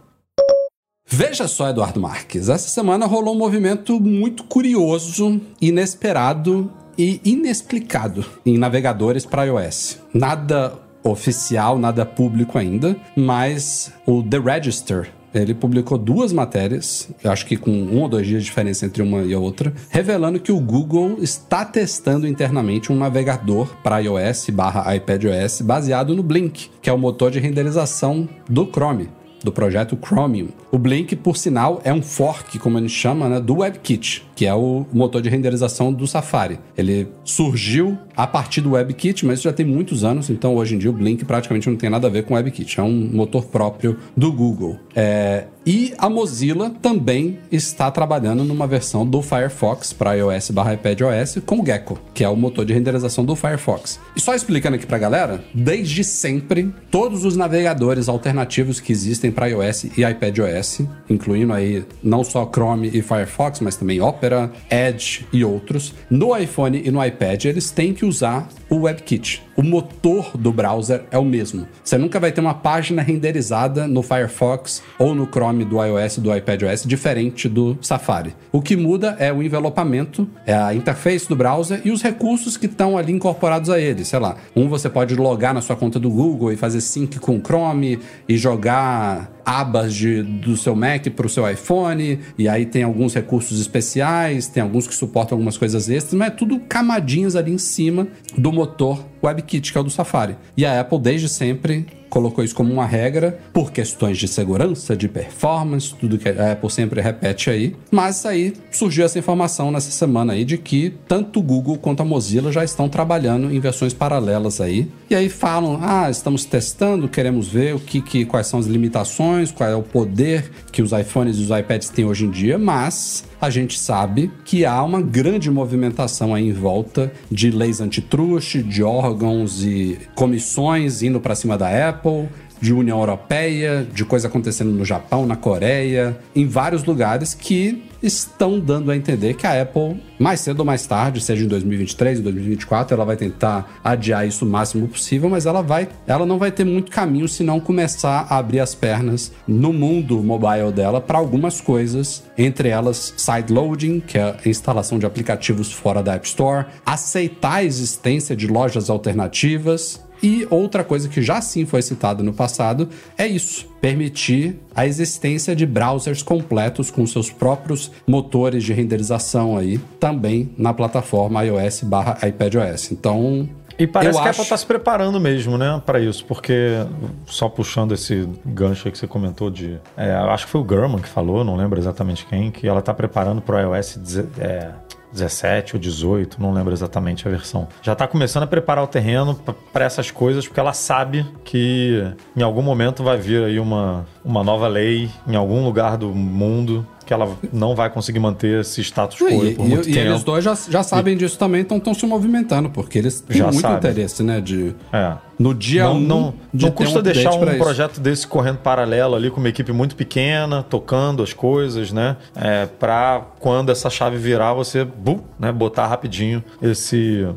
Veja 1.08 1.48
só, 1.48 1.70
Eduardo 1.70 2.02
Marques, 2.02 2.50
essa 2.50 2.68
semana 2.68 3.06
rolou 3.06 3.36
um 3.36 3.38
movimento 3.38 4.00
muito 4.02 4.44
curioso, 4.46 5.40
inesperado 5.62 6.72
e 6.98 7.22
inexplicado 7.24 8.26
em 8.44 8.58
navegadores 8.58 9.24
para 9.24 9.46
iOS. 9.46 10.00
Nada 10.12 10.74
oficial, 11.04 11.78
nada 11.78 12.06
público 12.06 12.58
ainda, 12.58 12.98
mas 13.16 13.94
o 14.08 14.24
The 14.24 14.40
Register 14.40 15.12
ele 15.42 15.54
publicou 15.54 15.98
duas 15.98 16.32
matérias, 16.32 17.10
acho 17.24 17.46
que 17.46 17.58
com 17.58 17.72
um 17.72 18.02
ou 18.02 18.10
dois 18.10 18.26
dias 18.26 18.44
de 18.44 18.50
diferença 18.50 18.86
entre 18.86 19.02
uma 19.02 19.24
e 19.24 19.34
a 19.34 19.40
outra, 19.40 19.74
revelando 19.90 20.40
que 20.40 20.52
o 20.52 20.60
Google 20.60 21.18
está 21.22 21.66
testando 21.66 22.28
internamente 22.28 22.92
um 22.92 22.96
navegador 22.96 23.76
para 23.84 24.00
iOS 24.00 24.50
barra 24.52 24.96
iPadOS 24.96 25.62
baseado 25.62 26.16
no 26.16 26.24
Blink, 26.24 26.70
que 26.82 26.90
é 26.90 26.94
o 26.94 26.98
motor 26.98 27.32
de 27.32 27.40
renderização 27.40 28.28
do 28.50 28.66
Chrome 28.66 29.10
do 29.46 29.52
projeto 29.52 29.98
Chromium. 30.04 30.48
O 30.72 30.80
Blink, 30.80 31.16
por 31.16 31.38
sinal, 31.38 31.80
é 31.84 31.94
um 31.94 32.02
fork, 32.02 32.58
como 32.58 32.78
a 32.78 32.82
gente 32.82 32.94
chama, 32.94 33.30
né, 33.30 33.40
do 33.40 33.60
WebKit, 33.60 34.25
que 34.36 34.46
é 34.46 34.54
o 34.54 34.86
motor 34.92 35.22
de 35.22 35.30
renderização 35.30 35.92
do 35.92 36.06
Safari. 36.06 36.60
Ele 36.78 37.08
surgiu 37.24 37.98
a 38.16 38.28
partir 38.28 38.62
do 38.62 38.72
WebKit, 38.72 39.26
mas 39.26 39.42
já 39.42 39.54
tem 39.54 39.66
muitos 39.66 40.04
anos, 40.04 40.30
então 40.30 40.56
hoje 40.56 40.76
em 40.76 40.78
dia 40.78 40.90
o 40.90 40.94
Blink 40.94 41.24
praticamente 41.26 41.70
não 41.70 41.78
tem 41.78 41.90
nada 41.90 42.08
a 42.08 42.10
ver 42.10 42.24
com 42.24 42.34
o 42.34 42.38
WebKit, 42.38 42.80
é 42.80 42.84
um 42.84 43.10
motor 43.14 43.46
próprio 43.46 43.98
do 44.16 44.32
Google. 44.32 44.78
É, 44.96 45.46
e 45.66 45.94
a 45.98 46.08
Mozilla 46.08 46.70
também 46.70 47.40
está 47.52 47.90
trabalhando 47.90 48.44
numa 48.44 48.68
versão 48.68 49.04
do 49.04 49.22
Firefox 49.22 49.92
para 49.92 50.14
iOS 50.14 50.52
barra 50.52 50.76
iPadOS 50.76 51.40
com 51.44 51.60
o 51.60 51.66
Gecko, 51.66 52.00
que 52.14 52.24
é 52.24 52.30
o 52.30 52.36
motor 52.36 52.64
de 52.64 52.74
renderização 52.74 53.26
do 53.26 53.36
Firefox. 53.36 54.00
E 54.16 54.22
só 54.22 54.36
explicando 54.36 54.76
aqui 54.76 54.86
pra 54.86 55.00
galera, 55.00 55.44
desde 55.54 56.04
sempre, 56.04 56.72
todos 56.92 57.26
os 57.26 57.36
navegadores 57.36 58.08
alternativos 58.08 58.80
que 58.80 58.92
existem 58.92 59.32
para 59.32 59.48
iOS 59.48 59.86
e 59.98 60.04
iPadOS, 60.04 60.82
incluindo 61.10 61.52
aí 61.52 61.84
não 62.04 62.24
só 62.24 62.46
Chrome 62.46 62.92
e 62.94 63.02
Firefox, 63.02 63.60
mas 63.60 63.76
também 63.76 64.00
Opera, 64.00 64.25
Edge 64.70 65.26
e 65.32 65.44
outros, 65.44 65.94
no 66.10 66.36
iPhone 66.38 66.82
e 66.84 66.92
no 66.92 67.04
iPad 67.04 67.46
eles 67.46 67.72
têm 67.72 67.94
que 67.94 68.06
usar 68.06 68.48
o 68.70 68.82
WebKit. 68.82 69.42
O 69.56 69.64
motor 69.64 70.36
do 70.38 70.52
browser 70.52 71.04
é 71.10 71.18
o 71.18 71.24
mesmo. 71.24 71.66
Você 71.82 71.98
nunca 71.98 72.20
vai 72.20 72.32
ter 72.32 72.42
uma 72.42 72.54
página 72.54 73.02
renderizada 73.02 73.88
no 73.88 74.04
Firefox 74.04 74.84
ou 75.00 75.16
no 75.16 75.26
Chrome 75.26 75.64
do 75.64 75.82
iOS 75.82 76.18
do 76.18 76.36
iPadOS 76.36 76.84
diferente 76.84 77.48
do 77.48 77.78
Safari. 77.82 78.36
O 78.52 78.62
que 78.62 78.76
muda 78.76 79.16
é 79.18 79.32
o 79.32 79.42
envelopamento, 79.42 80.28
é 80.46 80.54
a 80.54 80.74
interface 80.74 81.30
do 81.30 81.38
browser 81.38 81.82
e 81.86 81.92
os 81.92 82.02
recursos 82.02 82.58
que 82.58 82.66
estão 82.66 82.98
ali 82.98 83.14
incorporados 83.14 83.70
a 83.70 83.80
ele. 83.80 84.04
Sei 84.04 84.20
lá, 84.20 84.36
um 84.54 84.68
você 84.68 84.90
pode 84.90 85.16
logar 85.16 85.54
na 85.54 85.62
sua 85.62 85.78
conta 85.78 86.00
do 86.00 86.10
Google 86.10 86.52
e 86.52 86.58
fazer 86.58 86.82
sync 86.82 87.18
com 87.20 87.38
o 87.38 87.42
Chrome 87.42 88.00
e 88.28 88.38
jogar 88.38 89.32
abas 89.46 89.94
de, 89.94 90.24
do 90.24 90.58
seu 90.58 90.76
Mac 90.76 91.08
para 91.16 91.28
o 91.28 91.30
seu 91.30 91.48
iPhone, 91.50 92.20
e 92.38 92.50
aí 92.50 92.66
tem 92.66 92.82
alguns 92.82 93.14
recursos 93.14 93.62
especiais, 93.62 94.48
tem 94.48 94.64
alguns 94.64 94.88
que 94.88 94.96
suportam 94.96 95.36
algumas 95.36 95.56
coisas 95.56 95.88
extras, 95.88 96.16
mas 96.16 96.30
é 96.30 96.32
tudo 96.32 96.60
camadinhas 96.62 97.36
ali 97.36 97.54
em 97.54 97.58
cima 97.60 98.08
do 98.36 98.52
motor 98.52 99.06
WebKit, 99.26 99.72
que 99.72 99.78
é 99.78 99.82
o 99.82 99.84
do 99.84 99.90
Safari. 99.90 100.36
E 100.56 100.66
a 100.66 100.80
Apple, 100.80 101.00
desde 101.00 101.30
sempre, 101.30 101.86
colocou 102.16 102.44
isso 102.46 102.56
como 102.56 102.72
uma 102.72 102.86
regra 102.86 103.38
por 103.52 103.74
questões 103.74 104.18
de 104.18 104.26
segurança, 104.26 104.96
de 104.96 105.10
performance, 105.10 105.94
tudo 105.94 106.18
que 106.18 106.30
a 106.30 106.54
Apple 106.54 106.72
sempre 106.72 107.02
repete 107.02 107.50
aí. 107.50 107.76
Mas 107.92 108.26
aí 108.26 108.54
surgiu 108.72 109.04
essa 109.04 109.20
informação 109.20 109.70
nessa 109.70 109.92
semana 109.92 110.32
aí 110.32 110.46
de 110.46 110.58
que 110.58 110.94
tanto 111.10 111.40
o 111.40 111.44
Google 111.44 111.78
quanto 111.78 112.02
a 112.02 112.06
Mozilla 112.06 112.54
já 112.54 112.64
estão 112.64 112.88
trabalhando 112.88 113.54
em 113.54 113.60
versões 113.60 113.94
paralelas 113.94 114.62
aí. 114.62 114.90
E 115.10 115.16
aí 115.16 115.28
falam: 115.28 115.80
"Ah, 115.82 116.10
estamos 116.10 116.46
testando, 116.46 117.10
queremos 117.10 117.50
ver 117.50 117.76
o 117.76 117.80
que, 117.80 118.02
que 118.02 118.24
quais 118.24 118.48
são 118.48 118.60
as 118.60 118.66
limitações, 118.66 119.52
qual 119.52 119.70
é 119.70 119.76
o 119.76 119.84
poder 119.84 120.50
que 120.72 120.82
os 120.82 120.94
iPhones 120.94 121.38
e 121.38 121.42
os 121.42 121.50
iPads 121.50 121.90
têm 121.90 122.06
hoje 122.06 122.26
em 122.26 122.32
dia", 122.32 122.58
mas 122.58 123.26
a 123.40 123.50
gente 123.50 123.78
sabe 123.78 124.32
que 124.44 124.66
há 124.66 124.82
uma 124.84 125.02
grande 125.02 125.52
movimentação 125.52 126.34
aí 126.34 126.48
em 126.48 126.54
volta 126.54 127.12
de 127.30 127.52
leis 127.52 127.82
antitruste, 127.82 128.64
de 128.64 128.84
órgãos 128.84 129.64
e 129.64 130.00
comissões 130.16 131.04
indo 131.04 131.20
para 131.20 131.36
cima 131.36 131.58
da 131.58 131.90
Apple, 131.90 132.28
de 132.62 132.74
União 132.74 133.00
Europeia, 133.00 133.86
de 133.94 134.06
coisa 134.06 134.28
acontecendo 134.28 134.72
no 134.72 134.86
Japão, 134.86 135.26
na 135.26 135.36
Coreia, 135.36 136.18
em 136.36 136.48
vários 136.48 136.84
lugares 136.84 137.34
que 137.34 137.84
estão 138.08 138.60
dando 138.60 138.92
a 138.92 138.96
entender 138.96 139.34
que 139.34 139.48
a 139.48 139.62
Apple, 139.62 140.02
mais 140.20 140.40
cedo 140.40 140.60
ou 140.60 140.66
mais 140.66 140.86
tarde, 140.86 141.22
seja 141.22 141.44
em 141.44 141.48
2023 141.48 142.20
ou 142.20 142.24
2024, 142.26 142.96
ela 142.96 143.06
vai 143.06 143.16
tentar 143.16 143.80
adiar 143.84 144.28
isso 144.28 144.46
o 144.46 144.48
máximo 144.48 144.88
possível, 144.88 145.30
mas 145.30 145.46
ela 145.46 145.62
vai, 145.62 145.90
ela 146.08 146.26
não 146.26 146.38
vai 146.38 146.52
ter 146.52 146.64
muito 146.64 146.92
caminho 146.92 147.28
se 147.28 147.44
não 147.44 147.60
começar 147.60 148.28
a 148.30 148.38
abrir 148.38 148.60
as 148.60 148.76
pernas 148.76 149.32
no 149.48 149.74
mundo 149.74 150.22
mobile 150.24 150.72
dela 150.72 151.02
para 151.02 151.18
algumas 151.18 151.60
coisas, 151.60 152.24
entre 152.38 152.70
elas 152.70 153.14
sideloading, 153.18 154.00
que 154.00 154.18
é 154.18 154.36
a 154.46 154.50
instalação 154.50 155.00
de 155.00 155.06
aplicativos 155.06 155.72
fora 155.72 156.02
da 156.04 156.16
App 156.16 156.28
Store, 156.28 156.66
aceitar 156.86 157.56
a 157.56 157.64
existência 157.64 158.36
de 158.36 158.48
lojas 158.48 158.90
alternativas, 158.90 160.05
e 160.22 160.48
outra 160.50 160.84
coisa 160.84 161.10
que 161.10 161.22
já 161.22 161.42
sim 161.42 161.66
foi 161.66 161.82
citada 161.82 162.24
no 162.24 162.34
passado 162.34 162.90
é 163.18 163.28
isso: 163.28 163.68
permitir 163.82 164.60
a 164.76 164.86
existência 164.86 165.56
de 165.56 165.66
browsers 165.66 166.24
completos 166.24 166.90
com 166.90 167.06
seus 167.06 167.30
próprios 167.30 167.92
motores 168.08 168.64
de 168.64 168.74
renderização 168.74 169.58
aí, 169.58 169.78
também 170.00 170.50
na 170.58 170.74
plataforma 170.74 171.44
iOS 171.44 171.82
barra 171.84 172.18
iPadOS. 172.28 172.92
Então. 172.92 173.48
E 173.78 173.86
parece 173.86 174.18
eu 174.18 174.22
que 174.22 174.28
a 174.28 174.30
acho... 174.30 174.40
Apple 174.40 174.44
está 174.44 174.56
se 174.56 174.66
preparando 174.66 175.20
mesmo, 175.20 175.58
né, 175.58 175.82
para 175.86 176.00
isso, 176.00 176.24
porque 176.26 176.78
só 177.26 177.50
puxando 177.50 177.94
esse 177.94 178.26
gancho 178.46 178.88
aí 178.88 178.92
que 178.94 178.98
você 178.98 179.06
comentou 179.06 179.52
de, 179.52 179.78
é, 179.98 180.14
acho 180.14 180.46
que 180.46 180.52
foi 180.54 180.62
o 180.62 180.64
Gurman 180.64 181.02
que 181.02 181.10
falou, 181.10 181.44
não 181.44 181.58
lembro 181.58 181.78
exatamente 181.78 182.26
quem, 182.26 182.52
que 182.52 182.70
ela 182.70 182.80
está 182.80 182.94
preparando 182.94 183.42
para 183.42 183.70
o 183.70 183.76
iOS 183.76 184.00
é, 184.40 184.72
17 185.16 185.76
ou 185.76 185.80
18, 185.80 186.42
não 186.42 186.54
lembro 186.54 186.74
exatamente 186.74 187.28
a 187.28 187.32
versão. 187.32 187.68
Já 187.82 187.94
está 187.94 188.08
começando 188.08 188.44
a 188.44 188.48
preparar 188.48 188.84
o 188.84 188.88
terreno 188.88 189.40
para 189.74 189.86
essas 189.86 190.12
coisas, 190.12 190.46
porque 190.48 190.60
ela 190.60 190.74
sabe 190.74 191.26
que 191.44 192.04
em 192.36 192.44
algum 192.44 192.62
momento 192.62 193.04
vai 193.04 193.18
vir 193.18 193.44
aí 193.44 193.60
uma, 193.60 194.06
uma 194.24 194.44
nova 194.44 194.68
lei 194.68 195.10
em 195.28 195.36
algum 195.36 195.64
lugar 195.64 195.98
do 195.98 196.10
mundo 196.10 196.86
que 197.06 197.14
ela 197.14 197.38
não 197.54 197.76
vai 197.76 197.90
conseguir 197.90 198.20
manter 198.20 198.62
esse 198.62 198.82
status 198.82 199.20
quo 199.20 199.30
e, 199.46 199.54
por 199.54 199.66
e, 199.66 199.70
muito 199.70 199.88
e 199.88 199.94
tempo. 199.94 200.08
eles 200.08 200.24
dois 200.24 200.44
já, 200.44 200.56
já 200.56 200.82
sabem 200.82 201.14
e... 201.14 201.18
disso 201.18 201.38
também, 201.38 201.62
então 201.62 201.78
estão 201.78 201.94
se 201.94 202.06
movimentando, 202.06 202.70
porque 202.70 202.98
eles 202.98 203.22
têm 203.22 203.38
Já 203.38 203.46
muito 203.46 203.62
sabem. 203.62 203.78
interesse, 203.78 204.24
né? 204.24 204.42
De, 204.42 204.76
É. 204.92 205.16
no 205.38 205.54
dia 205.54 205.84
não, 205.84 205.96
um, 205.96 206.00
não, 206.00 206.34
de 206.54 206.66
não 206.66 206.72
custa 206.72 207.00
um 207.00 207.02
deixar 207.02 207.34
um 207.34 207.44
isso. 207.46 207.58
projeto 207.58 208.00
desse 208.00 208.28
correndo 208.28 208.58
paralelo 208.58 209.16
ali 209.16 209.30
com 209.30 209.40
uma 209.40 209.50
equipe 209.50 209.72
muito 209.72 209.96
pequena, 209.96 210.64
tocando 210.64 211.22
as 211.22 211.34
coisas, 211.34 211.92
né? 211.92 212.18
É, 212.36 212.66
para 212.66 213.22
quando 213.40 213.72
essa 213.72 213.90
chave 213.90 214.18
virar, 214.18 214.54
você 214.54 214.84
bum, 214.84 215.20
né, 215.40 215.52
botar 215.52 215.88
rapidinho 215.88 216.44
esse. 216.62 217.28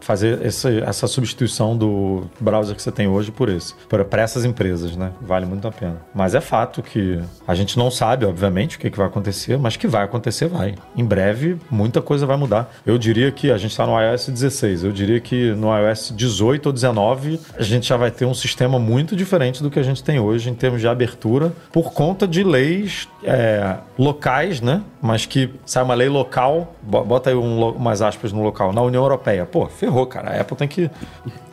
fazer 0.00 0.44
essa, 0.44 0.70
essa 0.70 1.06
substituição 1.06 1.76
do 1.76 2.24
browser 2.40 2.74
que 2.76 2.82
você 2.82 2.92
tem 2.92 3.08
hoje 3.08 3.30
por 3.30 3.48
esse. 3.48 3.74
Para 3.88 4.22
essas 4.22 4.44
empresas, 4.44 4.96
né? 4.96 5.12
Vale 5.20 5.46
muito 5.46 5.66
a 5.66 5.72
pena. 5.72 5.96
Mas 6.14 6.34
é 6.34 6.40
fato 6.40 6.82
que 6.82 7.18
a 7.46 7.54
gente 7.54 7.78
não 7.78 7.90
sabe, 7.90 8.24
obviamente, 8.24 8.76
o 8.76 8.80
que, 8.80 8.90
que 8.90 8.98
vai 8.98 9.06
acontecer, 9.06 9.58
mas 9.58 9.76
que 9.76 9.86
vai 9.86 10.04
acontecer, 10.04 10.48
vai. 10.48 10.74
Em 10.96 11.04
breve, 11.04 11.56
muita 11.70 12.00
coisa 12.00 12.26
vai 12.26 12.36
mudar. 12.36 12.72
Eu 12.84 12.98
diria 12.98 13.30
que 13.32 13.50
a 13.50 13.58
gente 13.58 13.70
está 13.70 13.86
no 13.86 13.98
iOS 14.00 14.28
16, 14.28 14.84
eu 14.84 14.92
diria 14.92 15.20
que 15.20 15.52
no 15.52 15.68
iOS 15.76 16.12
18 16.14 16.66
ou 16.66 16.72
19 16.72 17.37
a 17.56 17.62
gente 17.62 17.86
já 17.88 17.96
vai 17.96 18.10
ter 18.10 18.24
um 18.24 18.34
sistema 18.34 18.78
muito 18.78 19.16
diferente 19.16 19.62
do 19.62 19.70
que 19.70 19.78
a 19.78 19.82
gente 19.82 20.02
tem 20.02 20.18
hoje 20.18 20.50
em 20.50 20.54
termos 20.54 20.80
de 20.80 20.88
abertura, 20.88 21.52
por 21.72 21.92
conta 21.92 22.26
de 22.26 22.42
leis 22.42 23.08
é, 23.24 23.76
locais, 23.98 24.60
né? 24.60 24.82
Mas 25.00 25.26
que 25.26 25.50
sai 25.64 25.82
uma 25.82 25.94
lei 25.94 26.08
local, 26.08 26.74
bota 26.82 27.30
aí 27.30 27.36
um, 27.36 27.68
umas 27.70 28.02
aspas 28.02 28.32
no 28.32 28.42
local, 28.42 28.72
na 28.72 28.82
União 28.82 29.02
Europeia. 29.02 29.46
Pô, 29.46 29.66
ferrou, 29.66 30.06
cara. 30.06 30.30
A 30.30 30.40
Apple 30.40 30.56
tem 30.56 30.68
que 30.68 30.90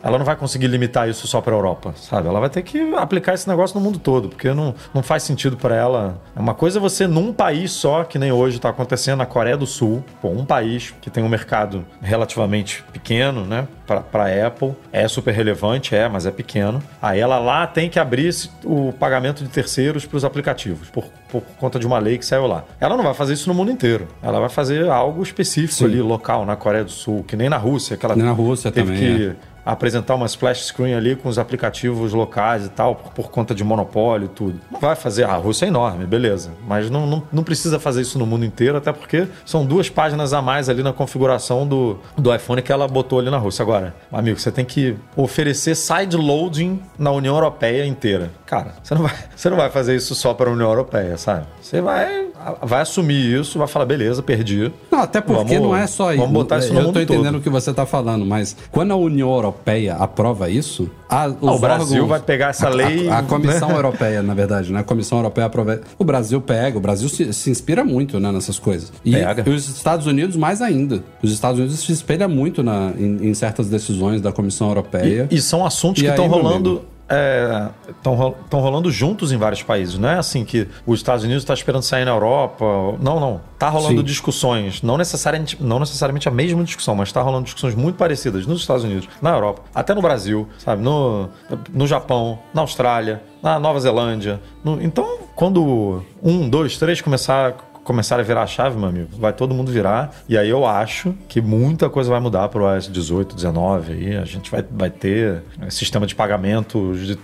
ela 0.05 0.19
não 0.19 0.25
vai 0.25 0.35
conseguir 0.35 0.67
limitar 0.67 1.09
isso 1.09 1.25
só 1.25 1.41
para 1.41 1.51
a 1.51 1.57
Europa, 1.57 1.95
sabe? 1.97 2.27
Ela 2.27 2.39
vai 2.39 2.47
ter 2.47 2.61
que 2.61 2.93
aplicar 2.93 3.33
esse 3.33 3.49
negócio 3.49 3.75
no 3.75 3.83
mundo 3.83 3.97
todo, 3.97 4.29
porque 4.29 4.53
não, 4.53 4.75
não 4.93 5.01
faz 5.01 5.23
sentido 5.23 5.57
para 5.57 5.75
ela. 5.75 6.21
É 6.35 6.39
uma 6.39 6.53
coisa 6.53 6.79
você 6.79 7.07
num 7.07 7.33
país 7.33 7.71
só, 7.71 8.03
que 8.03 8.19
nem 8.19 8.31
hoje 8.31 8.57
está 8.57 8.69
acontecendo 8.69 9.17
na 9.17 9.25
Coreia 9.25 9.57
do 9.57 9.65
Sul, 9.65 10.03
pô, 10.21 10.29
um 10.29 10.45
país 10.45 10.93
que 11.01 11.09
tem 11.09 11.23
um 11.23 11.27
mercado 11.27 11.83
relativamente 12.03 12.83
pequeno, 12.93 13.45
né, 13.45 13.67
para 13.87 14.45
Apple, 14.45 14.73
é 14.91 15.07
super 15.07 15.33
relevante, 15.33 15.74
é, 15.95 16.07
mas 16.07 16.25
é 16.25 16.31
pequeno. 16.31 16.81
Aí 17.01 17.19
ela 17.19 17.39
lá 17.39 17.65
tem 17.67 17.89
que 17.89 17.99
abrir 17.99 18.33
o 18.63 18.93
pagamento 18.93 19.43
de 19.43 19.49
terceiros 19.49 20.05
para 20.05 20.17
os 20.17 20.23
aplicativos, 20.23 20.89
por, 20.89 21.05
por 21.29 21.41
conta 21.59 21.79
de 21.79 21.85
uma 21.85 21.99
lei 21.99 22.17
que 22.17 22.25
saiu 22.25 22.47
lá. 22.47 22.63
Ela 22.79 22.95
não 22.95 23.03
vai 23.03 23.13
fazer 23.13 23.33
isso 23.33 23.49
no 23.49 23.55
mundo 23.55 23.71
inteiro. 23.71 24.07
Ela 24.21 24.39
vai 24.39 24.49
fazer 24.49 24.89
algo 24.89 25.21
específico 25.21 25.73
Sim. 25.73 25.85
ali, 25.85 26.01
local, 26.01 26.45
na 26.45 26.55
Coreia 26.55 26.83
do 26.83 26.91
Sul, 26.91 27.23
que 27.27 27.35
nem 27.35 27.49
na 27.49 27.57
Rússia, 27.57 27.97
que 27.97 28.05
ela 28.05 28.15
nem 28.15 28.25
na 28.25 28.31
Rússia 28.31 28.71
teve 28.71 28.93
também, 28.93 29.17
que 29.17 29.23
é 29.29 29.54
apresentar 29.65 30.15
uma 30.15 30.27
splash 30.27 30.65
screen 30.65 30.93
ali 30.93 31.15
com 31.15 31.27
os 31.27 31.39
aplicativos 31.39 32.13
locais 32.13 32.65
e 32.65 32.69
tal, 32.69 32.95
por, 32.95 33.11
por 33.11 33.31
conta 33.31 33.55
de 33.55 33.63
monopólio 33.63 34.25
e 34.25 34.29
tudo. 34.29 34.61
Não 34.71 34.79
vai 34.79 34.95
fazer, 34.95 35.23
a 35.23 35.35
Rússia 35.35 35.65
é 35.65 35.69
enorme, 35.69 36.05
beleza. 36.05 36.51
Mas 36.67 36.89
não, 36.89 37.07
não, 37.07 37.23
não, 37.31 37.43
precisa 37.43 37.79
fazer 37.79 38.01
isso 38.01 38.19
no 38.19 38.25
mundo 38.25 38.45
inteiro, 38.45 38.77
até 38.77 38.91
porque 38.91 39.27
são 39.45 39.65
duas 39.65 39.89
páginas 39.89 40.33
a 40.33 40.41
mais 40.41 40.69
ali 40.69 40.83
na 40.83 40.93
configuração 40.93 41.67
do, 41.67 41.97
do 42.17 42.33
iPhone 42.33 42.61
que 42.61 42.71
ela 42.71 42.87
botou 42.87 43.19
ali 43.19 43.29
na 43.29 43.37
Rússia. 43.37 43.63
Agora, 43.63 43.95
amigo, 44.11 44.39
você 44.39 44.51
tem 44.51 44.65
que 44.65 44.95
oferecer 45.15 45.75
side 45.75 46.15
loading 46.15 46.81
na 46.97 47.11
União 47.11 47.35
Europeia 47.35 47.85
inteira. 47.85 48.31
Cara, 48.45 48.75
você 48.83 48.93
não 48.93 49.01
vai, 49.01 49.15
você 49.35 49.49
não 49.49 49.57
vai 49.57 49.69
fazer 49.69 49.95
isso 49.95 50.13
só 50.13 50.33
para 50.33 50.49
a 50.49 50.53
União 50.53 50.69
Europeia, 50.69 51.17
sabe? 51.17 51.47
Você 51.61 51.81
vai, 51.81 52.27
vai 52.61 52.81
assumir 52.81 53.39
isso, 53.39 53.57
vai 53.57 53.67
falar, 53.67 53.85
beleza, 53.85 54.21
perdi. 54.21 54.71
Não, 54.91 54.99
até 54.99 55.21
porque 55.21 55.55
vamos, 55.55 55.69
não 55.69 55.75
é 55.75 55.87
só 55.87 56.11
isso. 56.11 56.21
Vamos 56.21 56.33
botar 56.33 56.59
isso 56.59 56.73
no 56.73 56.79
Eu 56.79 56.93
tô 56.93 56.99
entendendo 56.99 57.25
todo. 57.25 57.37
o 57.37 57.41
que 57.41 57.49
você 57.49 57.71
está 57.71 57.85
falando, 57.85 58.25
mas 58.25 58.55
quando 58.71 58.91
a 58.91 58.95
União 58.95 59.29
Europeia 59.29 59.95
aprova 59.95 60.49
isso, 60.49 60.89
a, 61.09 61.27
o 61.27 61.59
Brasil 61.59 62.03
órgãos, 62.03 62.09
vai 62.09 62.19
pegar 62.19 62.49
essa 62.49 62.69
lei. 62.69 63.07
A, 63.07 63.15
a, 63.15 63.19
a 63.19 63.23
Comissão 63.23 63.69
né? 63.69 63.75
Europeia, 63.75 64.23
na 64.23 64.33
verdade, 64.33 64.71
né? 64.71 64.79
A 64.79 64.83
Comissão 64.83 65.17
Europeia 65.19 65.47
aprova. 65.47 65.81
O 65.97 66.03
Brasil 66.03 66.41
pega, 66.41 66.77
o 66.77 66.81
Brasil 66.81 67.07
se, 67.09 67.31
se 67.33 67.49
inspira 67.49 67.83
muito 67.83 68.19
né, 68.19 68.31
nessas 68.31 68.59
coisas. 68.59 68.91
E, 69.03 69.11
pega. 69.11 69.49
os 69.49 69.69
Estados 69.69 70.07
Unidos 70.07 70.35
mais 70.35 70.61
ainda. 70.61 71.03
Os 71.21 71.31
Estados 71.31 71.59
Unidos 71.59 71.79
se 71.79 71.91
espelham 71.91 72.29
muito 72.29 72.63
na, 72.63 72.91
em, 72.97 73.29
em 73.29 73.33
certas 73.33 73.67
decisões 73.69 74.21
da 74.21 74.31
Comissão 74.31 74.67
Europeia. 74.67 75.27
E, 75.29 75.35
e 75.35 75.41
são 75.41 75.65
assuntos 75.65 76.01
e 76.01 76.05
que 76.05 76.11
estão 76.11 76.27
rolando 76.27 76.81
estão 77.07 78.35
é, 78.51 78.55
rolando 78.55 78.91
juntos 78.91 79.31
em 79.31 79.37
vários 79.37 79.61
países. 79.61 79.97
Não 79.97 80.09
é 80.09 80.17
assim 80.17 80.43
que 80.43 80.67
os 80.85 80.99
Estados 80.99 81.23
Unidos 81.23 81.43
está 81.43 81.53
esperando 81.53 81.83
sair 81.83 82.05
na 82.05 82.11
Europa. 82.11 82.65
Não, 82.99 83.19
não. 83.19 83.41
Está 83.53 83.69
rolando 83.69 83.99
Sim. 83.99 84.03
discussões. 84.03 84.81
Não 84.81 84.97
necessariamente, 84.97 85.61
não 85.61 85.79
necessariamente 85.79 86.27
a 86.27 86.31
mesma 86.31 86.63
discussão, 86.63 86.95
mas 86.95 87.09
está 87.09 87.21
rolando 87.21 87.43
discussões 87.43 87.75
muito 87.75 87.95
parecidas 87.95 88.45
nos 88.47 88.61
Estados 88.61 88.83
Unidos, 88.83 89.07
na 89.21 89.31
Europa, 89.31 89.61
até 89.73 89.93
no 89.93 90.01
Brasil, 90.01 90.47
sabe? 90.57 90.81
No, 90.81 91.29
no 91.71 91.87
Japão, 91.87 92.39
na 92.53 92.61
Austrália, 92.61 93.21
na 93.41 93.59
Nova 93.59 93.79
Zelândia. 93.79 94.41
No, 94.63 94.81
então, 94.81 95.19
quando 95.35 96.03
um, 96.23 96.49
dois, 96.49 96.77
três 96.77 97.01
começar 97.01 97.55
começar 97.85 98.19
a 98.19 98.23
virar 98.23 98.41
a 98.41 98.47
chave, 98.47 98.77
meu 98.77 98.89
amigo, 98.89 99.09
vai 99.13 99.31
todo 99.31 99.53
mundo 99.53 99.71
virar. 99.71 100.11
E 100.27 100.37
aí 100.37 100.49
eu 100.49 100.65
acho 100.65 101.13
que 101.29 101.39
muita 101.39 101.87
coisa 101.87 102.09
vai 102.09 102.19
mudar 102.19 102.49
para 102.49 102.61
o 102.61 102.65
OS 102.65 102.91
18, 102.91 103.35
19. 103.35 103.93
Aí 103.93 104.17
a 104.17 104.25
gente 104.25 104.51
vai, 104.51 104.65
vai 104.69 104.89
ter 104.89 105.43
é, 105.61 105.69
sistema 105.69 106.07
de 106.07 106.15
pagamento 106.15 106.93
de, 106.95 107.17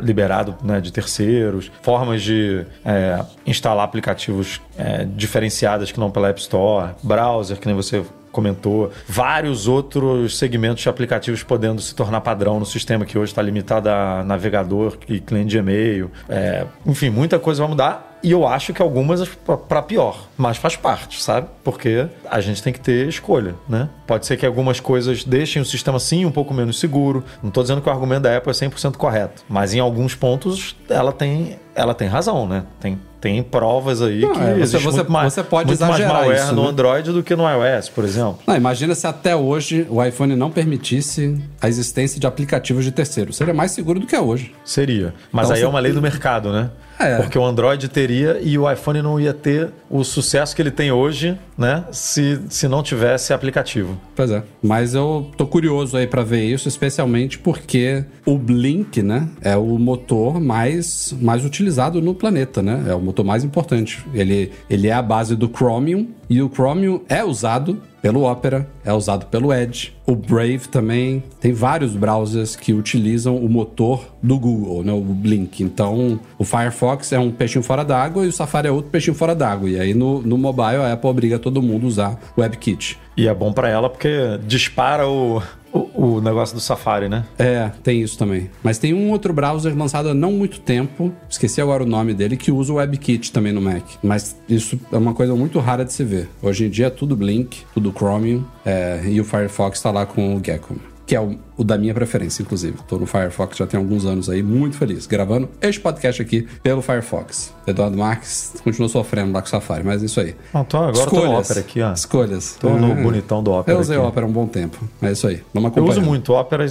liberado 0.00 0.54
né, 0.62 0.80
de 0.80 0.92
terceiros, 0.92 1.70
formas 1.82 2.22
de 2.22 2.64
é, 2.84 3.20
instalar 3.44 3.84
aplicativos 3.84 4.60
é, 4.78 5.04
diferenciadas 5.04 5.90
que 5.90 5.98
não 5.98 6.10
pela 6.10 6.28
App 6.28 6.40
Store, 6.40 6.92
browser, 7.02 7.58
que 7.58 7.66
nem 7.66 7.74
você 7.74 8.04
comentou, 8.30 8.92
vários 9.08 9.66
outros 9.66 10.36
segmentos 10.38 10.82
de 10.82 10.88
aplicativos 10.90 11.42
podendo 11.42 11.80
se 11.80 11.94
tornar 11.94 12.20
padrão 12.20 12.60
no 12.60 12.66
sistema 12.66 13.06
que 13.06 13.18
hoje 13.18 13.32
está 13.32 13.40
limitado 13.40 13.88
a 13.88 14.22
navegador 14.22 14.98
e 15.08 15.18
cliente 15.18 15.48
de 15.48 15.58
e-mail. 15.58 16.10
É, 16.28 16.66
enfim, 16.84 17.08
muita 17.08 17.38
coisa 17.38 17.62
vai 17.62 17.70
mudar 17.70 18.05
e 18.22 18.30
eu 18.30 18.46
acho 18.46 18.72
que 18.72 18.82
algumas 18.82 19.28
para 19.68 19.82
pior, 19.82 20.26
mas 20.36 20.56
faz 20.56 20.76
parte, 20.76 21.22
sabe? 21.22 21.48
Porque 21.62 22.06
a 22.28 22.40
gente 22.40 22.62
tem 22.62 22.72
que 22.72 22.80
ter 22.80 23.08
escolha, 23.08 23.54
né? 23.68 23.88
Pode 24.06 24.26
ser 24.26 24.36
que 24.36 24.46
algumas 24.46 24.80
coisas 24.80 25.24
deixem 25.24 25.60
o 25.60 25.64
sistema 25.64 25.98
sim 25.98 26.24
um 26.24 26.32
pouco 26.32 26.52
menos 26.52 26.78
seguro. 26.78 27.24
Não 27.42 27.48
estou 27.48 27.62
dizendo 27.62 27.80
que 27.80 27.88
o 27.88 27.92
argumento 27.92 28.22
da 28.22 28.36
Apple 28.36 28.50
é 28.50 28.54
100% 28.54 28.96
correto, 28.96 29.44
mas 29.48 29.74
em 29.74 29.80
alguns 29.80 30.14
pontos 30.14 30.76
ela 30.88 31.12
tem, 31.12 31.58
ela 31.74 31.94
tem 31.94 32.08
razão, 32.08 32.46
né? 32.46 32.64
Tem, 32.80 32.98
tem 33.26 33.42
provas 33.42 34.00
aí 34.00 34.20
não, 34.20 34.32
que 34.32 34.40
é, 34.40 34.54
você, 34.58 34.78
você, 34.78 35.02
mais, 35.02 35.32
você 35.32 35.42
pode 35.42 35.66
muito 35.66 35.80
mais 35.84 36.06
malware 36.06 36.36
isso, 36.36 36.54
no 36.54 36.62
né? 36.62 36.68
Android 36.68 37.10
do 37.10 37.24
que 37.24 37.34
no 37.34 37.42
iOS, 37.42 37.88
por 37.88 38.04
exemplo. 38.04 38.38
Não, 38.46 38.56
imagina 38.56 38.94
se 38.94 39.04
até 39.04 39.34
hoje 39.34 39.84
o 39.90 40.02
iPhone 40.02 40.36
não 40.36 40.48
permitisse 40.48 41.36
a 41.60 41.68
existência 41.68 42.20
de 42.20 42.26
aplicativos 42.26 42.84
de 42.84 42.92
terceiro. 42.92 43.32
Seria 43.32 43.52
mais 43.52 43.72
seguro 43.72 43.98
do 43.98 44.06
que 44.06 44.14
é 44.14 44.20
hoje. 44.20 44.54
Seria. 44.64 45.12
Mas 45.32 45.46
então, 45.46 45.56
aí 45.56 45.62
é 45.64 45.66
uma 45.66 45.80
lei 45.80 45.92
do 45.92 46.00
mercado, 46.00 46.52
né? 46.52 46.70
É. 46.98 47.16
Porque 47.16 47.38
o 47.38 47.44
Android 47.44 47.88
teria 47.88 48.38
e 48.40 48.56
o 48.58 48.70
iPhone 48.70 49.02
não 49.02 49.20
ia 49.20 49.34
ter 49.34 49.70
o 49.88 50.02
sucesso 50.02 50.54
que 50.56 50.62
ele 50.62 50.70
tem 50.70 50.90
hoje, 50.90 51.38
né? 51.56 51.84
Se, 51.92 52.40
se 52.48 52.66
não 52.68 52.82
tivesse 52.82 53.32
aplicativo. 53.32 54.00
Pois 54.14 54.30
é. 54.30 54.42
Mas 54.62 54.94
eu 54.94 55.30
tô 55.36 55.46
curioso 55.46 55.96
aí 55.96 56.06
para 56.06 56.22
ver 56.22 56.44
isso, 56.44 56.68
especialmente 56.68 57.38
porque 57.38 58.04
o 58.24 58.38
Blink, 58.38 59.02
né? 59.02 59.28
É 59.42 59.56
o 59.56 59.78
motor 59.78 60.40
mais, 60.40 61.14
mais 61.20 61.44
utilizado 61.44 62.00
no 62.00 62.14
planeta, 62.14 62.62
né? 62.62 62.84
É 62.88 62.94
o 62.94 63.00
motor 63.00 63.15
mais 63.24 63.44
importante. 63.44 64.04
Ele, 64.14 64.52
ele 64.68 64.88
é 64.88 64.92
a 64.92 65.02
base 65.02 65.36
do 65.36 65.48
Chromium 65.48 66.08
e 66.28 66.42
o 66.42 66.50
Chromium 66.52 67.00
é 67.08 67.24
usado 67.24 67.80
pelo 68.06 68.22
Opera, 68.22 68.68
é 68.84 68.92
usado 68.92 69.26
pelo 69.26 69.52
Edge. 69.52 69.92
O 70.06 70.14
Brave 70.14 70.68
também. 70.70 71.24
Tem 71.40 71.52
vários 71.52 71.96
browsers 71.96 72.54
que 72.54 72.72
utilizam 72.72 73.36
o 73.36 73.48
motor 73.48 74.06
do 74.22 74.38
Google, 74.38 74.84
né? 74.84 74.92
O 74.92 75.00
Blink. 75.00 75.62
Então, 75.64 76.20
o 76.38 76.44
Firefox 76.44 77.12
é 77.12 77.18
um 77.18 77.32
peixinho 77.32 77.64
fora 77.64 77.84
d'água 77.84 78.24
e 78.24 78.28
o 78.28 78.32
Safari 78.32 78.68
é 78.68 78.70
outro 78.70 78.92
peixinho 78.92 79.16
fora 79.16 79.34
d'água. 79.34 79.68
E 79.68 79.80
aí, 79.80 79.92
no, 79.92 80.22
no 80.22 80.38
mobile, 80.38 80.76
a 80.76 80.92
Apple 80.92 81.10
obriga 81.10 81.38
todo 81.38 81.60
mundo 81.60 81.84
a 81.84 81.88
usar 81.88 82.20
o 82.36 82.40
WebKit. 82.40 82.96
E 83.16 83.26
é 83.26 83.34
bom 83.34 83.52
para 83.52 83.68
ela 83.68 83.90
porque 83.90 84.38
dispara 84.46 85.08
o, 85.08 85.42
o, 85.76 86.16
o, 86.16 86.20
negócio 86.20 86.54
do 86.54 86.60
Safari, 86.60 87.08
né? 87.08 87.24
É, 87.38 87.70
tem 87.82 88.00
isso 88.02 88.18
também. 88.18 88.50
Mas 88.62 88.78
tem 88.78 88.94
um 88.94 89.10
outro 89.10 89.32
browser 89.32 89.76
lançado 89.76 90.08
há 90.08 90.14
não 90.14 90.32
muito 90.32 90.60
tempo, 90.60 91.12
esqueci 91.28 91.60
agora 91.60 91.82
o 91.82 91.86
nome 91.86 92.14
dele, 92.14 92.36
que 92.36 92.50
usa 92.50 92.72
o 92.72 92.76
WebKit 92.76 93.32
também 93.32 93.52
no 93.52 93.60
Mac. 93.60 93.84
Mas 94.02 94.36
isso 94.48 94.78
é 94.90 94.96
uma 94.96 95.14
coisa 95.14 95.34
muito 95.34 95.58
rara 95.58 95.84
de 95.84 95.92
se 95.92 96.04
ver. 96.04 96.28
Hoje 96.42 96.66
em 96.66 96.70
dia 96.70 96.86
é 96.86 96.90
tudo 96.90 97.16
Blink, 97.16 97.64
tudo 97.74 97.92
Chromium, 97.92 98.44
é, 98.64 99.02
e 99.06 99.20
o 99.20 99.24
Firefox 99.24 99.78
está 99.78 99.90
lá 99.90 100.06
com 100.06 100.36
o 100.36 100.44
Gecko 100.44 100.76
que 101.06 101.14
é 101.14 101.20
o, 101.20 101.38
o, 101.56 101.62
da 101.62 101.78
minha 101.78 101.94
preferência, 101.94 102.42
inclusive. 102.42 102.76
Tô 102.88 102.98
no 102.98 103.06
Firefox 103.06 103.56
já 103.56 103.66
tem 103.66 103.78
alguns 103.78 104.04
anos 104.04 104.28
aí, 104.28 104.42
muito 104.42 104.76
feliz, 104.76 105.06
gravando 105.06 105.48
este 105.60 105.80
podcast 105.80 106.20
aqui 106.20 106.48
pelo 106.62 106.82
Firefox. 106.82 107.54
Eduardo 107.66 107.96
Marques 107.96 108.54
continua 108.62 108.88
sofrendo 108.88 109.32
lá 109.32 109.40
com 109.40 109.46
o 109.46 109.50
Safari, 109.50 109.84
mas 109.84 110.02
é 110.02 110.06
isso 110.06 110.20
aí. 110.20 110.34
Não, 110.52 110.64
tô, 110.64 110.78
agora 110.78 110.92
Escolhas. 110.92 111.24
tô 111.24 111.30
no 111.30 111.38
Opera 111.38 111.60
aqui, 111.60 111.80
ó. 111.80 111.92
Escolhas. 111.92 112.56
Tô 112.60 112.70
no 112.70 112.90
é. 112.90 113.02
bonitão 113.02 113.42
do 113.42 113.52
Opera 113.52 113.76
Eu 113.76 113.80
usei 113.80 113.96
o 113.96 114.04
Opera 114.04 114.26
há 114.26 114.28
um 114.28 114.32
bom 114.32 114.48
tempo, 114.48 114.78
é 115.00 115.12
isso 115.12 115.28
aí. 115.28 115.42
Vamos 115.54 115.68
acompanhar. 115.68 115.86
Eu 115.86 115.90
uso 115.90 116.02
muito 116.02 116.32
o 116.32 116.40
Opera, 116.40 116.66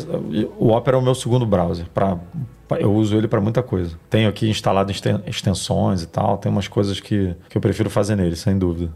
o 0.60 0.70
Opera 0.70 0.98
é 0.98 1.00
o 1.00 1.04
meu 1.04 1.16
segundo 1.16 1.46
browser, 1.46 1.86
para 1.94 2.18
eu 2.80 2.94
uso 2.94 3.16
ele 3.16 3.28
para 3.28 3.40
muita 3.40 3.64
coisa. 3.64 3.98
Tenho 4.10 4.28
aqui 4.28 4.50
instalado 4.50 4.92
extensões 5.26 6.02
e 6.02 6.08
tal, 6.08 6.38
tem 6.38 6.52
umas 6.52 6.68
coisas 6.68 7.00
que, 7.00 7.36
que 7.48 7.58
eu 7.58 7.62
prefiro 7.62 7.90
fazer 7.90 8.16
nele, 8.16 8.36
sem 8.36 8.58
dúvida. 8.58 8.92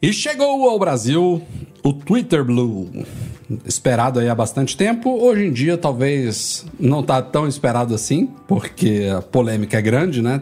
E 0.00 0.12
chegou 0.12 0.68
ao 0.68 0.78
Brasil 0.78 1.42
o 1.82 1.92
Twitter 1.92 2.44
Blue. 2.44 2.90
Esperado 3.64 4.18
aí 4.18 4.28
há 4.28 4.34
bastante 4.34 4.76
tempo. 4.76 5.10
Hoje 5.10 5.46
em 5.46 5.52
dia, 5.52 5.78
talvez 5.78 6.66
não 6.80 7.02
tá 7.02 7.22
tão 7.22 7.46
esperado 7.46 7.94
assim, 7.94 8.28
porque 8.48 9.08
a 9.16 9.22
polêmica 9.22 9.78
é 9.78 9.82
grande, 9.82 10.20
né? 10.20 10.40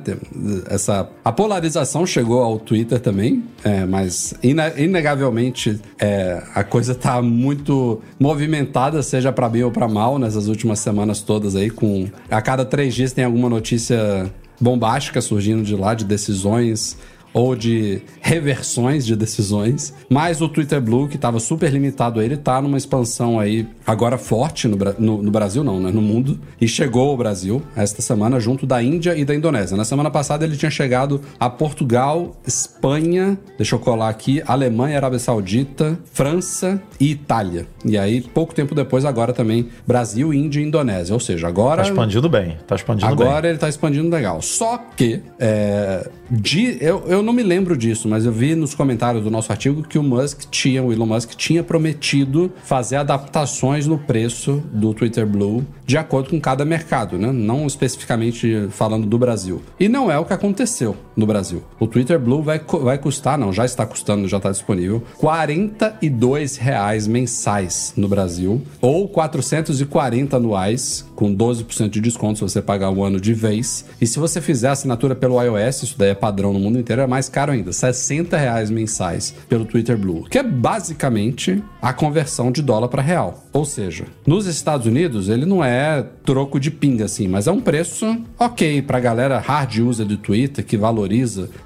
Essa, 0.70 1.08
a 1.22 1.30
polarização 1.30 2.06
chegou 2.06 2.42
ao 2.42 2.58
Twitter 2.58 2.98
também, 2.98 3.44
é, 3.62 3.84
mas 3.84 4.34
inegavelmente 4.42 5.80
é, 5.98 6.42
a 6.54 6.64
coisa 6.64 6.94
tá 6.94 7.20
muito 7.20 8.00
movimentada, 8.18 9.02
seja 9.02 9.30
para 9.30 9.48
bem 9.48 9.64
ou 9.64 9.70
para 9.70 9.86
mal, 9.86 10.18
nessas 10.18 10.48
últimas 10.48 10.78
semanas 10.78 11.20
todas 11.20 11.54
aí. 11.54 11.68
Com 11.68 12.08
a 12.30 12.40
cada 12.40 12.64
três 12.64 12.94
dias 12.94 13.12
tem 13.12 13.24
alguma 13.24 13.50
notícia 13.50 14.32
bombástica 14.60 15.20
surgindo 15.20 15.62
de 15.62 15.76
lá, 15.76 15.94
de 15.94 16.04
decisões 16.04 16.96
ou 17.34 17.56
de 17.56 18.00
reversões 18.20 19.04
de 19.04 19.16
decisões. 19.16 19.92
Mas 20.08 20.40
o 20.40 20.48
Twitter 20.48 20.80
Blue, 20.80 21.08
que 21.08 21.16
estava 21.16 21.40
super 21.40 21.70
limitado 21.70 22.20
a 22.20 22.24
ele, 22.24 22.36
tá 22.36 22.62
numa 22.62 22.78
expansão 22.78 23.40
aí 23.40 23.66
agora 23.84 24.16
forte 24.16 24.68
no, 24.68 24.78
no, 24.98 25.22
no 25.22 25.30
Brasil, 25.30 25.64
não, 25.64 25.80
né? 25.80 25.90
No 25.90 26.00
mundo. 26.00 26.38
E 26.60 26.68
chegou 26.68 27.10
ao 27.10 27.16
Brasil 27.16 27.60
esta 27.74 28.00
semana 28.00 28.38
junto 28.38 28.64
da 28.64 28.80
Índia 28.80 29.16
e 29.16 29.24
da 29.24 29.34
Indonésia. 29.34 29.76
Na 29.76 29.84
semana 29.84 30.10
passada 30.10 30.44
ele 30.44 30.56
tinha 30.56 30.70
chegado 30.70 31.20
a 31.38 31.50
Portugal, 31.50 32.36
Espanha, 32.46 33.36
deixa 33.56 33.74
eu 33.74 33.80
colar 33.80 34.08
aqui, 34.08 34.40
Alemanha, 34.46 34.96
Arábia 34.96 35.18
Saudita, 35.18 35.98
França 36.12 36.80
e 37.00 37.10
Itália. 37.10 37.66
E 37.84 37.98
aí, 37.98 38.20
pouco 38.20 38.54
tempo 38.54 38.74
depois, 38.74 39.04
agora 39.04 39.32
também 39.32 39.68
Brasil, 39.84 40.32
Índia 40.32 40.60
e 40.60 40.64
Indonésia. 40.64 41.12
Ou 41.12 41.20
seja, 41.20 41.48
agora. 41.48 41.82
Tá 41.82 41.88
expandindo 41.88 42.28
bem. 42.28 42.56
Tá 42.66 42.76
expandindo 42.76 43.10
agora 43.10 43.42
bem. 43.42 43.50
ele 43.50 43.58
tá 43.58 43.68
expandindo 43.68 44.08
legal. 44.08 44.40
Só 44.40 44.78
que. 44.96 45.20
É, 45.38 46.08
de, 46.30 46.78
eu, 46.80 47.04
eu 47.06 47.22
não 47.24 47.32
me 47.32 47.42
lembro 47.42 47.76
disso, 47.76 48.08
mas 48.08 48.24
eu 48.24 48.32
vi 48.32 48.54
nos 48.54 48.74
comentários 48.74 49.24
do 49.24 49.30
nosso 49.30 49.50
artigo 49.50 49.82
que 49.82 49.98
o 49.98 50.02
Musk 50.02 50.42
tinha, 50.50 50.82
o 50.82 50.92
Elon 50.92 51.06
Musk 51.06 51.30
tinha 51.30 51.64
prometido 51.64 52.52
fazer 52.62 52.96
adaptações 52.96 53.86
no 53.86 53.98
preço 53.98 54.62
do 54.72 54.92
Twitter 54.94 55.26
Blue 55.26 55.64
de 55.86 55.96
acordo 55.96 56.30
com 56.30 56.40
cada 56.40 56.64
mercado, 56.64 57.18
né? 57.18 57.32
Não 57.32 57.66
especificamente 57.66 58.68
falando 58.70 59.06
do 59.06 59.18
Brasil. 59.18 59.62
E 59.78 59.88
não 59.88 60.10
é 60.10 60.18
o 60.18 60.24
que 60.24 60.32
aconteceu 60.32 60.96
no 61.16 61.26
Brasil. 61.26 61.62
O 61.78 61.86
Twitter 61.86 62.18
Blue 62.18 62.42
vai, 62.42 62.60
vai 62.82 62.98
custar, 62.98 63.38
não, 63.38 63.52
já 63.52 63.64
está 63.64 63.86
custando, 63.86 64.28
já 64.28 64.38
está 64.38 64.50
disponível, 64.50 65.02
42 65.18 66.56
reais 66.56 67.06
mensais 67.06 67.92
no 67.96 68.08
Brasil 68.08 68.62
ou 68.80 69.08
440 69.08 70.36
anuais 70.36 71.06
com 71.14 71.34
12% 71.34 71.90
de 71.90 72.00
desconto 72.00 72.38
se 72.38 72.42
você 72.42 72.60
pagar 72.60 72.90
um 72.90 73.02
ano 73.04 73.20
de 73.20 73.32
vez. 73.32 73.84
E 74.00 74.06
se 74.06 74.18
você 74.18 74.40
fizer 74.40 74.68
assinatura 74.68 75.14
pelo 75.14 75.40
iOS, 75.40 75.82
isso 75.84 75.98
daí 75.98 76.10
é 76.10 76.14
padrão 76.14 76.52
no 76.52 76.58
mundo 76.58 76.78
inteiro, 76.78 77.02
é 77.02 77.06
mais 77.06 77.28
caro 77.28 77.52
ainda, 77.52 77.72
60 77.72 78.36
reais 78.36 78.70
mensais 78.70 79.34
pelo 79.48 79.64
Twitter 79.64 79.96
Blue, 79.96 80.24
que 80.28 80.38
é 80.38 80.42
basicamente 80.42 81.62
a 81.80 81.92
conversão 81.92 82.50
de 82.50 82.62
dólar 82.62 82.88
para 82.88 83.02
real. 83.02 83.44
Ou 83.52 83.64
seja, 83.64 84.04
nos 84.26 84.46
Estados 84.46 84.86
Unidos 84.86 85.28
ele 85.28 85.46
não 85.46 85.62
é 85.64 86.04
troco 86.24 86.58
de 86.58 86.70
pinga 86.70 87.04
assim, 87.04 87.28
mas 87.28 87.46
é 87.46 87.52
um 87.52 87.60
preço 87.60 88.16
ok 88.38 88.82
para 88.82 88.98
galera 88.98 89.38
hard 89.38 89.78
user 89.78 90.06
do 90.06 90.16
Twitter 90.16 90.64
que 90.64 90.76
valoriza 90.76 91.03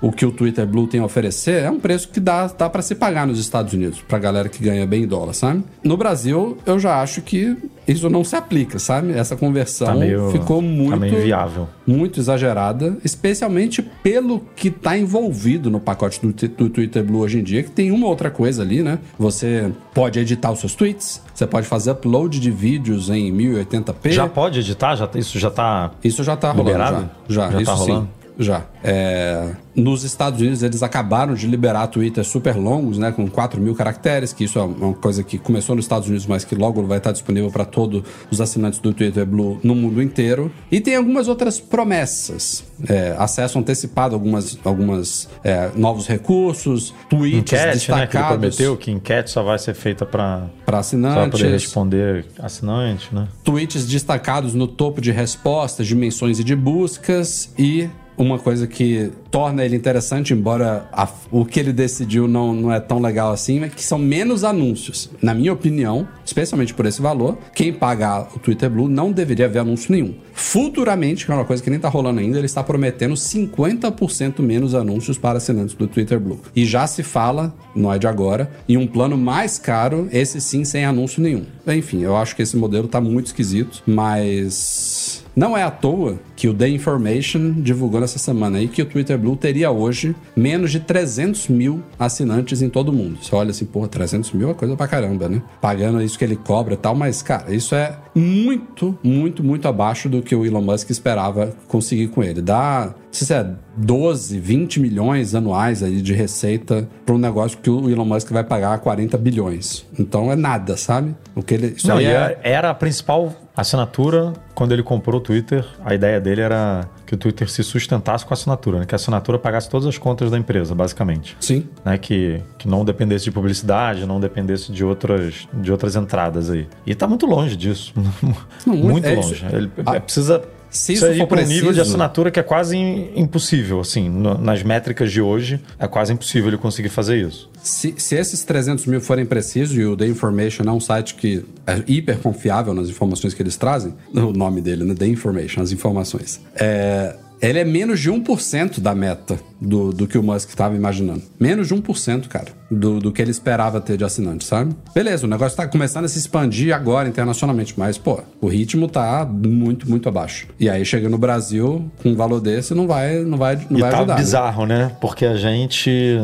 o 0.00 0.10
que 0.12 0.24
o 0.26 0.30
Twitter 0.32 0.66
Blue 0.66 0.86
tem 0.86 1.00
a 1.00 1.04
oferecer, 1.04 1.62
é 1.62 1.70
um 1.70 1.78
preço 1.80 2.08
que 2.08 2.20
dá, 2.20 2.46
dá 2.46 2.68
para 2.68 2.82
se 2.82 2.94
pagar 2.94 3.26
nos 3.26 3.38
Estados 3.38 3.72
Unidos, 3.72 4.00
pra 4.06 4.18
galera 4.18 4.48
que 4.48 4.62
ganha 4.62 4.86
bem 4.86 5.06
dólar, 5.06 5.32
sabe? 5.34 5.62
No 5.82 5.96
Brasil, 5.96 6.56
eu 6.66 6.78
já 6.78 7.00
acho 7.02 7.22
que 7.22 7.56
isso 7.86 8.10
não 8.10 8.22
se 8.22 8.36
aplica, 8.36 8.78
sabe? 8.78 9.12
Essa 9.12 9.34
conversão 9.36 9.86
Tá 9.88 9.94
meio- 9.94 10.30
ficou 10.30 10.60
muito 10.60 10.90
tá 10.90 10.96
meio 10.96 11.18
inviável. 11.18 11.68
muito 11.86 12.20
exagerada, 12.20 12.98
especialmente 13.02 13.80
pelo 14.02 14.40
que 14.54 14.68
está 14.68 14.96
envolvido 14.98 15.70
no 15.70 15.80
pacote 15.80 16.20
do, 16.20 16.32
do 16.48 16.68
Twitter 16.68 17.02
Blue 17.02 17.20
hoje 17.20 17.38
em 17.38 17.42
dia, 17.42 17.62
que 17.62 17.70
tem 17.70 17.90
uma 17.90 18.06
outra 18.06 18.30
coisa 18.30 18.62
ali, 18.62 18.82
né? 18.82 18.98
Você 19.18 19.72
pode 19.94 20.18
editar 20.18 20.50
os 20.52 20.60
seus 20.60 20.74
tweets, 20.74 21.22
você 21.34 21.46
pode 21.46 21.66
fazer 21.66 21.90
upload 21.92 22.38
de 22.40 22.50
vídeos 22.50 23.08
em 23.08 23.32
1080p. 23.32 24.10
Já 24.12 24.26
pode 24.28 24.60
editar? 24.60 24.94
Já, 24.94 25.08
isso 25.14 25.38
já 25.38 25.50
tá. 25.50 25.90
Isso 26.04 26.22
já 26.22 26.36
tá 26.36 26.50
rolando. 26.52 27.08
Já, 27.28 27.46
já, 27.46 27.50
Já 27.52 27.60
isso 27.62 27.70
tá 27.70 27.76
sim. 27.78 28.08
Já. 28.38 28.64
É, 28.84 29.50
nos 29.74 30.04
Estados 30.04 30.40
Unidos, 30.40 30.62
eles 30.62 30.82
acabaram 30.82 31.34
de 31.34 31.46
liberar 31.46 31.88
Twitter 31.88 32.24
super 32.24 32.56
longos, 32.56 32.96
né? 32.96 33.10
Com 33.10 33.28
4 33.28 33.60
mil 33.60 33.74
caracteres, 33.74 34.32
que 34.32 34.44
isso 34.44 34.58
é 34.58 34.62
uma 34.62 34.94
coisa 34.94 35.24
que 35.24 35.38
começou 35.38 35.74
nos 35.74 35.84
Estados 35.84 36.08
Unidos, 36.08 36.26
mas 36.26 36.44
que 36.44 36.54
logo 36.54 36.82
vai 36.84 36.98
estar 36.98 37.10
disponível 37.10 37.50
para 37.50 37.64
todos 37.64 38.02
os 38.30 38.40
assinantes 38.40 38.78
do 38.78 38.92
Twitter 38.92 39.26
Blue 39.26 39.58
no 39.62 39.74
mundo 39.74 40.00
inteiro. 40.00 40.52
E 40.70 40.80
tem 40.80 40.94
algumas 40.94 41.26
outras 41.26 41.58
promessas. 41.58 42.64
É, 42.88 43.16
acesso 43.18 43.58
antecipado 43.58 44.14
a 44.14 44.16
algumas, 44.16 44.58
algumas 44.64 45.28
é, 45.42 45.70
novos 45.74 46.06
recursos, 46.06 46.94
tweets 47.10 47.52
Enquete, 47.52 47.64
né? 47.64 47.66
Que 47.66 47.66
ele 47.66 47.72
destacados 47.72 48.28
prometeu 48.28 48.76
que 48.76 48.90
enquete 48.92 49.30
só 49.30 49.42
vai 49.42 49.58
ser 49.58 49.74
feita 49.74 50.06
para 50.06 50.46
para 50.64 50.76
só 50.76 50.80
assinantes. 50.80 51.40
poder 51.40 51.52
responder 51.52 52.26
assinante, 52.38 53.12
né? 53.12 53.26
tweets 53.42 53.86
destacados 53.86 54.54
no 54.54 54.68
topo 54.68 55.00
de 55.00 55.10
respostas, 55.10 55.86
de 55.86 55.96
menções 55.96 56.38
e 56.38 56.44
de 56.44 56.54
buscas 56.54 57.52
e 57.58 57.88
uma 58.18 58.38
coisa 58.38 58.66
que 58.66 59.10
torna 59.30 59.64
ele 59.64 59.76
interessante, 59.76 60.32
embora 60.32 60.88
a- 60.92 61.08
o 61.30 61.44
que 61.44 61.60
ele 61.60 61.72
decidiu 61.72 62.26
não, 62.26 62.52
não 62.54 62.72
é 62.72 62.80
tão 62.80 62.98
legal 63.00 63.30
assim, 63.32 63.62
é 63.62 63.68
que 63.68 63.82
são 63.84 63.98
menos 63.98 64.44
anúncios. 64.44 65.10
Na 65.22 65.34
minha 65.34 65.52
opinião, 65.52 66.08
especialmente 66.24 66.72
por 66.72 66.86
esse 66.86 67.02
valor, 67.02 67.36
quem 67.54 67.72
pagar 67.72 68.28
o 68.34 68.38
Twitter 68.38 68.70
Blue 68.70 68.88
não 68.88 69.12
deveria 69.12 69.48
ver 69.48 69.58
anúncio 69.60 69.92
nenhum. 69.92 70.14
Futuramente, 70.32 71.26
que 71.26 71.32
é 71.32 71.34
uma 71.34 71.44
coisa 71.44 71.62
que 71.62 71.68
nem 71.68 71.78
tá 71.78 71.88
rolando 71.88 72.20
ainda, 72.20 72.38
ele 72.38 72.46
está 72.46 72.62
prometendo 72.62 73.14
50% 73.16 74.40
menos 74.40 74.74
anúncios 74.74 75.18
para 75.18 75.38
assinantes 75.38 75.74
do 75.74 75.86
Twitter 75.86 76.18
Blue. 76.18 76.40
E 76.54 76.64
já 76.64 76.86
se 76.86 77.02
fala, 77.02 77.54
não 77.74 77.92
é 77.92 77.98
de 77.98 78.06
agora, 78.06 78.50
em 78.68 78.76
um 78.76 78.86
plano 78.86 79.16
mais 79.18 79.58
caro, 79.58 80.08
esse 80.10 80.40
sim 80.40 80.64
sem 80.64 80.84
anúncio 80.84 81.22
nenhum. 81.22 81.44
Enfim, 81.66 82.02
eu 82.02 82.16
acho 82.16 82.34
que 82.34 82.42
esse 82.42 82.56
modelo 82.56 82.88
tá 82.88 83.00
muito 83.00 83.26
esquisito, 83.26 83.82
mas 83.86 85.24
não 85.36 85.56
é 85.56 85.62
à 85.62 85.70
toa 85.70 86.18
que 86.34 86.48
o 86.48 86.54
The 86.54 86.68
Information 86.68 87.52
divulgou 87.60 88.00
nessa 88.00 88.18
semana 88.18 88.58
aí 88.58 88.68
que 88.68 88.80
o 88.80 88.86
Twitter 88.86 89.17
Blue 89.18 89.36
teria 89.36 89.70
hoje 89.70 90.14
menos 90.36 90.70
de 90.70 90.80
300 90.80 91.48
mil 91.48 91.82
assinantes 91.98 92.62
em 92.62 92.68
todo 92.68 92.88
o 92.88 92.92
mundo. 92.92 93.18
Você 93.22 93.34
olha 93.34 93.50
assim, 93.50 93.64
porra, 93.64 93.88
300 93.88 94.32
mil 94.32 94.50
é 94.50 94.54
coisa 94.54 94.76
pra 94.76 94.88
caramba, 94.88 95.28
né? 95.28 95.42
Pagando 95.60 96.00
isso 96.02 96.18
que 96.18 96.24
ele 96.24 96.36
cobra 96.36 96.74
e 96.74 96.76
tal, 96.76 96.94
mas, 96.94 97.22
cara, 97.22 97.54
isso 97.54 97.74
é 97.74 97.96
muito, 98.14 98.98
muito, 99.02 99.42
muito 99.42 99.68
abaixo 99.68 100.08
do 100.08 100.22
que 100.22 100.34
o 100.34 100.44
Elon 100.44 100.62
Musk 100.62 100.90
esperava 100.90 101.52
conseguir 101.66 102.08
com 102.08 102.22
ele. 102.22 102.40
Dá, 102.40 102.94
se 103.10 103.32
é 103.32 103.46
12, 103.76 104.38
20 104.38 104.80
milhões 104.80 105.34
anuais 105.34 105.82
aí 105.82 106.00
de 106.02 106.12
receita 106.12 106.88
para 107.04 107.14
um 107.14 107.18
negócio 107.18 107.58
que 107.58 107.70
o 107.70 107.88
Elon 107.88 108.04
Musk 108.04 108.30
vai 108.30 108.44
pagar 108.44 108.78
40 108.78 109.16
bilhões. 109.18 109.86
Então 109.98 110.30
é 110.30 110.36
nada, 110.36 110.76
sabe? 110.76 111.14
O 111.34 111.42
que 111.42 111.54
ele. 111.54 111.76
Não, 111.84 112.00
e 112.00 112.06
é, 112.06 112.38
era 112.42 112.70
a 112.70 112.74
principal 112.74 113.32
assinatura 113.56 114.32
quando 114.54 114.72
ele 114.72 114.82
comprou 114.82 115.20
o 115.20 115.22
Twitter. 115.22 115.64
A 115.84 115.94
ideia 115.94 116.20
dele 116.20 116.40
era 116.40 116.88
que 117.08 117.14
o 117.14 117.16
Twitter 117.16 117.48
se 117.48 117.64
sustentasse 117.64 118.22
com 118.22 118.34
a 118.34 118.36
assinatura, 118.36 118.80
né? 118.80 118.84
que 118.84 118.94
a 118.94 118.96
assinatura 118.96 119.38
pagasse 119.38 119.70
todas 119.70 119.88
as 119.88 119.96
contas 119.96 120.30
da 120.30 120.36
empresa, 120.36 120.74
basicamente. 120.74 121.38
Sim. 121.40 121.66
Né? 121.82 121.96
Que, 121.96 122.42
que 122.58 122.68
não 122.68 122.84
dependesse 122.84 123.24
de 123.24 123.30
publicidade, 123.32 124.04
não 124.04 124.20
dependesse 124.20 124.70
de 124.70 124.84
outras, 124.84 125.48
de 125.54 125.72
outras 125.72 125.96
entradas 125.96 126.50
aí. 126.50 126.68
E 126.84 126.94
tá 126.94 127.06
muito 127.08 127.24
longe 127.24 127.56
disso. 127.56 127.94
Não, 128.66 128.76
muito 128.76 129.06
é 129.06 129.14
longe. 129.14 129.42
Ele 129.50 129.70
Ah, 129.86 129.96
é, 129.96 130.00
precisa. 130.00 130.42
Se 130.70 130.92
precisa 130.92 131.06
isso 131.08 131.16
ir 131.16 131.18
for 131.18 131.26
para 131.26 131.42
um 131.42 131.46
nível 131.46 131.72
de 131.72 131.80
assinatura 131.80 132.30
que 132.30 132.38
é 132.38 132.42
quase 132.42 132.76
im- 132.76 133.10
impossível, 133.16 133.80
assim, 133.80 134.08
no- 134.08 134.36
nas 134.38 134.62
métricas 134.62 135.10
de 135.10 135.20
hoje, 135.20 135.60
é 135.78 135.86
quase 135.88 136.12
impossível 136.12 136.48
ele 136.48 136.58
conseguir 136.58 136.88
fazer 136.88 137.16
isso. 137.26 137.48
Se, 137.62 137.94
se 137.96 138.14
esses 138.14 138.42
300 138.44 138.86
mil 138.86 139.00
forem 139.00 139.24
precisos, 139.26 139.76
e 139.76 139.84
o 139.84 139.96
The 139.96 140.06
Information 140.06 140.64
é 140.66 140.70
um 140.72 140.80
site 140.80 141.14
que 141.14 141.44
é 141.66 141.82
hiper 141.86 142.18
confiável 142.18 142.72
nas 142.74 142.88
informações 142.88 143.34
que 143.34 143.42
eles 143.42 143.56
trazem, 143.56 143.94
o 144.14 144.32
nome 144.32 144.60
dele, 144.60 144.84
né? 144.84 144.94
The 144.94 145.06
Information, 145.06 145.62
as 145.62 145.72
informações. 145.72 146.40
É, 146.54 147.14
ele 147.40 147.58
é 147.60 147.64
menos 147.64 148.00
de 148.00 148.10
1% 148.10 148.80
da 148.80 148.94
meta 148.94 149.38
do, 149.60 149.92
do 149.92 150.06
que 150.06 150.16
o 150.16 150.22
Musk 150.22 150.48
estava 150.48 150.74
imaginando. 150.74 151.22
Menos 151.38 151.68
de 151.68 151.74
1%, 151.74 152.28
cara, 152.28 152.48
do, 152.70 152.98
do 152.98 153.12
que 153.12 153.20
ele 153.20 153.30
esperava 153.30 153.80
ter 153.80 153.96
de 153.96 154.04
assinantes, 154.04 154.46
sabe? 154.46 154.74
Beleza, 154.94 155.26
o 155.26 155.28
negócio 155.28 155.56
tá 155.56 155.66
começando 155.66 156.04
a 156.04 156.08
se 156.08 156.18
expandir 156.18 156.74
agora 156.74 157.08
internacionalmente, 157.08 157.74
mas, 157.76 157.98
pô, 157.98 158.20
o 158.40 158.48
ritmo 158.48 158.88
tá 158.88 159.24
muito, 159.24 159.88
muito 159.88 160.08
abaixo. 160.08 160.46
E 160.58 160.68
aí 160.68 160.84
chega 160.84 161.08
no 161.08 161.18
Brasil, 161.18 161.90
com 162.02 162.10
um 162.10 162.16
valor 162.16 162.40
desse, 162.40 162.74
não 162.74 162.86
vai, 162.86 163.20
não 163.20 163.38
vai, 163.38 163.56
não 163.68 163.78
e 163.78 163.80
vai 163.80 163.90
tá 163.90 163.98
ajudar. 163.98 164.14
né? 164.14 164.20
bizarro, 164.20 164.66
né? 164.66 164.96
Porque 165.00 165.24
a 165.24 165.36
gente. 165.36 166.18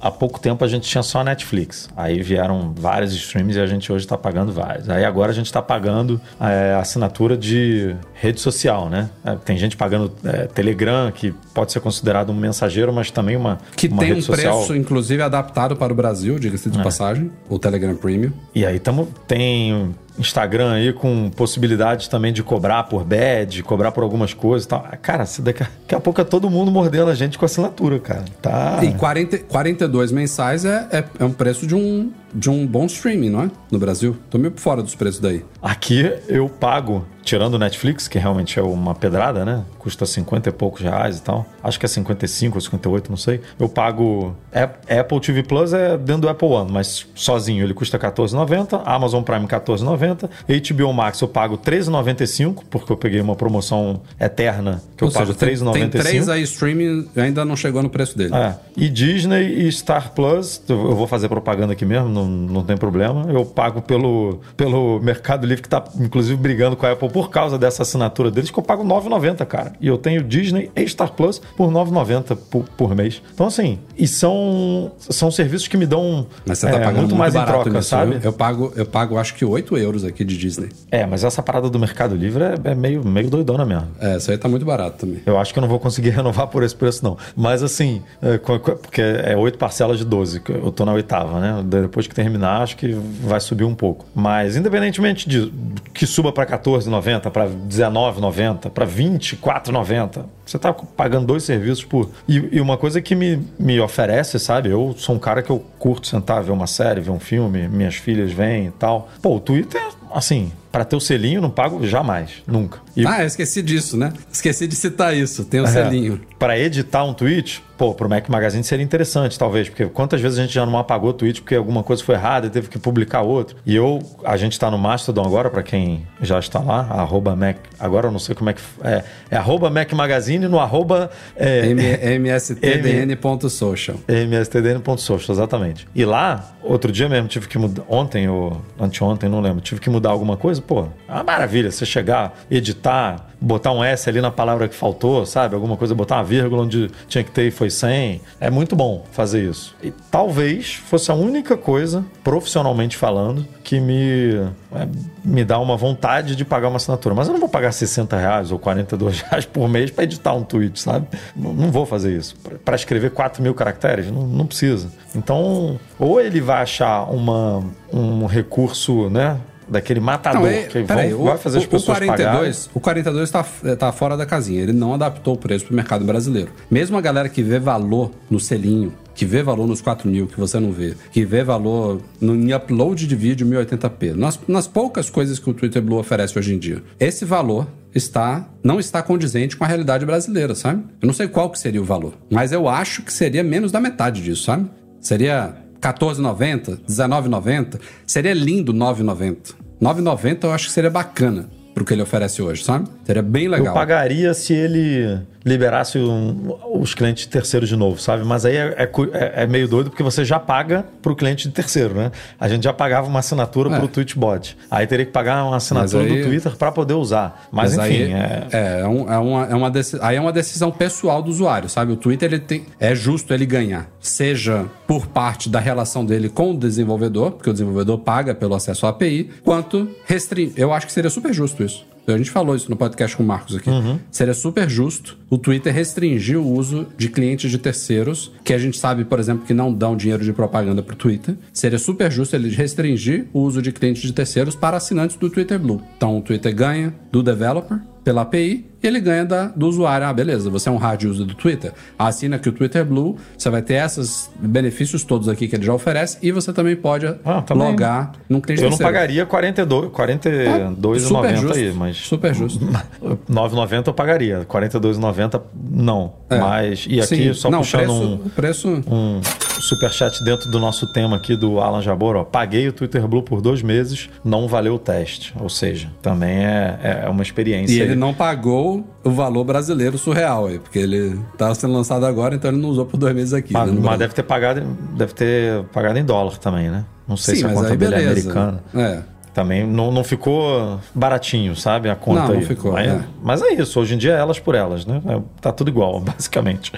Há, 0.00 0.08
pouco 0.08 0.38
tempo 0.38 0.64
a 0.64 0.68
gente 0.68 0.88
tinha 0.88 1.02
só 1.02 1.18
a 1.18 1.24
Netflix. 1.24 1.88
Aí 1.96 2.22
vieram 2.22 2.72
vários 2.76 3.12
streams 3.12 3.58
e 3.58 3.60
a 3.60 3.66
gente 3.66 3.92
hoje 3.92 4.06
tá 4.06 4.16
pagando 4.16 4.52
vários. 4.52 4.88
Aí 4.88 5.04
agora 5.04 5.32
a 5.32 5.34
gente 5.34 5.52
tá 5.52 5.60
pagando 5.60 6.20
é, 6.40 6.76
assinatura 6.80 7.36
de 7.36 7.96
rede 8.14 8.40
social, 8.40 8.88
né? 8.88 9.10
É, 9.24 9.34
tem 9.34 9.58
gente 9.58 9.76
pagando 9.76 10.12
é, 10.22 10.46
Telegram, 10.46 11.10
que 11.10 11.34
pode 11.52 11.72
ser 11.72 11.80
considerado 11.80 12.30
um 12.30 12.34
mensageiro, 12.54 12.92
mas 12.92 13.10
também 13.10 13.36
uma, 13.36 13.58
Que 13.76 13.88
uma 13.88 14.00
tem 14.02 14.12
um 14.14 14.22
social. 14.22 14.58
preço, 14.58 14.76
inclusive, 14.76 15.20
adaptado 15.22 15.76
para 15.76 15.92
o 15.92 15.96
Brasil, 15.96 16.38
diga-se 16.38 16.70
de 16.70 16.82
passagem, 16.82 17.30
o 17.48 17.58
Telegram 17.58 17.94
Premium. 17.96 18.30
E 18.54 18.64
aí 18.64 18.78
tamo, 18.78 19.08
tem 19.26 19.94
Instagram 20.18 20.72
aí 20.72 20.92
com 20.92 21.30
possibilidade 21.30 22.08
também 22.08 22.32
de 22.32 22.42
cobrar 22.42 22.84
por 22.84 23.04
badge, 23.04 23.62
cobrar 23.62 23.92
por 23.92 24.02
algumas 24.02 24.32
coisas 24.34 24.64
e 24.64 24.68
tal. 24.68 24.86
Cara, 25.02 25.24
daqui, 25.40 25.62
a- 25.94 26.00
pouco 26.00 26.20
é 26.20 26.24
todo 26.24 26.48
mundo 26.50 26.70
mordendo 26.70 27.10
a 27.10 27.14
gente 27.14 27.38
com 27.38 27.44
assinatura, 27.44 27.98
cara. 27.98 28.24
Tá. 28.40 28.80
E 28.82 28.92
40, 28.94 29.38
42 29.38 30.12
mensais 30.12 30.64
é, 30.64 30.86
é, 30.92 31.04
é 31.20 31.24
um 31.24 31.32
preço 31.32 31.66
de 31.66 31.74
um, 31.74 32.12
de 32.34 32.48
um 32.50 32.66
bom 32.66 32.86
streaming, 32.86 33.30
não 33.30 33.42
é? 33.42 33.50
No 33.70 33.78
Brasil. 33.78 34.16
Tô 34.30 34.38
meio 34.38 34.52
fora 34.56 34.82
dos 34.82 34.94
preços 34.94 35.20
daí. 35.20 35.44
Aqui 35.62 36.12
eu 36.28 36.48
pago, 36.48 37.04
tirando 37.22 37.54
o 37.54 37.58
Netflix, 37.58 38.06
que 38.06 38.18
realmente 38.18 38.58
é 38.58 38.62
uma 38.62 38.94
pedrada, 38.94 39.44
né? 39.44 39.64
Custa 39.78 40.04
50 40.06 40.48
e 40.48 40.52
poucos 40.52 40.80
reais 40.82 41.18
e 41.18 41.22
tal. 41.22 41.46
Acho 41.62 41.78
que 41.78 41.86
é 41.86 41.88
55 41.88 42.56
ou 42.56 42.60
58, 42.60 43.10
não 43.10 43.16
sei. 43.16 43.40
Eu 43.58 43.68
pago. 43.68 44.36
Ap- 44.52 44.90
Apple 44.90 45.20
TV 45.20 45.42
Plus 45.42 45.72
é 45.72 45.96
dentro 45.96 46.22
do 46.22 46.28
Apple 46.28 46.48
One, 46.48 46.70
mas 46.70 47.06
sozinho 47.14 47.64
ele 47.64 47.74
custa 47.74 47.98
14,90. 47.98 48.82
Amazon 48.84 49.22
Prime 49.22 49.46
14,90. 49.46 50.03
9,90. 50.08 50.74
HBO 50.74 50.92
Max 50.92 51.20
eu 51.20 51.28
pago 51.28 51.58
13,95, 51.58 52.62
porque 52.70 52.92
eu 52.92 52.96
peguei 52.96 53.20
uma 53.20 53.34
promoção 53.34 54.02
eterna 54.20 54.82
que 54.96 55.02
eu 55.02 55.08
Ou 55.08 55.14
pago 55.14 55.26
seja, 55.26 55.38
tem, 55.38 55.88
tem 55.88 55.88
3,95. 55.88 56.02
três 56.02 56.28
aí 56.28 56.42
streaming 56.42 57.08
ainda 57.16 57.44
não 57.44 57.56
chegou 57.56 57.82
no 57.82 57.88
preço 57.88 58.16
dele. 58.16 58.34
É. 58.34 58.54
E 58.76 58.88
Disney 58.88 59.66
e 59.66 59.72
Star 59.72 60.12
Plus, 60.12 60.62
eu 60.68 60.94
vou 60.94 61.06
fazer 61.06 61.28
propaganda 61.28 61.72
aqui 61.72 61.84
mesmo, 61.84 62.08
não, 62.08 62.26
não 62.26 62.62
tem 62.62 62.76
problema. 62.76 63.26
Eu 63.30 63.44
pago 63.44 63.80
pelo, 63.80 64.40
pelo 64.56 65.00
Mercado 65.00 65.46
Livre, 65.46 65.62
que 65.62 65.68
tá 65.68 65.82
inclusive 65.98 66.36
brigando 66.36 66.76
com 66.76 66.86
a 66.86 66.92
Apple 66.92 67.08
por 67.08 67.30
causa 67.30 67.58
dessa 67.58 67.82
assinatura 67.82 68.30
deles, 68.30 68.50
que 68.50 68.58
eu 68.58 68.62
pago 68.62 68.84
9,90, 68.84 69.44
cara. 69.46 69.72
E 69.80 69.88
eu 69.88 69.96
tenho 69.96 70.22
Disney 70.22 70.70
e 70.76 70.86
Star 70.88 71.12
Plus 71.12 71.40
por 71.56 71.70
9,90 71.70 72.36
por, 72.50 72.64
por 72.76 72.94
mês. 72.94 73.22
Então, 73.32 73.46
assim, 73.46 73.78
e 73.96 74.06
são, 74.06 74.92
são 74.98 75.30
serviços 75.30 75.68
que 75.68 75.76
me 75.76 75.86
dão 75.86 76.26
Mas 76.46 76.58
você 76.58 76.66
tá 76.66 76.76
é, 76.76 76.84
pagando 76.84 76.98
muito 76.98 77.14
muito 77.14 77.18
mais 77.18 77.34
em 77.34 77.44
troca, 77.44 77.70
nisso, 77.70 77.88
sabe? 77.88 78.12
viu? 78.12 78.20
Eu 78.22 78.32
pago, 78.32 78.72
eu 78.76 78.86
pago 78.86 79.18
acho 79.18 79.34
que 79.34 79.44
8 79.44 79.76
euros 79.78 79.93
aqui 80.02 80.24
de 80.24 80.38
Disney. 80.38 80.70
É, 80.90 81.04
mas 81.04 81.22
essa 81.22 81.42
parada 81.42 81.68
do 81.68 81.78
Mercado 81.78 82.16
Livre 82.16 82.42
é, 82.42 82.70
é 82.70 82.74
meio, 82.74 83.04
meio 83.04 83.28
doidona 83.28 83.66
mesmo. 83.66 83.88
É, 84.00 84.16
isso 84.16 84.30
aí 84.30 84.38
tá 84.38 84.48
muito 84.48 84.64
barato 84.64 85.06
também. 85.06 85.20
Eu 85.26 85.38
acho 85.38 85.52
que 85.52 85.58
eu 85.58 85.60
não 85.60 85.68
vou 85.68 85.78
conseguir 85.78 86.10
renovar 86.16 86.46
por 86.46 86.62
esse 86.62 86.74
preço, 86.74 87.04
não. 87.04 87.18
Mas 87.36 87.62
assim, 87.62 88.02
é, 88.22 88.38
porque 88.38 89.02
é 89.02 89.36
oito 89.36 89.58
parcelas 89.58 89.98
de 89.98 90.04
12, 90.04 90.40
que 90.40 90.52
eu 90.52 90.72
tô 90.72 90.84
na 90.84 90.92
oitava, 90.92 91.38
né? 91.38 91.62
Depois 91.64 92.06
que 92.06 92.14
terminar, 92.14 92.62
acho 92.62 92.76
que 92.76 92.92
vai 92.92 93.40
subir 93.40 93.64
um 93.64 93.74
pouco. 93.74 94.06
Mas 94.14 94.56
independentemente 94.56 95.28
de 95.28 95.52
que 95.92 96.06
suba 96.06 96.32
para 96.32 96.46
14,90, 96.46 97.30
para 97.30 97.48
19,90, 97.48 98.70
para 98.70 98.86
24,90, 98.86 100.24
você 100.44 100.58
tá 100.58 100.72
pagando 100.72 101.26
dois 101.26 101.42
serviços 101.42 101.84
por. 101.84 102.10
E, 102.28 102.56
e 102.56 102.60
uma 102.60 102.76
coisa 102.76 103.00
que 103.00 103.14
me, 103.14 103.40
me 103.58 103.80
oferece, 103.80 104.38
sabe? 104.38 104.70
Eu 104.70 104.94
sou 104.96 105.14
um 105.14 105.18
cara 105.18 105.42
que 105.42 105.50
eu 105.50 105.64
curto 105.78 106.06
sentar, 106.06 106.42
ver 106.42 106.52
uma 106.52 106.66
série, 106.66 107.00
ver 107.00 107.10
um 107.10 107.20
filme, 107.20 107.68
minhas 107.68 107.94
filhas 107.96 108.32
vêm 108.32 108.66
e 108.66 108.70
tal. 108.72 109.08
Pô, 109.22 109.36
o 109.36 109.40
Twitter, 109.40 109.82
assim, 110.12 110.52
para 110.74 110.84
ter 110.84 110.96
o 110.96 111.00
selinho, 111.00 111.40
não 111.40 111.50
pago 111.50 111.86
jamais, 111.86 112.42
nunca. 112.48 112.80
E 112.96 113.06
Ah, 113.06 113.20
eu 113.22 113.28
esqueci 113.28 113.62
disso, 113.62 113.96
né? 113.96 114.12
Esqueci 114.32 114.66
de 114.66 114.74
citar 114.74 115.16
isso. 115.16 115.44
Tem 115.44 115.60
o 115.60 115.64
É. 115.64 115.68
selinho. 115.68 116.20
Para 116.36 116.58
editar 116.58 117.04
um 117.04 117.14
tweet, 117.14 117.62
pô, 117.78 117.94
pro 117.94 118.08
Mac 118.08 118.28
Magazine 118.28 118.62
seria 118.64 118.84
interessante, 118.84 119.38
talvez, 119.38 119.68
porque 119.68 119.86
quantas 119.86 120.20
vezes 120.20 120.36
a 120.36 120.42
gente 120.42 120.52
já 120.52 120.66
não 120.66 120.76
apagou 120.76 121.10
o 121.10 121.12
tweet 121.12 121.42
porque 121.42 121.54
alguma 121.54 121.84
coisa 121.84 122.02
foi 122.02 122.16
errada 122.16 122.48
e 122.48 122.50
teve 122.50 122.68
que 122.68 122.78
publicar 122.78 123.22
outro. 123.22 123.56
E 123.64 123.74
eu, 123.74 124.00
a 124.24 124.36
gente 124.36 124.58
tá 124.58 124.68
no 124.68 124.76
Mastodon 124.76 125.24
agora, 125.24 125.48
para 125.48 125.62
quem 125.62 126.04
já 126.20 126.38
está 126.40 126.58
lá, 126.58 126.80
arroba 126.90 127.36
Mac, 127.36 127.56
agora 127.78 128.08
eu 128.08 128.12
não 128.12 128.18
sei 128.18 128.34
como 128.34 128.50
é 128.50 128.52
que 128.52 128.60
é, 128.82 129.04
é 129.30 129.36
arroba 129.36 129.70
Mac 129.70 129.92
Magazine 129.92 130.48
no 130.48 130.58
arroba 130.58 131.08
é, 131.36 132.18
mstdn.social. 132.18 133.96
mstdn.social, 134.08 135.34
exatamente. 135.34 135.86
E 135.94 136.04
lá, 136.04 136.52
outro 136.62 136.90
dia 136.92 137.08
mesmo, 137.08 137.28
tive 137.28 137.48
que 137.48 137.58
mudar, 137.58 137.82
ontem 137.88 138.28
ou 138.28 138.60
anteontem, 138.78 139.28
não 139.28 139.40
lembro, 139.40 139.60
tive 139.60 139.80
que 139.80 139.88
mudar 139.90 140.10
alguma 140.10 140.36
coisa, 140.36 140.60
pô, 140.66 140.86
é 141.08 141.12
uma 141.12 141.24
maravilha 141.24 141.70
você 141.70 141.86
chegar, 141.86 142.34
editar, 142.50 143.28
botar 143.44 143.72
um 143.72 143.84
S 143.84 144.08
ali 144.08 144.20
na 144.20 144.30
palavra 144.30 144.66
que 144.68 144.74
faltou, 144.74 145.26
sabe? 145.26 145.54
Alguma 145.54 145.76
coisa, 145.76 145.94
botar 145.94 146.16
uma 146.16 146.24
vírgula 146.24 146.62
onde 146.62 146.90
tinha 147.06 147.22
que 147.22 147.30
ter 147.30 147.48
e 147.48 147.50
foi 147.50 147.68
sem. 147.70 148.20
É 148.40 148.50
muito 148.50 148.74
bom 148.74 149.04
fazer 149.12 149.48
isso. 149.48 149.76
E 149.82 149.90
talvez 150.10 150.74
fosse 150.74 151.10
a 151.10 151.14
única 151.14 151.56
coisa, 151.56 152.04
profissionalmente 152.22 152.96
falando, 152.96 153.46
que 153.62 153.78
me, 153.80 154.34
é, 154.74 154.88
me 155.22 155.44
dá 155.44 155.58
uma 155.58 155.76
vontade 155.76 156.34
de 156.34 156.44
pagar 156.44 156.68
uma 156.68 156.76
assinatura. 156.76 157.14
Mas 157.14 157.26
eu 157.26 157.32
não 157.32 157.40
vou 157.40 157.48
pagar 157.48 157.72
60 157.72 158.16
reais 158.16 158.50
ou 158.50 158.58
42 158.58 159.20
reais 159.28 159.44
por 159.44 159.68
mês 159.68 159.90
para 159.90 160.04
editar 160.04 160.32
um 160.32 160.42
tweet, 160.42 160.80
sabe? 160.80 161.06
Não, 161.36 161.52
não 161.52 161.70
vou 161.70 161.84
fazer 161.84 162.16
isso. 162.16 162.34
Para 162.64 162.74
escrever 162.74 163.10
4 163.10 163.42
mil 163.42 163.54
caracteres, 163.54 164.10
não, 164.10 164.26
não 164.26 164.46
precisa. 164.46 164.90
Então, 165.14 165.78
ou 165.98 166.20
ele 166.20 166.40
vai 166.40 166.62
achar 166.62 167.04
uma, 167.10 167.62
um 167.92 168.24
recurso, 168.26 169.10
né? 169.10 169.38
Daquele 169.68 170.00
matador 170.00 170.42
Não, 170.42 170.48
é, 170.48 170.62
que 170.64 170.82
vão- 170.82 171.20
o, 171.20 171.24
vai 171.24 171.38
fazer 171.38 171.58
as 171.58 171.64
o- 171.64 171.68
pessoas 171.68 171.96
o 171.98 172.00
42, 172.00 172.28
pagarem. 172.66 172.70
o 172.74 172.80
42 172.80 173.30
tá, 173.30 173.44
tá 173.78 173.92
fora 173.92 174.16
da 174.16 174.26
casinha. 174.26 174.60
Ele 174.62 174.72
não 174.72 174.94
adaptou 174.94 175.34
o 175.34 175.36
preço 175.38 175.64
pro 175.66 175.74
mercado 175.74 176.04
brasileiro. 176.04 176.50
Mesmo 176.70 176.96
a 176.96 177.00
galera 177.00 177.28
que 177.28 177.42
vê 177.42 177.58
valor 177.58 178.10
no 178.30 178.38
selinho, 178.38 178.92
que 179.14 179.24
vê 179.24 179.42
valor 179.42 179.66
nos 179.66 179.80
4 179.80 180.08
mil 180.08 180.26
que 180.26 180.38
você 180.38 180.58
não 180.58 180.72
vê, 180.72 180.94
que 181.12 181.24
vê 181.24 181.42
valor 181.44 182.00
no, 182.20 182.34
em 182.34 182.52
upload 182.52 183.06
de 183.06 183.14
vídeo 183.16 183.46
1080p, 183.46 184.14
nas, 184.14 184.38
nas 184.48 184.66
poucas 184.66 185.08
coisas 185.08 185.38
que 185.38 185.48
o 185.48 185.54
Twitter 185.54 185.80
Blue 185.80 185.98
oferece 185.98 186.36
hoje 186.38 186.52
em 186.54 186.58
dia, 186.58 186.82
esse 186.98 187.24
valor 187.24 187.66
está 187.94 188.48
não 188.62 188.80
está 188.80 189.00
condizente 189.02 189.56
com 189.56 189.62
a 189.64 189.68
realidade 189.68 190.04
brasileira, 190.04 190.54
sabe? 190.56 190.82
Eu 191.00 191.06
não 191.06 191.14
sei 191.14 191.28
qual 191.28 191.48
que 191.48 191.58
seria 191.58 191.80
o 191.80 191.84
valor, 191.84 192.14
mas 192.28 192.50
eu 192.50 192.68
acho 192.68 193.02
que 193.02 193.12
seria 193.12 193.44
menos 193.44 193.70
da 193.70 193.78
metade 193.80 194.20
disso, 194.20 194.42
sabe? 194.42 194.68
Seria 195.00 195.54
14,90, 195.84 196.78
19,90, 196.88 197.78
seria 198.06 198.32
lindo 198.32 198.72
9,90. 198.72 199.54
9,90 199.82 200.44
eu 200.44 200.52
acho 200.52 200.66
que 200.68 200.72
seria 200.72 200.88
bacana 200.88 201.46
pro 201.74 201.84
que 201.84 201.92
ele 201.92 202.00
oferece 202.00 202.40
hoje, 202.40 202.64
sabe? 202.64 202.88
Seria 203.04 203.22
bem 203.22 203.48
legal. 203.48 203.66
Eu 203.66 203.74
pagaria 203.74 204.32
se 204.32 204.54
ele 204.54 205.20
liberasse 205.44 205.98
um- 205.98 206.56
os 206.80 206.94
clientes 206.94 207.26
terceiros 207.26 207.68
de 207.68 207.76
novo, 207.76 208.00
sabe? 208.00 208.24
Mas 208.24 208.44
aí 208.46 208.56
é, 208.56 208.74
é 208.78 208.90
é- 209.12 209.42
é 209.42 209.46
meio 209.46 209.68
doido 209.68 209.90
porque 209.90 210.02
você 210.02 210.24
já 210.24 210.38
paga 210.40 210.84
para 211.02 211.12
o 211.12 211.16
cliente 211.16 211.46
de 211.48 211.54
terceiro, 211.54 211.94
né? 211.94 212.10
A 212.40 212.48
gente 212.48 212.62
já 212.64 212.72
pagava 212.72 213.06
uma 213.06 213.18
assinatura 213.18 213.70
É. 213.70 213.76
para 213.76 213.84
o 213.84 213.88
Tweetbot. 213.88 214.56
Aí 214.70 214.86
teria 214.86 215.04
que 215.04 215.12
pagar 215.12 215.44
uma 215.44 215.56
assinatura 215.56 216.02
Mas 216.02 216.12
aí- 216.12 216.22
do 216.22 216.28
Twitter 216.28 216.56
para 216.56 216.72
poder 216.72 216.94
usar. 216.94 217.46
Mas, 217.52 217.74
enfim, 217.74 217.82
aí, 217.82 218.12
é... 218.12 218.46
é, 218.52 218.80
é, 218.80 218.88
um- 218.88 219.12
é 219.12 219.18
uma, 219.18 219.44
é 219.46 219.54
uma 219.54 219.72
aí 220.00 220.16
é 220.16 220.20
uma 220.20 220.32
decisão 220.32 220.70
pessoal 220.70 221.22
do 221.22 221.30
usuário, 221.30 221.68
sabe? 221.68 221.92
O 221.92 221.96
Twitter 221.96 222.32
ele 222.32 222.40
tem, 222.40 222.64
é 222.80 222.94
justo 222.94 223.34
ele 223.34 223.44
ganhar, 223.44 223.88
seja 224.00 224.64
por 224.86 225.06
parte 225.06 225.48
da 225.48 225.60
relação 225.60 226.04
dele 226.04 226.28
com 226.28 226.52
o 226.52 226.56
desenvolvedor, 226.56 227.32
porque 227.32 227.50
o 227.50 227.52
desenvolvedor 227.52 227.98
paga 227.98 228.34
pelo 228.34 228.54
acesso 228.54 228.86
à 228.86 228.90
API, 228.90 229.30
quanto 229.44 229.88
restringir. 230.06 230.54
Eu 230.56 230.72
acho 230.72 230.86
que 230.86 230.92
seria 230.92 231.10
super 231.10 231.32
justo 231.32 231.62
isso. 231.62 231.84
A 232.06 232.18
gente 232.18 232.30
falou 232.30 232.54
isso 232.54 232.68
no 232.68 232.76
podcast 232.76 233.16
com 233.16 233.22
o 233.22 233.26
Marcos 233.26 233.56
aqui. 233.56 233.70
Seria 234.10 234.34
super 234.34 234.68
justo 234.68 235.16
o 235.34 235.38
Twitter 235.38 235.74
restringir 235.74 236.38
o 236.38 236.46
uso 236.46 236.86
de 236.96 237.08
clientes 237.08 237.50
de 237.50 237.58
terceiros, 237.58 238.30
que 238.44 238.52
a 238.54 238.58
gente 238.58 238.78
sabe, 238.78 239.04
por 239.04 239.18
exemplo, 239.18 239.44
que 239.44 239.52
não 239.52 239.72
dão 239.72 239.96
dinheiro 239.96 240.22
de 240.22 240.32
propaganda 240.32 240.80
pro 240.80 240.94
Twitter. 240.94 241.34
Seria 241.52 241.78
super 241.78 242.10
justo 242.12 242.36
ele 242.36 242.48
restringir 242.54 243.26
o 243.32 243.40
uso 243.40 243.60
de 243.60 243.72
clientes 243.72 244.02
de 244.02 244.12
terceiros 244.12 244.54
para 244.54 244.76
assinantes 244.76 245.16
do 245.16 245.28
Twitter 245.28 245.58
Blue. 245.58 245.82
Então 245.96 246.16
o 246.18 246.22
Twitter 246.22 246.54
ganha 246.54 246.94
do 247.10 247.20
developer 247.20 247.80
pela 248.04 248.20
API 248.20 248.66
e 248.82 248.86
ele 248.86 249.00
ganha 249.00 249.24
da, 249.24 249.46
do 249.46 249.66
usuário. 249.66 250.06
Ah, 250.06 250.12
beleza, 250.12 250.50
você 250.50 250.68
é 250.68 250.72
um 250.72 250.76
hard 250.76 251.04
user 251.04 251.24
do 251.24 251.34
Twitter. 251.34 251.72
Assina 251.98 252.36
aqui 252.36 252.50
o 252.50 252.52
Twitter 252.52 252.84
Blue, 252.84 253.16
você 253.36 253.48
vai 253.48 253.62
ter 253.62 253.82
esses 253.82 254.30
benefícios 254.38 255.02
todos 255.04 255.26
aqui 255.26 255.48
que 255.48 255.56
ele 255.56 255.64
já 255.64 255.72
oferece 255.72 256.18
e 256.20 256.30
você 256.30 256.52
também 256.52 256.76
pode 256.76 257.06
Ah, 257.24 257.40
também. 257.40 257.66
logar 257.66 258.12
num 258.28 258.42
cliente 258.42 258.62
Eu 258.62 258.68
não 258.68 258.76
terceiro. 258.76 258.92
pagaria 258.92 259.24
42, 259.24 259.90
42,90 259.90 260.98
super 261.00 261.36
justo, 261.38 261.56
aí, 261.56 261.72
mas... 261.72 261.96
Super 261.96 262.34
justo. 262.34 262.60
9,90 263.30 263.86
eu 263.86 263.94
pagaria. 263.94 264.44
42,90 264.46 265.23
não. 265.54 266.14
É. 266.30 266.38
Mas, 266.38 266.86
e 266.88 267.00
aqui, 267.00 267.16
Sim, 267.16 267.34
só 267.34 267.50
não, 267.50 267.58
puxando 267.58 268.18
preço, 268.34 268.68
um, 268.68 268.80
preço... 268.80 268.82
um 268.90 269.20
superchat 269.60 270.22
dentro 270.24 270.50
do 270.50 270.58
nosso 270.58 270.86
tema 270.92 271.16
aqui 271.16 271.36
do 271.36 271.60
Alan 271.60 271.82
Jabor, 271.82 272.16
ó. 272.16 272.24
Paguei 272.24 272.68
o 272.68 272.72
Twitter 272.72 273.06
Blue 273.06 273.22
por 273.22 273.40
dois 273.40 273.62
meses, 273.62 274.08
não 274.24 274.46
valeu 274.46 274.74
o 274.74 274.78
teste. 274.78 275.34
Ou 275.40 275.48
seja, 275.48 275.90
também 276.02 276.44
é, 276.44 277.04
é 277.04 277.08
uma 277.08 277.22
experiência. 277.22 277.74
E 277.74 277.80
ele 277.80 277.94
não 277.94 278.12
pagou 278.12 278.84
o 279.02 279.10
valor 279.10 279.44
brasileiro 279.44 279.98
surreal 279.98 280.46
aí, 280.46 280.58
porque 280.58 280.78
ele 280.78 281.18
tá 281.36 281.54
sendo 281.54 281.72
lançado 281.72 282.04
agora, 282.06 282.34
então 282.34 282.50
ele 282.50 282.60
não 282.60 282.68
usou 282.70 282.86
por 282.86 282.96
dois 282.96 283.14
meses 283.14 283.32
aqui. 283.32 283.52
Mas, 283.52 283.70
né, 283.72 283.80
mas 283.82 283.98
deve 283.98 284.14
ter 284.14 284.22
pagado, 284.22 284.60
deve 284.96 285.12
ter 285.14 285.64
pagado 285.64 285.98
em 285.98 286.04
dólar 286.04 286.38
também, 286.38 286.70
né? 286.70 286.84
Não 287.06 287.16
sei 287.16 287.34
Sim, 287.34 287.40
se 287.40 287.46
a 287.46 287.48
mas 287.48 287.58
conta 287.58 287.76
dele 287.76 287.94
é 287.94 288.08
americana. 288.08 288.64
É. 288.74 289.13
Também 289.34 289.66
não, 289.66 289.90
não 289.90 290.04
ficou 290.04 290.80
baratinho, 290.94 291.56
sabe? 291.56 291.90
A 291.90 291.96
conta 291.96 292.20
Não, 292.20 292.28
não 292.28 292.34
aí. 292.36 292.44
ficou, 292.46 292.72
Mas 292.72 292.86
é. 292.88 293.04
mas 293.20 293.42
é 293.42 293.52
isso, 293.54 293.80
hoje 293.80 293.94
em 293.94 293.98
dia 293.98 294.12
é 294.14 294.18
elas 294.18 294.38
por 294.38 294.54
elas, 294.54 294.86
né? 294.86 295.02
É, 295.06 295.20
Tá 295.40 295.50
tudo 295.52 295.68
igual, 295.68 295.98
basicamente. 296.00 296.72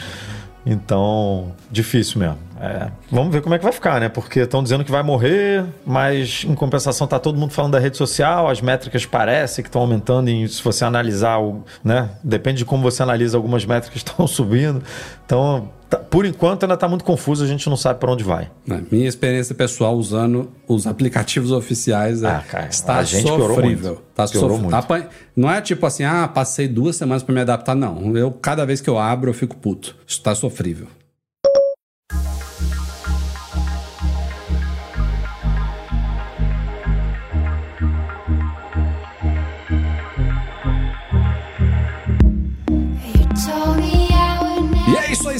Então, 0.64 1.52
difícil 1.70 2.18
mesmo. 2.18 2.38
É, 2.60 2.88
vamos 3.12 3.32
ver 3.32 3.40
como 3.42 3.54
é 3.54 3.58
que 3.58 3.62
vai 3.62 3.72
ficar, 3.72 4.00
né? 4.00 4.08
Porque 4.08 4.40
estão 4.40 4.62
dizendo 4.62 4.82
que 4.84 4.90
vai 4.90 5.02
morrer, 5.02 5.64
mas 5.86 6.44
em 6.48 6.54
compensação 6.54 7.06
tá 7.06 7.18
todo 7.20 7.38
mundo 7.38 7.52
falando 7.52 7.72
da 7.72 7.78
rede 7.78 7.96
social, 7.96 8.48
as 8.48 8.60
métricas 8.60 9.04
parecem 9.06 9.62
que 9.62 9.68
estão 9.68 9.82
aumentando 9.82 10.28
em, 10.28 10.46
se 10.48 10.60
você 10.64 10.84
analisar, 10.84 11.38
o, 11.38 11.62
né? 11.84 12.08
Depende 12.24 12.58
de 12.58 12.64
como 12.64 12.82
você 12.82 13.02
analisa, 13.02 13.36
algumas 13.36 13.64
métricas 13.64 13.98
estão 14.02 14.26
subindo. 14.26 14.82
Então, 15.24 15.68
por 16.10 16.26
enquanto 16.26 16.64
ainda 16.64 16.74
está 16.74 16.88
muito 16.88 17.04
confuso, 17.04 17.44
a 17.44 17.46
gente 17.46 17.68
não 17.68 17.76
sabe 17.76 18.00
para 18.00 18.10
onde 18.10 18.24
vai. 18.24 18.50
É, 18.68 18.80
Minha 18.90 19.08
experiência 19.08 19.54
pessoal 19.54 19.94
usando 19.96 20.50
os 20.66 20.86
aplicativos 20.86 21.52
oficiais 21.52 22.22
é, 22.22 22.28
Ah, 22.28 22.44
cara, 22.48 22.66
está 22.68 22.96
a 22.98 23.04
gente 23.04 23.26
sofrível. 23.28 24.02
Tá 24.14 24.26
Piorou 24.26 24.50
sofrível. 24.56 24.76
Apan- 24.76 25.06
Não 25.36 25.50
é 25.50 25.60
tipo 25.60 25.84
assim, 25.86 26.04
ah, 26.04 26.26
passei 26.26 26.66
duas 26.66 26.96
semanas 26.96 27.22
para 27.22 27.34
me 27.34 27.40
adaptar. 27.40 27.74
Não, 27.74 28.16
eu 28.16 28.30
cada 28.32 28.64
vez 28.66 28.80
que 28.80 28.90
eu 28.90 28.98
abro 28.98 29.30
eu 29.30 29.34
fico 29.34 29.56
puto. 29.56 29.94
Isso 30.06 30.20
tá 30.22 30.34
sofrível. 30.34 30.86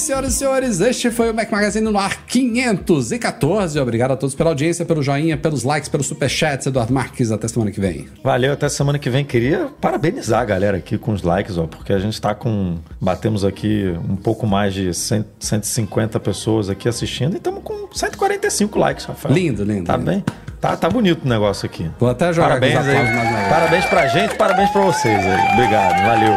Senhoras 0.07 0.35
e 0.35 0.39
senhores, 0.39 0.81
este 0.81 1.11
foi 1.11 1.31
o 1.31 1.35
Mac 1.35 1.51
Magazine 1.51 1.85
no 1.91 1.99
ar 1.99 2.25
514. 2.27 3.81
Obrigado 3.81 4.13
a 4.13 4.17
todos 4.17 4.37
pela 4.37 4.51
audiência, 4.51 4.85
pelo 4.85 5.03
joinha, 5.03 5.37
pelos 5.37 5.65
likes, 5.65 5.89
pelos 5.89 6.07
superchats. 6.07 6.67
Eduardo 6.67 6.95
Marques, 6.95 7.33
até 7.33 7.49
semana 7.49 7.73
que 7.73 7.81
vem. 7.81 8.07
Valeu, 8.23 8.53
até 8.53 8.69
semana 8.69 9.01
que 9.01 9.11
vem. 9.11 9.25
Queria 9.25 9.69
parabenizar 9.81 10.41
a 10.41 10.45
galera 10.45 10.77
aqui 10.77 10.97
com 10.97 11.13
os 11.13 11.23
likes, 11.23 11.59
ó, 11.59 11.67
porque 11.67 11.93
a 11.93 11.99
gente 11.99 12.21
tá 12.21 12.35
com. 12.37 12.79
Batemos 13.01 13.45
aqui 13.45 13.93
um 14.09 14.15
pouco 14.15 14.47
mais 14.47 14.73
de 14.73 14.95
100, 14.95 15.25
150 15.41 16.21
pessoas 16.21 16.71
aqui 16.71 16.89
assistindo 16.89 17.35
e 17.35 17.39
estamos 17.39 17.63
com 17.65 17.89
145 17.93 18.79
likes, 18.79 19.05
Rafael. 19.07 19.35
Lindo, 19.35 19.65
lindo. 19.65 19.87
Tá 19.87 19.97
lindo. 19.97 20.11
bem? 20.11 20.25
Tá, 20.61 20.77
tá 20.77 20.89
bonito 20.89 21.25
o 21.25 21.29
negócio 21.29 21.67
aqui. 21.67 21.91
Vou 21.99 22.09
até 22.09 22.33
jogar 22.33 22.49
Parabéns 22.49 22.75
com 22.75 22.81
os 22.81 22.89
aí. 22.89 22.95
mais. 22.95 23.49
Parabéns 23.49 23.85
pra 23.87 24.07
gente, 24.07 24.35
parabéns 24.37 24.71
pra 24.71 24.83
vocês 24.83 25.19
aí. 25.19 25.53
Obrigado, 25.53 26.07
valeu. 26.07 26.35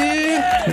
E 0.00 0.03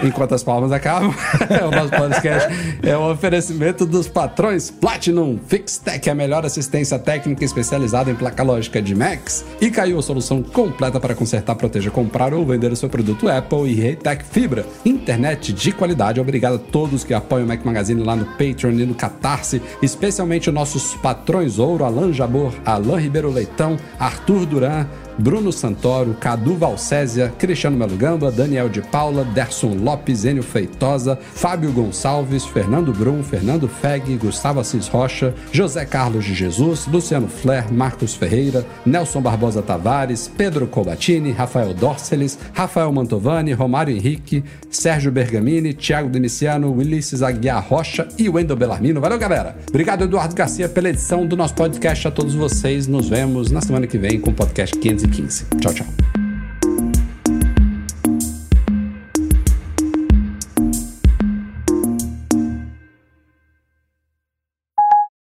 enquanto 0.04 0.34
as 0.34 0.44
palmas 0.44 0.72
acabam, 0.72 1.12
o 1.68 1.72
nosso 1.72 1.92
podcast 1.92 2.50
é 2.84 2.98
um 2.98 3.10
oferecimento 3.10 3.86
dos 3.86 4.08
patrões 4.08 4.70
Platinum 4.70 5.40
Fixtech, 5.48 6.10
a 6.10 6.16
melhor 6.16 6.46
assistência 6.46 6.98
técnica 6.98 7.44
especializada 7.44 8.10
em 8.12 8.16
placa 8.16 8.44
lógica 8.44 8.82
de 8.82 8.96
Macs. 8.96 9.46
E 9.60 9.70
caiu 9.70 10.00
a 10.00 10.02
solução 10.02 10.42
completa 10.42 11.00
para 11.00 11.16
consertar, 11.16 11.56
proteger, 11.56 11.92
comprar 11.92 12.34
ou 12.34 12.46
vender 12.46 12.72
o 12.72 12.76
seu 12.76 12.90
produto 12.90 13.30
Apple 13.30 13.70
e 13.70 13.76
Reitec 13.76 14.24
Fibra. 14.26 14.66
Internet 14.86 15.54
de 15.54 15.72
qualidade. 15.72 16.20
Obrigado 16.20 16.56
a 16.56 16.60
todos 16.60 17.04
que 17.04 17.14
apoiam 17.14 17.46
o 17.46 17.48
Mac 17.48 17.64
Magazine 17.64 18.04
lá 18.04 18.16
no 18.16 18.26
Patreon 18.26 18.72
e 18.72 18.86
no 18.86 18.96
Catarse, 18.96 19.62
especialmente 19.82 20.50
os 20.50 20.54
nossos 20.54 20.96
patrões 20.96 21.60
ouro, 21.60 21.84
Alan 21.84 22.14
Jabor, 22.14 22.54
Alan 22.66 22.98
Ribeiro 22.98 23.30
Leitão, 23.30 23.78
Arthur 24.00 24.46
Duran, 24.46 24.88
Bruno 25.18 25.52
Santoro, 25.52 26.16
Cadu 26.20 26.56
Valcésia, 26.56 27.32
Cristiano 27.38 27.78
Melo 27.78 27.96
Gamba, 27.96 28.32
Daniel 28.32 28.70
de 28.70 28.82
Paula, 28.82 29.24
Derson 29.24 29.76
Lopes, 29.76 30.26
Enio 30.26 30.44
Feitosa, 30.44 31.18
Fábio 31.34 31.72
Gonçalves, 31.72 32.46
Fernando 32.46 32.94
Brum, 32.94 33.24
Fernando 33.24 33.68
Feg, 33.68 34.18
Gustavo 34.18 34.60
Assis 34.60 34.88
Rocha, 34.88 35.34
José 35.52 35.86
Carlos 35.86 36.26
de 36.26 36.34
Jesus, 36.34 36.88
Luciano 36.88 37.28
Flair, 37.28 37.72
Marcos 37.72 38.14
Ferreira, 38.14 38.66
Nelson 38.86 39.22
Barbosa 39.22 39.62
Tavares, 39.62 40.28
Pedro 40.28 40.68
Colbatini, 40.68 41.32
Rafael 41.32 41.74
Dorceles, 41.74 42.38
Rafael 42.54 42.92
Mantovani, 42.92 43.54
Romário 43.54 43.96
Henrique, 43.96 44.44
Sérgio 44.70 45.12
Bergamini, 45.12 45.74
Thiago 45.74 46.10
Demiciano, 46.10 46.72
Ulisses 46.72 47.22
Aguiar 47.22 47.66
Rocha 47.68 48.08
e 48.18 48.30
Wendel 48.30 48.56
Bellarmino. 48.56 49.02
Valeu, 49.02 49.18
galera! 49.18 49.56
Obrigado, 49.70 50.04
Eduardo 50.04 50.36
Garcia, 50.36 50.70
pela 50.70 50.90
edição 50.90 51.26
do 51.26 51.36
nosso 51.36 51.54
podcast. 51.54 52.08
A 52.08 52.12
todos 52.12 52.34
vocês, 52.34 52.88
nos 52.88 53.10
vemos 53.10 53.52
na 53.52 53.62
semana 53.62 53.88
que 53.88 53.98
vem 53.98 54.20
com 54.20 54.32
o 54.32 54.34
podcast 54.34 54.78
Tchau, 55.60 55.74
tchau. 55.74 56.31